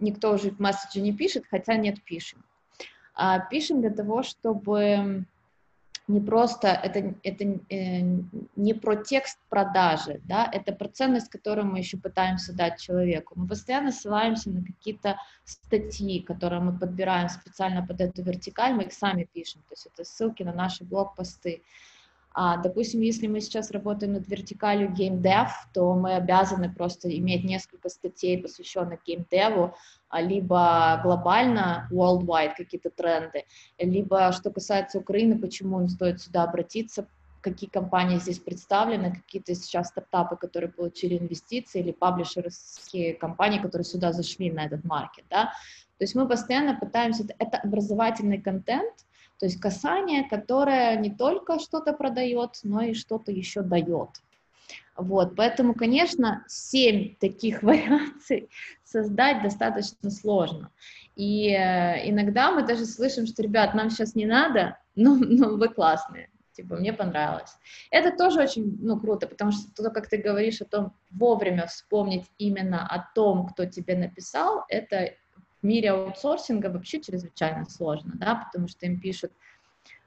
никто 0.00 0.34
уже 0.34 0.54
месседжи 0.58 1.00
не 1.00 1.14
пишет, 1.14 1.44
хотя 1.50 1.76
нет, 1.76 1.96
пишем. 2.04 2.44
А 3.14 3.38
пишем 3.38 3.80
для 3.80 3.90
того, 3.90 4.22
чтобы 4.22 5.24
не 6.12 6.20
просто, 6.20 6.68
это, 6.68 7.14
это 7.22 7.44
э, 7.44 8.00
не 8.56 8.74
про 8.74 8.96
текст 8.96 9.38
продажи, 9.48 10.20
да, 10.24 10.48
это 10.52 10.72
про 10.72 10.88
ценность, 10.88 11.30
которую 11.30 11.66
мы 11.66 11.78
еще 11.78 11.96
пытаемся 11.96 12.52
дать 12.52 12.80
человеку. 12.80 13.34
Мы 13.36 13.48
постоянно 13.48 13.92
ссылаемся 13.92 14.50
на 14.50 14.62
какие-то 14.62 15.16
статьи, 15.44 16.20
которые 16.20 16.60
мы 16.60 16.78
подбираем 16.78 17.28
специально 17.28 17.84
под 17.84 18.00
эту 18.00 18.22
вертикаль, 18.22 18.74
мы 18.74 18.84
их 18.84 18.92
сами 18.92 19.28
пишем, 19.32 19.62
то 19.62 19.72
есть 19.72 19.86
это 19.86 20.04
ссылки 20.04 20.42
на 20.42 20.52
наши 20.52 20.84
блог-посты. 20.84 21.62
А, 22.34 22.56
допустим, 22.56 23.00
если 23.00 23.26
мы 23.26 23.40
сейчас 23.40 23.70
работаем 23.70 24.14
над 24.14 24.28
вертикалью 24.28 24.90
Game 24.90 25.20
Dev, 25.20 25.48
то 25.72 25.94
мы 25.94 26.14
обязаны 26.14 26.72
просто 26.72 27.14
иметь 27.18 27.44
несколько 27.44 27.88
статей, 27.88 28.40
посвященных 28.42 29.00
Game 29.06 29.26
Dev, 29.30 29.74
а, 30.08 30.20
либо 30.20 31.00
глобально, 31.02 31.88
worldwide 31.92 32.54
какие-то 32.56 32.90
тренды, 32.90 33.44
либо 33.78 34.32
что 34.32 34.50
касается 34.50 34.98
Украины, 34.98 35.38
почему 35.38 35.80
им 35.80 35.88
стоит 35.88 36.20
сюда 36.20 36.44
обратиться, 36.44 37.06
какие 37.42 37.68
компании 37.68 38.18
здесь 38.18 38.38
представлены, 38.38 39.12
какие-то 39.12 39.54
сейчас 39.54 39.88
стартапы, 39.88 40.36
которые 40.36 40.70
получили 40.70 41.18
инвестиции, 41.18 41.80
или 41.80 41.92
паблишерские 41.92 43.14
компании, 43.14 43.58
которые 43.58 43.84
сюда 43.84 44.12
зашли 44.12 44.50
на 44.50 44.64
этот 44.64 44.84
маркет, 44.84 45.24
да. 45.28 45.52
То 45.98 46.04
есть 46.04 46.14
мы 46.14 46.26
постоянно 46.26 46.78
пытаемся, 46.78 47.24
это 47.38 47.58
образовательный 47.58 48.40
контент, 48.40 48.92
то 49.42 49.46
есть 49.46 49.60
касание, 49.60 50.22
которое 50.28 50.96
не 50.98 51.10
только 51.10 51.58
что-то 51.58 51.92
продает, 51.94 52.60
но 52.62 52.80
и 52.80 52.94
что-то 52.94 53.32
еще 53.32 53.62
дает. 53.62 54.10
Вот, 54.96 55.34
поэтому, 55.34 55.74
конечно, 55.74 56.44
семь 56.46 57.16
таких 57.16 57.60
вариаций 57.64 58.48
создать 58.84 59.42
достаточно 59.42 60.12
сложно. 60.12 60.70
И 61.16 61.48
э, 61.48 62.08
иногда 62.08 62.52
мы 62.52 62.64
даже 62.64 62.86
слышим, 62.86 63.26
что, 63.26 63.42
ребят, 63.42 63.74
нам 63.74 63.90
сейчас 63.90 64.14
не 64.14 64.26
надо, 64.26 64.78
но, 64.94 65.16
но 65.16 65.56
вы 65.56 65.68
классные, 65.70 66.30
типа, 66.52 66.76
мне 66.76 66.92
понравилось. 66.92 67.56
Это 67.90 68.16
тоже 68.16 68.42
очень, 68.42 68.78
ну, 68.80 68.96
круто, 69.00 69.26
потому 69.26 69.50
что 69.50 69.74
то, 69.74 69.90
как 69.90 70.08
ты 70.08 70.18
говоришь 70.18 70.60
о 70.60 70.66
том, 70.66 70.94
вовремя 71.10 71.66
вспомнить 71.66 72.26
именно 72.38 72.86
о 72.86 73.04
том, 73.12 73.48
кто 73.48 73.64
тебе 73.64 73.96
написал, 73.96 74.64
это 74.68 75.14
мире 75.62 75.90
аутсорсинга 75.90 76.66
вообще 76.66 77.00
чрезвычайно 77.00 77.64
сложно, 77.66 78.12
да, 78.16 78.34
потому 78.34 78.68
что 78.68 78.86
им 78.86 79.00
пишут, 79.00 79.32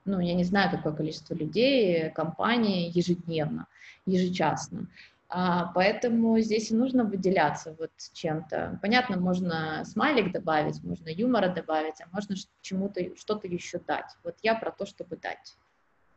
ну, 0.05 0.19
я 0.19 0.33
не 0.33 0.43
знаю, 0.43 0.71
какое 0.71 0.93
количество 0.93 1.33
людей, 1.33 2.09
компании 2.11 2.91
ежедневно, 2.95 3.67
ежечасно. 4.05 4.87
А, 5.27 5.71
поэтому 5.73 6.39
здесь 6.39 6.71
и 6.71 6.75
нужно 6.75 7.03
выделяться 7.03 7.75
вот 7.79 7.91
чем-то. 8.13 8.79
Понятно, 8.81 9.17
можно 9.17 9.83
смайлик 9.83 10.31
добавить, 10.31 10.83
можно 10.83 11.09
юмора 11.09 11.49
добавить, 11.49 11.99
а 12.01 12.07
можно 12.11 12.35
чему-то, 12.61 13.15
что-то 13.17 13.47
еще 13.47 13.79
дать. 13.79 14.15
Вот 14.23 14.35
я 14.43 14.55
про 14.55 14.71
то, 14.71 14.85
чтобы 14.85 15.17
дать 15.17 15.57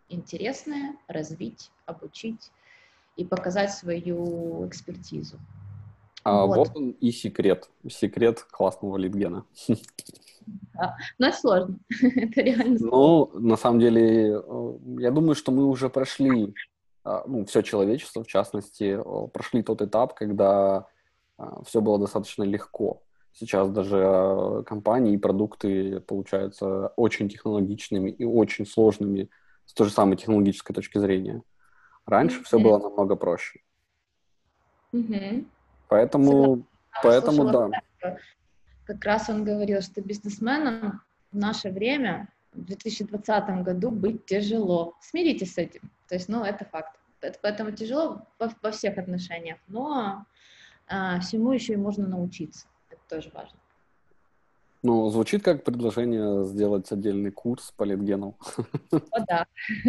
интересное, 0.09 0.97
развить, 1.07 1.70
обучить 1.86 2.51
и 3.16 3.24
показать 3.24 3.72
свою 3.72 4.66
экспертизу. 4.68 5.39
А 6.29 6.47
вот. 6.47 6.57
вот 6.57 6.76
он 6.76 6.91
и 6.91 7.11
секрет. 7.11 7.70
Секрет 7.89 8.43
классного 8.51 8.97
литгена. 8.97 9.45
Да. 10.74 10.97
Но 11.18 11.29
это 11.29 11.37
сложно. 11.37 11.79
это 12.03 12.41
реально 12.41 12.79
сложно. 12.79 12.97
Ну, 12.97 13.31
на 13.41 13.57
самом 13.57 13.81
деле, 13.81 14.41
э, 14.43 14.72
я 14.99 15.11
думаю, 15.11 15.35
что 15.35 15.53
мы 15.53 15.66
уже 15.66 15.89
прошли, 15.89 16.55
а, 17.05 17.24
ну, 17.26 17.45
все 17.45 17.62
человечество, 17.62 18.22
в 18.22 18.26
частности, 18.26 18.99
прошли 19.33 19.62
тот 19.62 19.83
этап, 19.83 20.14
когда 20.14 20.87
а, 21.37 21.62
все 21.64 21.81
было 21.81 21.99
достаточно 21.99 22.45
легко. 22.45 23.03
Сейчас 23.33 23.70
даже 23.70 24.03
а, 24.05 24.62
компании 24.64 25.14
и 25.14 25.18
продукты 25.18 26.01
получаются 26.01 26.89
очень 26.97 27.29
технологичными 27.29 28.11
и 28.11 28.24
очень 28.24 28.66
сложными 28.66 29.31
с 29.66 29.74
той 29.74 29.87
же 29.87 29.93
самой 29.93 30.16
технологической 30.16 30.74
точки 30.74 30.99
зрения. 30.99 31.43
Раньше 32.07 32.41
mm-hmm. 32.41 32.45
все 32.45 32.59
было 32.59 32.79
намного 32.79 33.16
проще. 33.16 33.61
Mm-hmm. 34.93 35.47
Поэтому, 35.89 36.66
поэтому 37.03 37.51
да. 37.51 38.16
Как 38.84 39.05
раз 39.05 39.28
он 39.28 39.45
говорил, 39.45 39.82
что 39.82 40.01
бизнесменам 40.01 41.03
в 41.30 41.36
наше 41.36 41.70
время, 41.70 42.28
в 42.53 42.64
2020 42.64 43.62
году, 43.62 43.91
быть 43.91 44.24
тяжело. 44.24 44.95
Смиритесь 45.01 45.55
с 45.55 45.59
этим. 45.59 45.91
То 46.09 46.14
есть, 46.14 46.28
ну, 46.28 46.43
это 46.43 46.64
факт. 46.64 46.99
Это, 47.20 47.39
поэтому 47.43 47.72
тяжело 47.72 48.26
во, 48.39 48.51
во 48.62 48.70
всех 48.70 48.97
отношениях. 48.97 49.59
Но 49.66 50.24
а, 50.86 51.20
всему 51.20 51.53
еще 51.53 51.74
и 51.74 51.76
можно 51.76 52.07
научиться. 52.07 52.66
Это 52.89 53.01
тоже 53.09 53.30
важно. 53.34 53.59
Ну, 54.83 55.11
звучит 55.11 55.43
как 55.43 55.64
предложение 55.64 56.45
сделать 56.45 56.91
отдельный 56.93 57.33
курс 57.33 57.72
по 57.76 57.83
литгену. 57.83 58.39
О, 58.93 59.20
да. 59.26 59.47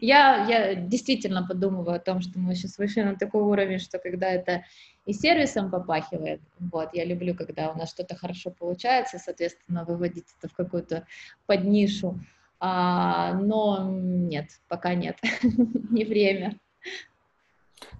Я, 0.00 0.44
я 0.46 0.74
действительно 0.74 1.46
подумываю 1.46 1.96
о 1.96 2.00
том, 2.00 2.20
что 2.20 2.38
мы 2.38 2.54
сейчас 2.54 2.76
вышли 2.76 3.00
на 3.00 3.16
такой 3.16 3.42
уровень, 3.42 3.78
что 3.78 3.98
когда 3.98 4.28
это 4.28 4.64
и 5.06 5.12
сервисом 5.14 5.70
попахивает, 5.70 6.40
вот, 6.58 6.90
я 6.92 7.04
люблю, 7.04 7.34
когда 7.34 7.70
у 7.70 7.78
нас 7.78 7.90
что-то 7.90 8.14
хорошо 8.14 8.50
получается, 8.50 9.18
соответственно, 9.18 9.84
выводить 9.84 10.26
это 10.38 10.52
в 10.52 10.56
какую-то 10.56 11.06
поднишу, 11.46 12.20
а, 12.60 13.32
но 13.34 13.88
нет, 13.90 14.60
пока 14.68 14.94
нет, 14.94 15.16
не 15.90 16.04
время. 16.04 16.58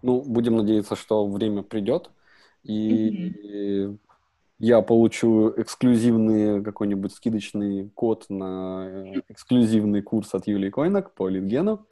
Ну, 0.02 0.20
будем 0.22 0.56
надеяться, 0.56 0.96
что 0.96 1.26
время 1.26 1.62
придет, 1.62 2.10
и 2.62 3.10
mm-hmm 3.10 3.98
я 4.64 4.80
получу 4.80 5.52
эксклюзивный 5.58 6.64
какой-нибудь 6.64 7.12
скидочный 7.12 7.90
код 7.90 8.24
на 8.30 8.86
э, 8.88 9.20
эксклюзивный 9.28 10.00
курс 10.00 10.34
от 10.34 10.46
Юлии 10.46 10.70
Койнак 10.70 11.12
по 11.12 11.28
литгену. 11.28 11.86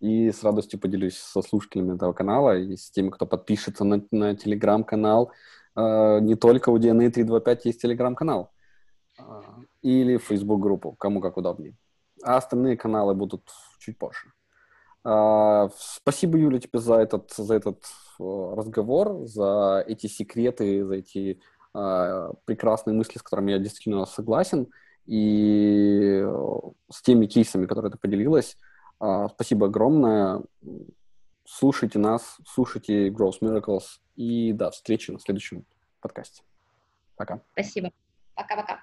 И 0.00 0.30
с 0.30 0.44
радостью 0.44 0.78
поделюсь 0.78 1.16
со 1.16 1.40
слушателями 1.40 1.96
этого 1.96 2.12
канала 2.12 2.58
и 2.58 2.76
с 2.76 2.90
теми, 2.90 3.08
кто 3.08 3.24
подпишется 3.24 3.84
на, 3.84 4.04
на 4.10 4.36
телеграм-канал. 4.36 5.32
Э, 5.74 6.20
не 6.20 6.34
только 6.34 6.68
у 6.68 6.76
DNA 6.76 7.10
325 7.10 7.64
есть 7.64 7.80
телеграм-канал. 7.80 8.52
Э, 9.18 9.22
или 9.80 10.18
Facebook-группу, 10.18 10.92
кому 10.98 11.22
как 11.22 11.38
удобнее. 11.38 11.76
А 12.22 12.36
остальные 12.36 12.76
каналы 12.76 13.14
будут 13.14 13.48
чуть 13.78 13.96
позже. 13.96 14.32
Спасибо, 15.00 16.36
Юля, 16.36 16.58
тебе 16.58 16.80
за 16.80 16.96
этот, 16.96 17.32
за 17.32 17.54
этот 17.54 17.84
разговор, 18.18 19.26
за 19.26 19.82
эти 19.86 20.08
секреты, 20.08 20.84
за 20.84 20.96
эти 20.96 21.40
а, 21.78 22.32
прекрасные 22.44 22.94
мысли, 22.94 23.18
с 23.18 23.22
которыми 23.22 23.52
я 23.52 23.58
действительно 23.58 24.04
согласен, 24.04 24.66
и 25.06 26.20
э, 26.22 26.60
с 26.90 27.02
теми 27.02 27.26
кейсами, 27.26 27.66
которые 27.66 27.92
ты 27.92 27.98
поделилась. 27.98 28.56
А, 28.98 29.28
спасибо 29.28 29.66
огромное. 29.66 30.42
Слушайте 31.44 32.00
нас, 32.00 32.38
слушайте 32.46 33.08
Gross 33.10 33.40
Miracles, 33.40 33.84
и 34.16 34.52
до 34.52 34.72
встречи 34.72 35.12
на 35.12 35.20
следующем 35.20 35.64
подкасте. 36.00 36.42
Пока. 37.16 37.40
Спасибо. 37.52 37.92
Пока-пока. 38.34 38.82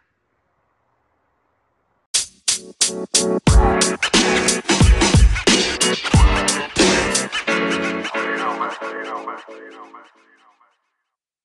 you 8.16 8.38
know, 8.38 8.58
man. 8.58 8.72
You 8.82 9.04
know, 9.04 9.26
man. 9.26 9.40
You 9.50 9.72
know, 9.72 9.92
man. 9.92 10.25